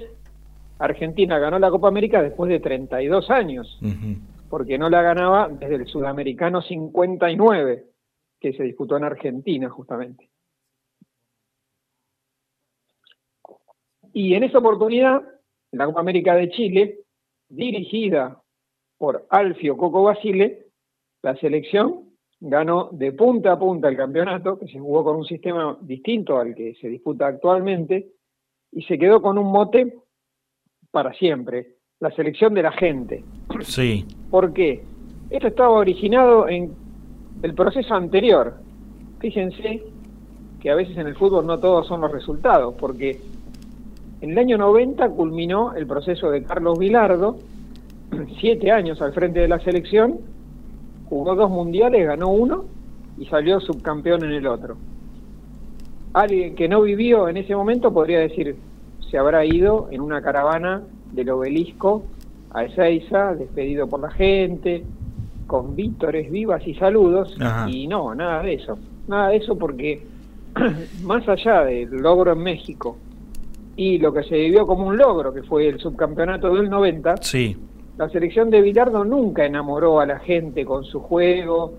[0.79, 4.17] Argentina ganó la Copa América después de 32 años, Ujú.
[4.51, 7.85] porque no la ganaba desde el Sudamericano 59,
[8.45, 10.29] que se disputó en Argentina justamente.
[14.13, 15.23] Y en esa oportunidad,
[15.73, 16.99] la Copa América de Chile,
[17.49, 18.43] dirigida
[18.99, 20.67] por Alfio Coco Basile,
[21.23, 25.79] la selección ganó de punta a punta el campeonato, que se jugó con un sistema
[25.81, 28.13] distinto al que se disputa actualmente,
[28.73, 30.01] y se quedó con un mote
[30.91, 33.25] para siempre, la selección de la gente.
[33.63, 34.05] Sí.
[34.31, 34.85] ¿Por qué?
[35.31, 36.84] Esto estaba originado en
[37.43, 38.55] el proceso anterior.
[39.19, 39.83] Fíjense
[40.61, 43.21] que a veces en el fútbol no todos son los resultados, porque
[44.21, 47.37] en el año 90 culminó el proceso de Carlos Vilardo,
[48.41, 50.21] siete años al frente de la selección,
[51.09, 52.65] jugó dos mundiales, ganó uno
[53.19, 54.77] y salió subcampeón en el otro.
[56.15, 58.57] Alguien que no vivió en ese momento podría decir,
[59.11, 60.83] se habrá ido en una caravana
[61.13, 62.05] del obelisco
[62.51, 64.85] a Ezeiza, despedido por la gente,
[65.47, 67.69] con vítores, vivas y saludos, Ajá.
[67.71, 68.79] y no, nada de eso.
[69.09, 70.03] Nada de eso porque
[71.03, 72.97] más allá del logro en México
[73.77, 77.57] y lo que se vivió como un logro, que fue el subcampeonato del 90, Sí.
[77.99, 81.75] la selección de Bilardo nunca enamoró a la gente con su juego,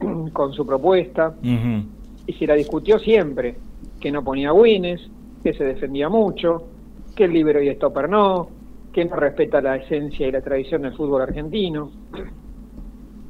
[0.32, 3.56] con su propuesta, y se la discutió siempre,
[4.00, 5.10] que no ponía wins,
[5.42, 6.64] que se defendía mucho,
[7.16, 8.48] que el libero y stopper no,
[8.92, 11.90] que no respeta la esencia y la tradición del fútbol argentino.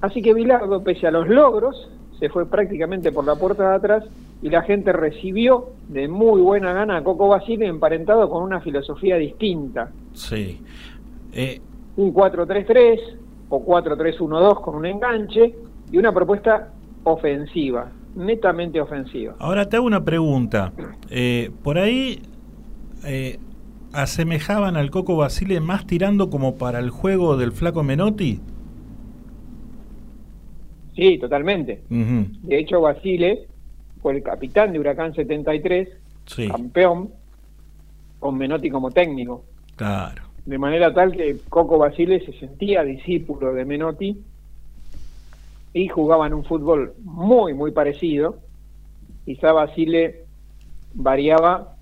[0.05, 4.05] Así que Bilardo, pese a los logros, se fue prácticamente por la puerta de atrás
[4.43, 9.17] y la gente recibió de muy buena gana a Coco Basile emparentado con una filosofía
[9.17, 9.91] distinta.
[10.13, 10.61] Sí.
[11.33, 11.59] Eh,
[11.97, 12.99] un 4-3-3
[13.49, 15.55] o 4-3-1-2 con un enganche
[15.91, 16.69] y una propuesta
[17.05, 19.37] ofensiva, netamente ofensiva.
[19.39, 20.75] ahora te hago una pregunta.
[21.09, 22.21] Eh, por ahí
[23.07, 23.39] eh,
[23.95, 28.43] asemejaban al Coco Basile más tirando como para el juego del flaco Menotti.
[30.95, 31.83] Sí, totalmente.
[31.89, 33.47] De hecho, Basile
[34.01, 35.89] fue el capitán de Huracán 73,
[36.27, 37.11] Sí, campeón,
[38.19, 39.45] con Menotti como técnico.
[39.77, 40.23] claro.
[40.47, 44.15] De manera tal que Coco Basile se sentía discípulo de Menotti
[45.73, 48.37] y jugaban un fútbol muy, muy parecido.
[49.25, 50.25] Quizá Basile
[50.93, 51.77] variaba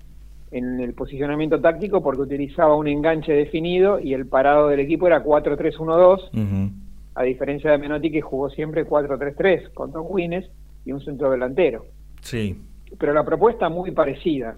[0.51, 5.23] en el posicionamiento táctico porque utilizaba un enganche definido y el parado del equipo era
[5.25, 6.71] 4-3-1-2, Ujú.
[7.15, 10.49] A diferencia de Menotti que jugó siempre 4-3-3 con dos wins
[10.85, 11.85] y un centro delantero.
[12.21, 12.59] Sí.
[12.97, 14.57] Pero la propuesta muy parecida.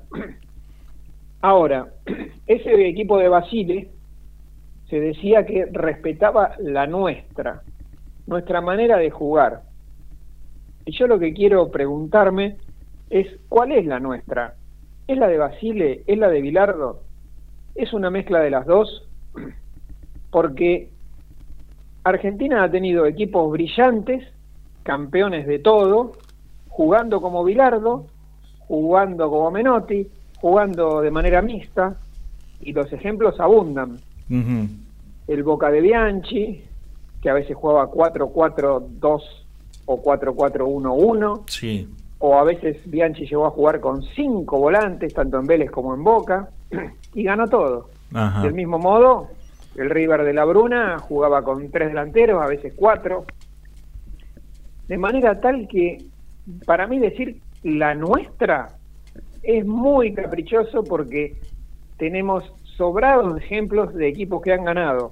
[1.42, 1.88] Ahora,
[2.48, 3.90] ese equipo de Basile
[4.90, 7.62] se decía que respetaba la nuestra,
[8.28, 9.64] nuestra manera de jugar.
[10.86, 12.58] Y yo lo que quiero preguntarme
[13.10, 14.56] es, ¿cuál es la nuestra?
[15.08, 16.04] ¿Es la de Basile?
[16.08, 17.02] ¿Es la de Bilardo?
[17.74, 19.08] ¿Es una mezcla de las dos?
[20.32, 20.90] Porque
[22.06, 24.24] Argentina ha tenido equipos brillantes,
[24.84, 26.14] campeones de todo,
[26.70, 28.06] jugando como Bilardo,
[28.60, 30.08] jugando como Menotti,
[30.40, 31.96] jugando de manera mixta,
[32.62, 33.98] y los ejemplos abundan.
[35.28, 36.64] El Boca de Bianchi,
[37.22, 39.22] que a veces jugaba 4-4-2
[39.88, 41.90] o 4-4-1-1, Sí.
[42.20, 46.04] o a veces Bianchi llegó a jugar con cinco volantes, tanto en Vélez como en
[46.04, 46.50] Boca,
[47.16, 47.90] y ganó todo.
[48.14, 48.44] Ajá.
[48.44, 49.30] Del mismo modo,
[49.76, 53.26] el River de la Bruna jugaba con tres delanteros, a veces cuatro.
[54.88, 55.98] De manera tal que,
[56.66, 58.70] para mí decir la nuestra
[59.42, 61.36] es muy caprichoso porque
[61.98, 62.44] tenemos
[62.78, 65.12] sobrados ejemplos de equipos que han ganado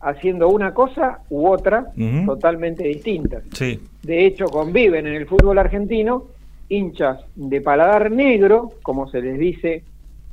[0.00, 1.86] haciendo una cosa u otra
[2.24, 3.44] totalmente distintas.
[3.52, 3.80] Sí.
[4.02, 6.24] De hecho, conviven en el fútbol argentino
[6.68, 9.82] hinchas de paladar negro, como se les dice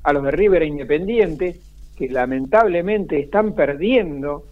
[0.03, 1.59] a los de River e Independiente,
[1.97, 4.43] que lamentablemente están perdiendo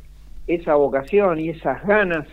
[0.48, 2.28] esa vocación y esas ganas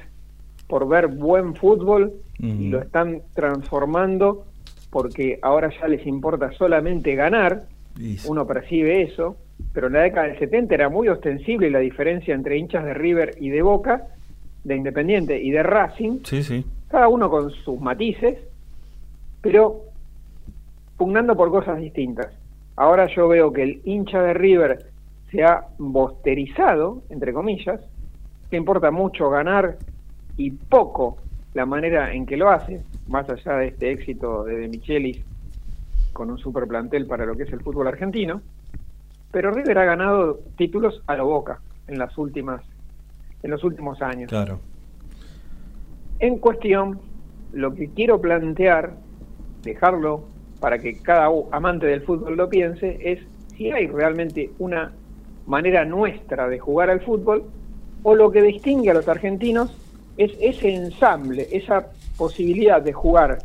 [0.66, 4.47] por ver buen fútbol y lo están transformando
[4.90, 7.62] porque ahora ya les importa solamente ganar,
[8.26, 9.36] uno percibe eso,
[9.72, 13.36] pero en la década del 70 era muy ostensible la diferencia entre hinchas de River
[13.40, 14.09] y de Boca,
[14.64, 16.64] de Independiente y de Racing, Sí, sí.
[16.89, 18.39] cada uno con sus matices,
[19.40, 19.82] pero
[20.97, 22.28] pugnando por cosas distintas.
[22.76, 24.91] Ahora yo veo que el hincha de River
[25.32, 27.80] se ha bosterizado, entre comillas,
[28.50, 29.78] que importa mucho ganar
[30.36, 31.16] y poco
[31.54, 35.24] la manera en que lo hace, más allá de este éxito de De Michelis
[36.12, 38.42] con un super plantel para lo que es el fútbol argentino.
[39.30, 42.62] Pero River ha ganado títulos a lo boca en las últimas
[43.42, 44.28] en los últimos años.
[44.28, 44.60] Claro.
[46.20, 47.00] En cuestión,
[47.52, 48.92] lo que quiero plantear,
[49.62, 50.24] dejarlo
[50.60, 53.18] para que cada amante del fútbol lo piense, es
[53.56, 54.92] si hay realmente una
[55.47, 57.44] manera nuestra de jugar al fútbol
[58.02, 59.70] o lo que distingue a los argentinos
[60.16, 61.86] es ese ensamble, esa
[62.16, 63.39] posibilidad de jugar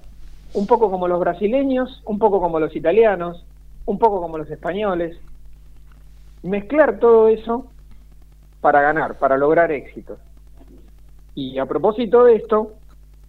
[0.54, 3.46] un poco como los brasileños, un poco como los italianos,
[3.86, 5.18] un poco como los españoles,
[6.44, 7.68] mezclar todo eso
[8.62, 10.20] para ganar, para lograr éxitos.
[11.36, 12.74] Y a propósito de esto,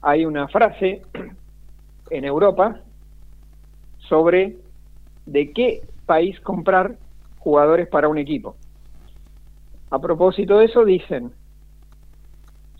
[0.00, 1.02] hay una frase
[2.10, 2.80] en Europa
[3.98, 4.56] sobre
[5.26, 6.96] de qué país comprar
[7.38, 8.56] jugadores para un equipo.
[9.90, 11.32] A propósito de eso, dicen,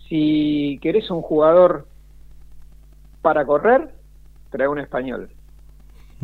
[0.07, 1.87] si querés un jugador
[3.21, 3.93] para correr,
[4.49, 5.29] trae un español.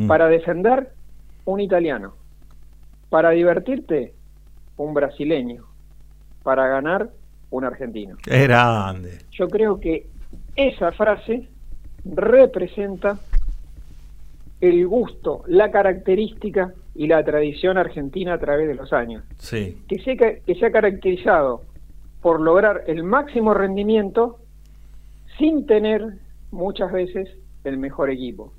[0.07, 0.91] Para defender,
[1.45, 2.15] un italiano.
[3.09, 4.13] Para divertirte,
[4.77, 5.63] un brasileño.
[6.43, 7.09] Para ganar,
[7.49, 8.17] un argentino.
[8.21, 9.19] Qué grande.
[9.31, 10.07] Yo creo que
[10.55, 11.49] esa frase
[12.03, 13.17] representa
[14.61, 19.77] el gusto, la característica y la tradición argentina a través de los años, Sí.
[19.87, 21.61] que se, que se ha caracterizado
[22.21, 24.39] por lograr el máximo rendimiento
[25.37, 26.15] sin tener
[26.51, 27.29] muchas veces
[27.63, 28.53] el mejor equipo,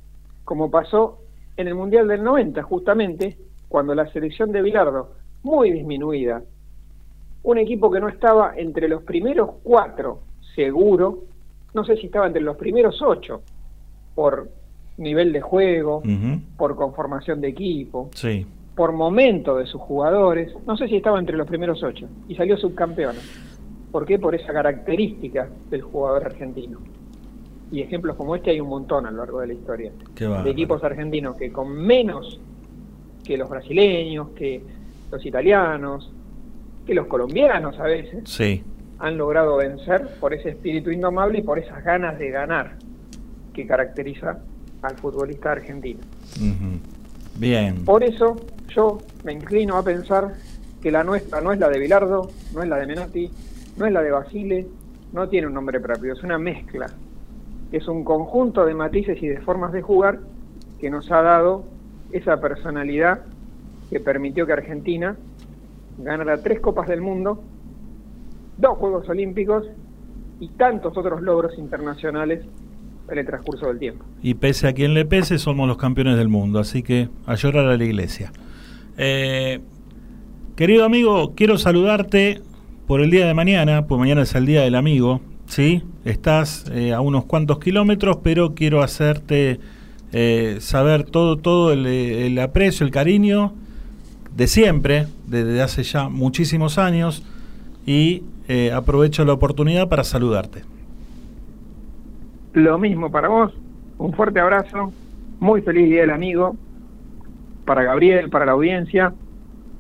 [0.45, 1.19] como pasó
[1.57, 3.37] en el Mundial del 90, justamente
[3.69, 6.43] cuando la selección de Bilardo, muy disminuida,
[7.43, 10.21] un equipo que no estaba entre los primeros cuatro,
[10.55, 11.25] seguro,
[11.75, 13.43] no sé si estaba entre los primeros ocho,
[14.15, 14.49] por
[14.99, 16.03] nivel de juego,
[16.57, 18.47] por conformación de equipo, Sí.
[18.75, 22.57] por momento de sus jugadores, no sé si estaba entre los primeros ocho, y salió
[22.57, 23.17] subcampeón.
[23.93, 24.19] ¿Por qué?
[24.19, 26.79] Por esa característica del jugador argentino.
[27.73, 29.93] Y ejemplos como este hay un montón a lo largo de la historia.
[30.15, 32.41] De equipos argentinos que con menos
[33.25, 34.63] que los brasileños, que
[35.11, 36.13] los italianos,
[36.87, 38.63] que los colombianos a veces, Sí.
[38.99, 42.77] han logrado vencer por ese espíritu indomable y por esas ganas de ganar
[43.53, 44.39] que caracteriza
[44.87, 46.01] al futbolista argentino.
[47.39, 47.85] Bien.
[47.85, 48.37] Por eso
[48.75, 50.35] yo me inclino a pensar
[50.81, 53.31] que la nuestra no es la de Bilardo, no es la de Menotti,
[53.77, 54.67] no es la de Basile,
[55.13, 56.87] no tiene un nombre propio, es una mezcla.
[57.73, 60.21] Es un conjunto de matices y de formas de jugar
[60.79, 61.65] que nos ha dado
[62.13, 63.23] esa personalidad
[63.91, 65.17] que permitió que Argentina
[65.99, 67.43] ganara tres Copas del Mundo,
[68.59, 69.67] dos Juegos Olímpicos
[70.39, 72.45] y tantos otros logros internacionales
[73.11, 74.05] en el transcurso del tiempo.
[74.23, 76.59] Y pese a quien le pese, somos los campeones del mundo.
[76.59, 78.33] Así que a llorar a la iglesia.
[78.99, 79.61] Eh,
[80.57, 82.43] querido amigo, quiero saludarte
[82.87, 85.21] por el día de mañana, pues mañana es el día del amigo.
[85.47, 85.83] ¿sí?
[86.05, 89.61] Estás eh, a unos cuantos kilómetros, pero quiero hacerte
[90.13, 93.53] eh, saber todo, todo el, el aprecio, el cariño
[94.37, 97.23] de siempre, desde hace ya muchísimos años.
[97.87, 100.63] y eh, aprovecho la oportunidad para saludarte.
[102.57, 103.53] Lo mismo para vos,
[103.99, 104.91] un fuerte abrazo,
[105.41, 106.57] muy feliz Día del Amigo,
[107.67, 109.13] para Gabriel, para la audiencia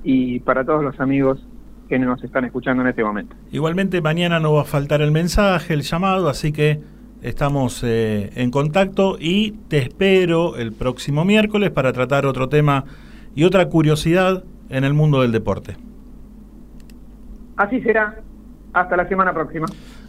[0.04, 1.42] y para todos los amigos
[1.88, 3.34] que nos están escuchando en este momento.
[3.50, 6.80] Igualmente mañana no va a faltar el mensaje, el llamado, así que
[7.22, 12.84] estamos eh, en contacto y te espero el próximo miércoles para tratar otro tema
[13.34, 15.78] y otra curiosidad en el mundo del deporte.
[17.56, 18.20] Así será.
[18.74, 19.64] Hasta la semana próxima.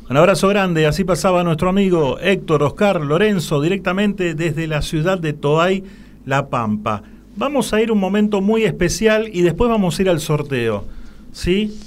[0.09, 5.33] Un abrazo grande, así pasaba nuestro amigo Héctor Oscar Lorenzo directamente desde la ciudad de
[5.33, 5.83] Toay,
[6.25, 7.03] La Pampa.
[7.35, 10.85] Vamos a ir un momento muy especial y después vamos a ir al sorteo.
[11.33, 11.77] ¿Sí?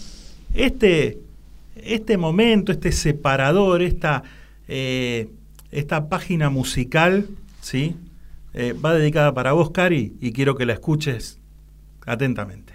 [0.52, 1.18] Este,
[1.76, 4.22] este momento, este separador, esta,
[4.68, 5.30] eh,
[5.70, 7.26] esta página musical,
[7.62, 7.97] ¿sí?
[8.52, 11.38] Eh, va dedicada para vos, Cari, y quiero que la escuches
[12.05, 12.74] atentamente.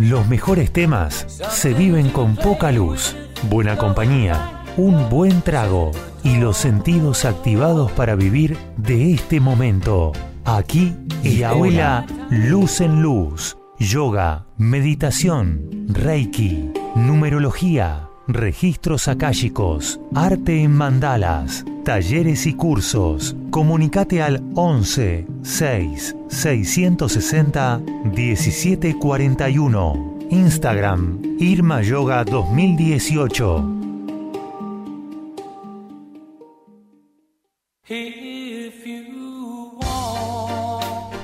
[0.00, 3.14] Los mejores temas se viven con poca luz,
[3.50, 5.90] buena compañía, un buen trago
[6.24, 10.12] y los sentidos activados para vivir de este momento.
[10.46, 21.64] Aquí y ahora, luz en luz, yoga, meditación, reiki, numerología, registros akáshicos, arte en mandalas,
[21.84, 23.36] talleres y cursos.
[23.50, 30.18] Comunicate al 11 6 660 1741.
[30.30, 33.76] Instagram Irma Yoga 2018.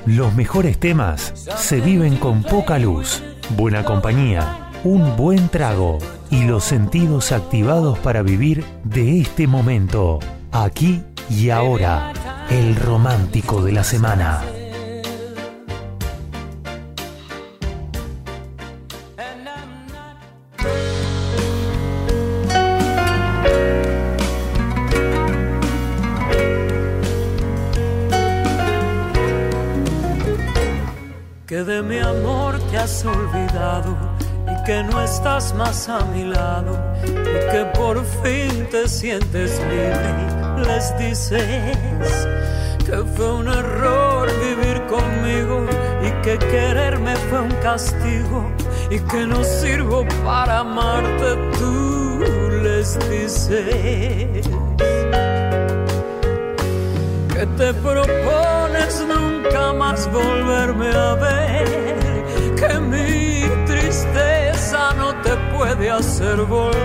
[0.05, 3.23] Los mejores temas se viven con poca luz,
[3.57, 10.19] buena compañía, un buen trago y los sentidos activados para vivir de este momento,
[10.51, 12.13] aquí y ahora,
[12.49, 14.41] el romántico de la semana.
[31.45, 34.16] Que de mi amor te has olvidado
[34.67, 40.11] que no estás más a mi lado y que por fin te sientes libre.
[40.67, 42.27] Les dices
[42.85, 45.65] que fue un error vivir conmigo
[46.05, 48.51] y que quererme fue un castigo
[48.91, 51.37] y que no sirvo para amarte.
[51.57, 52.19] Tú
[52.61, 54.45] les dices
[57.33, 61.86] que te propones nunca más volverme a ver,
[65.97, 66.75] hacer volver,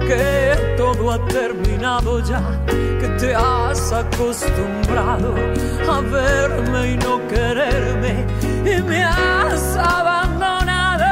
[0.00, 5.34] que todo ha terminado ya, que te has acostumbrado
[5.88, 8.26] a verme y no quererme
[8.64, 11.06] y me has abandonado,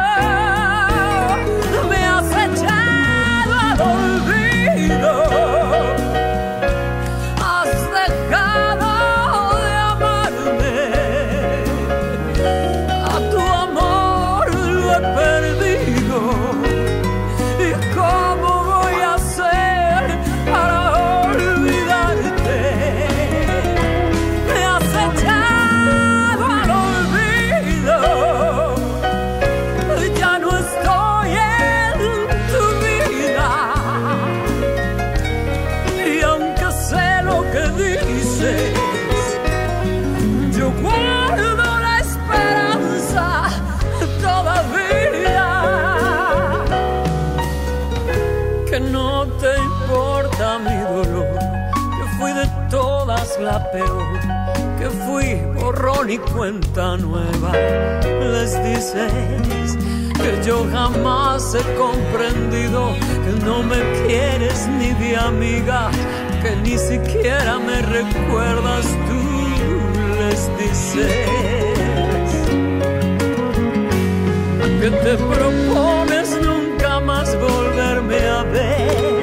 [1.89, 5.48] me has echado al olvido.
[55.99, 57.53] Borrón cuenta nueva.
[58.33, 59.77] Les dices
[60.15, 62.93] que yo jamás he comprendido
[63.25, 65.91] que no me quieres ni de amiga,
[66.43, 69.23] que ni siquiera me recuerdas tú,
[70.19, 71.79] les dices
[74.81, 79.21] que te propones nunca más volverme a ver,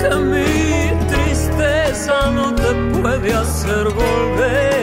[0.00, 4.75] que mi tristeza no te puede hacer volver,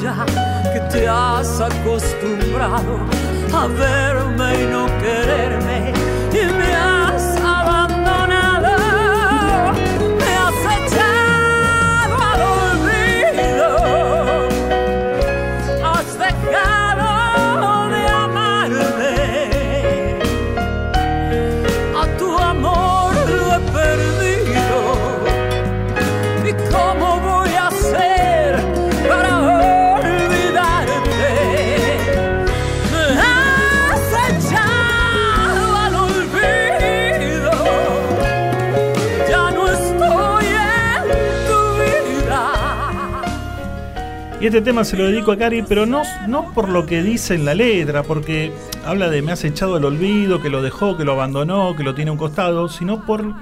[0.00, 0.24] ya,
[0.72, 2.98] que te has acostumbrado
[3.52, 6.17] a verme y no quererme
[44.48, 47.44] este tema se lo dedico a Cari, pero no, no por lo que dice en
[47.44, 48.50] la letra, porque
[48.82, 51.94] habla de me has echado el olvido, que lo dejó, que lo abandonó, que lo
[51.94, 53.34] tiene a un costado, sino por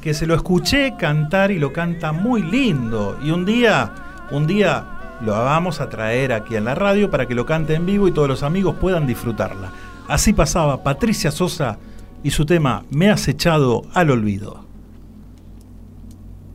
[0.00, 3.16] que se lo escuché cantar y lo canta muy lindo.
[3.22, 3.92] Y un día,
[4.32, 7.86] un día lo vamos a traer aquí en la radio para que lo cante en
[7.86, 9.70] vivo y todos los amigos puedan disfrutarla.
[10.08, 11.78] Así pasaba Patricia Sosa
[12.24, 14.69] y su tema Me has echado al olvido.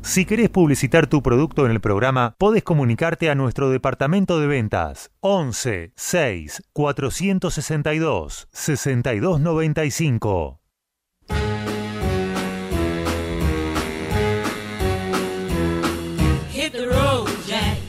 [0.05, 5.09] Si querés publicitar tu producto en el programa, podés comunicarte a nuestro departamento de ventas
[5.21, 10.61] 11 6 462 6295.
[16.53, 17.79] Hit the road, Jack.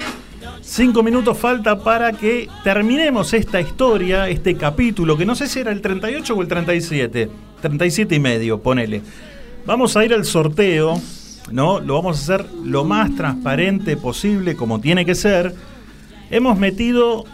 [0.62, 5.70] Cinco minutos falta para que terminemos esta historia, este capítulo, que no sé si era
[5.70, 7.28] el 38 o el 37.
[7.60, 9.02] 37 y medio, ponele.
[9.66, 10.98] Vamos a ir al sorteo,
[11.50, 11.80] ¿no?
[11.80, 15.54] Lo vamos a hacer lo más transparente posible, como tiene que ser.
[16.30, 17.24] Hemos metido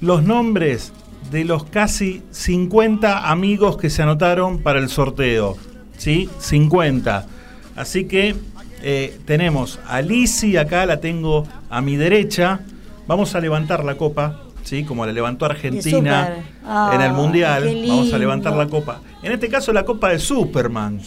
[0.00, 0.92] los nombres
[1.30, 5.56] de los casi 50 amigos que se anotaron para el sorteo.
[5.96, 6.28] ¿Sí?
[6.38, 7.26] 50.
[7.74, 8.34] Así que
[8.82, 12.60] eh, tenemos a Lisi, acá la tengo a mi derecha.
[13.06, 14.84] Vamos a levantar la copa, ¿sí?
[14.84, 16.36] Como la levantó Argentina.
[16.64, 17.64] Ah, en el Mundial.
[17.64, 19.00] qué Vamos a levantar la copa.
[19.26, 21.00] En este caso la copa de Superman.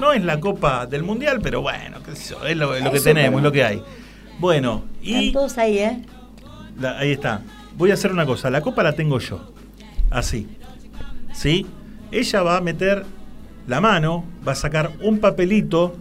[0.00, 2.90] No es la copa del Mundial, pero bueno, qué sé yo, es lo, es lo
[2.90, 3.82] que Es tenemos, es lo que hay.
[4.38, 6.02] Bueno, Están y todos ahí, ¿eh?
[6.78, 7.40] la- ahí está.
[7.76, 8.50] Voy a hacer una cosa.
[8.50, 9.52] La copa la tengo yo.
[10.10, 10.46] Así.
[11.32, 11.66] ¿Sí?
[12.12, 13.04] Ella va a meter
[13.66, 15.96] la mano, va a sacar un papelito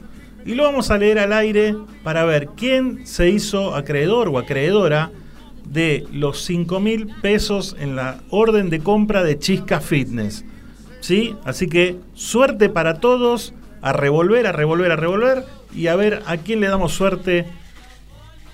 [0.46, 5.12] y lo vamos a leer al aire para ver quién se hizo acreedor o acreedora
[5.66, 10.44] de los 5 mil pesos en la orden de compra de Chisca Fitness.
[11.04, 11.36] ¿Sí?
[11.44, 13.54] Así que suerte para todos.
[13.82, 15.46] A revolver, a revolver, a revolver.
[15.76, 17.46] Y a ver a quién le damos suerte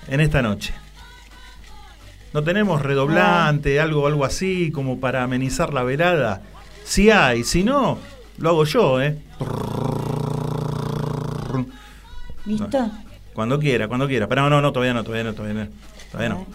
[0.08, 0.74] en esta noche.
[2.32, 6.42] ¿No tenemos redoblante, algo, algo así, como para amenizar la velada?
[6.82, 7.98] Si hay, si no,
[8.38, 9.16] lo hago yo, ¿eh?
[12.46, 12.90] ¿Listo?
[13.32, 14.26] Cuando quiera, cuando quiera.
[14.26, 15.70] Pero no, no, no, todavía no, todavía no, todavía no.
[16.10, 16.46] Todavía no.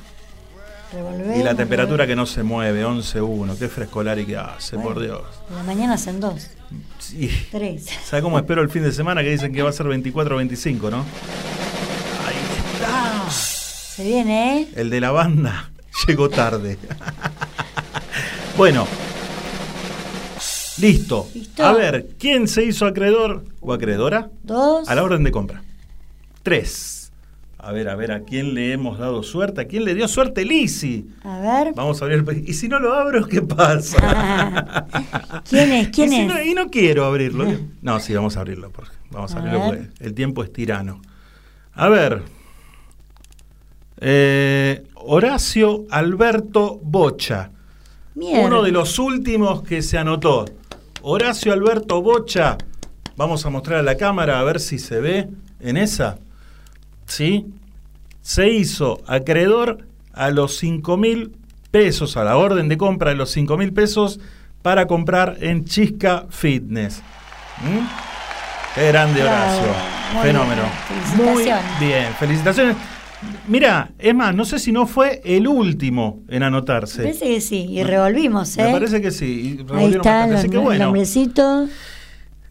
[0.95, 2.07] Revolvemos, Y la temperatura revolvemos.
[2.07, 4.99] que no se mueve, 11.1, qué frescolar y qué hace, por.
[4.99, 5.21] Dios.
[5.49, 6.47] En la mañana hacen dos,
[6.99, 7.29] Sí.
[7.51, 7.85] tres.
[8.05, 10.37] ¿Sabes cómo espero el fin de semana que dicen que va a ser 24 o
[10.37, 11.03] 25, no?
[13.29, 14.67] Se viene, ¿eh?
[14.75, 15.71] El de la banda
[16.07, 16.77] llegó tarde.
[18.57, 18.85] bueno.
[20.77, 21.29] Listo.
[21.33, 21.65] Listo.
[21.65, 24.29] A ver, ¿quién se hizo acreedor o acreedora?
[24.43, 24.89] Dos.
[24.89, 25.61] A la orden de compra.
[26.43, 26.94] Tres.
[27.65, 29.61] A ver, a ver, ¿a quién le hemos dado suerte?
[29.61, 31.07] ¿A quién le dio suerte Lisi?
[31.23, 31.73] A ver.
[31.73, 34.85] Vamos a abrir el ¿Y si no lo abro, qué pasa?
[35.49, 35.87] ¿Quién es?
[35.89, 36.27] ¿Quién y si es?
[36.27, 37.45] no- y no quiero abrirlo.
[37.81, 38.69] No, sí, vamos a abrirlo.
[38.71, 41.01] porque- Vamos a A abrirlo porque el tiempo es tirano.
[41.73, 42.21] A ver.
[43.99, 47.49] Eh, Horacio Alberto Bocha.
[48.13, 48.45] Mierda.
[48.45, 50.45] Uno de los últimos que se anotó.
[51.01, 52.57] Horacio Alberto Bocha.
[53.17, 55.29] Vamos a mostrar a la cámara a ver si se ve
[55.59, 56.19] en esa.
[57.05, 57.45] ¿Sí?
[58.21, 61.35] Se hizo acreedor a los 5 mil
[61.71, 64.19] pesos, a la orden de compra de los 5 mil pesos
[64.61, 67.01] para comprar en Chisca Fitness.
[67.61, 67.85] ¿Mm?
[68.75, 69.67] Qué grande Horacio.
[70.13, 70.61] muy Fenómeno.
[70.63, 71.79] bien, Muy felicitaciones.
[71.79, 72.75] bien, felicitaciones.
[73.47, 77.03] Mira, es más, no sé si no fue el último en anotarse.
[77.03, 77.67] Parece que sí.
[77.69, 78.63] Y revolvimos, ¿eh?
[78.63, 79.57] Me parece que sí.
[79.69, 81.67] y Ahí está el, así que el bueno, nombrecito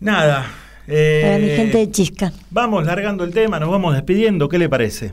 [0.00, 0.46] nada.
[0.86, 2.32] Eh, para mi gente de Chisca.
[2.50, 4.48] Vamos largando el tema, nos vamos despidiendo.
[4.48, 5.12] ¿Qué le parece?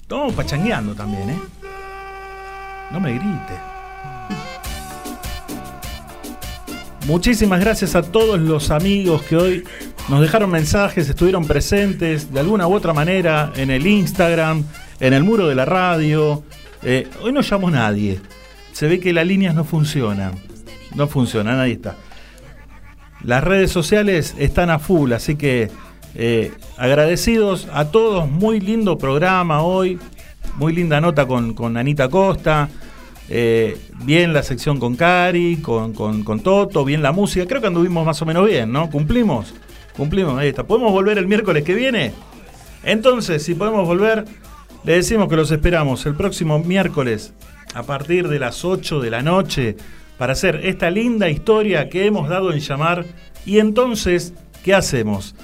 [0.00, 1.38] Estamos pachangueando también, ¿eh?
[2.90, 3.74] No me grite.
[7.06, 9.64] Muchísimas gracias a todos los amigos que hoy
[10.08, 14.64] nos dejaron mensajes, estuvieron presentes de alguna u otra manera en el Instagram,
[15.00, 16.44] en el muro de la radio.
[16.82, 18.20] Eh, hoy no llamó nadie.
[18.72, 20.32] Se ve que las líneas no funcionan.
[20.94, 21.96] No funcionan, ahí está.
[23.24, 25.70] Las redes sociales están a full, así que
[26.14, 28.28] eh, agradecidos a todos.
[28.30, 29.98] Muy lindo programa hoy.
[30.56, 32.68] Muy linda nota con, con Anita Costa.
[33.30, 37.46] Eh, bien la sección con Cari, con, con- con Toto, bien la música.
[37.46, 38.90] Creo que anduvimos más o menos bien, ¿no?
[38.90, 39.54] ¿Cumplimos?
[39.96, 40.64] Cumplimos, ahí está.
[40.64, 42.12] ¿Podemos volver el miércoles que viene?
[42.82, 44.26] Entonces, si podemos volver,
[44.84, 47.32] le decimos que los esperamos el próximo miércoles
[47.74, 49.76] a partir de las 8 de la noche
[50.18, 53.04] para hacer esta linda historia que hemos dado en llamar.
[53.44, 55.34] Y entonces, ¿qué hacemos?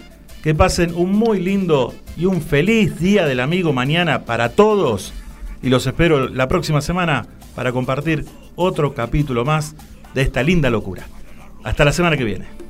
[0.43, 5.13] Que pasen un muy lindo y un feliz día del amigo mañana para todos.
[5.63, 8.25] Y los espero la próxima semana para compartir
[8.57, 9.75] otro capítulo más
[10.15, 11.07] de esta linda locura.
[11.63, 12.70] Hasta la semana que viene.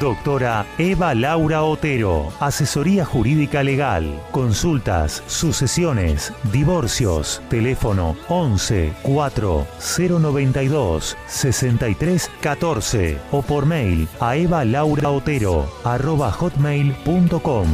[0.00, 9.66] Doctora Eva Laura Otero, asesoría jurídica legal, consultas, sucesiones, divorcios, teléfono 11 4
[10.20, 17.68] 092 63 14 o por mail a evalauraotero arroba hotmail.com.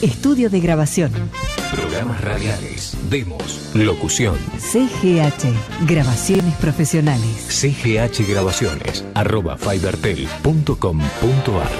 [0.00, 1.12] Estudio de grabación.
[1.72, 4.36] Programas radiales, demos, locución.
[4.58, 5.86] CGH.
[5.86, 7.46] Grabaciones profesionales.
[7.48, 11.70] CGH Grabaciones, arroba fibertel.com.ar.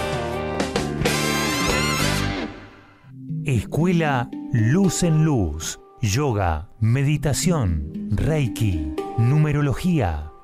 [3.45, 5.81] Escuela Luz en Luz.
[6.03, 10.28] Yoga, meditación, reiki, numerología,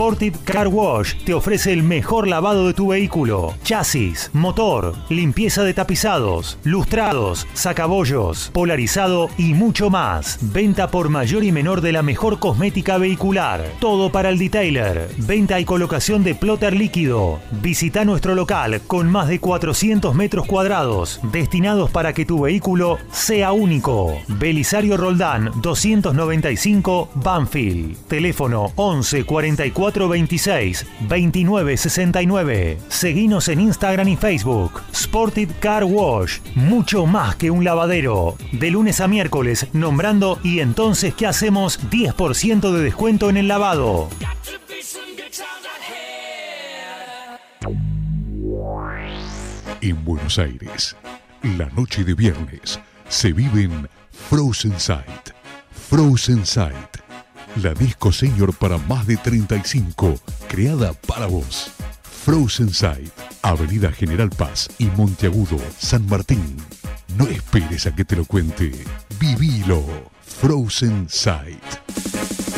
[0.00, 3.52] Sportive Car Wash te ofrece el mejor lavado de tu vehículo.
[3.64, 10.38] Chasis, motor, limpieza de tapizados, lustrados, sacabollos, polarizado y mucho más.
[10.40, 13.62] Venta por mayor y menor de la mejor cosmética vehicular.
[13.78, 15.10] Todo para el detailer.
[15.18, 17.38] Venta y colocación de plotter líquido.
[17.60, 23.52] Visita nuestro local con más de 400 metros cuadrados destinados para que tu vehículo sea
[23.52, 24.16] único.
[24.28, 27.98] Belisario Roldán 295 Banfield.
[28.08, 32.78] Teléfono 11 44 26 29 69.
[32.88, 34.80] Seguinos en Instagram y Facebook.
[34.92, 36.38] Sported Car Wash.
[36.54, 38.36] Mucho más que un lavadero.
[38.52, 41.80] De lunes a miércoles, nombrando y entonces, ¿qué hacemos?
[41.90, 44.08] 10% de descuento en el lavado.
[49.82, 50.94] En Buenos Aires,
[51.42, 55.30] la noche de viernes se vive en Frozen Sight.
[55.88, 56.98] Frozen Sight,
[57.56, 60.18] la disco senior para más de 35,
[60.48, 61.70] creada para vos.
[62.24, 63.12] Frozen Sight,
[63.42, 66.56] Avenida General Paz y Monteagudo, San Martín.
[67.16, 68.72] No esperes a que te lo cuente.
[69.18, 69.84] Vivilo.
[70.40, 72.49] Frozen Sight.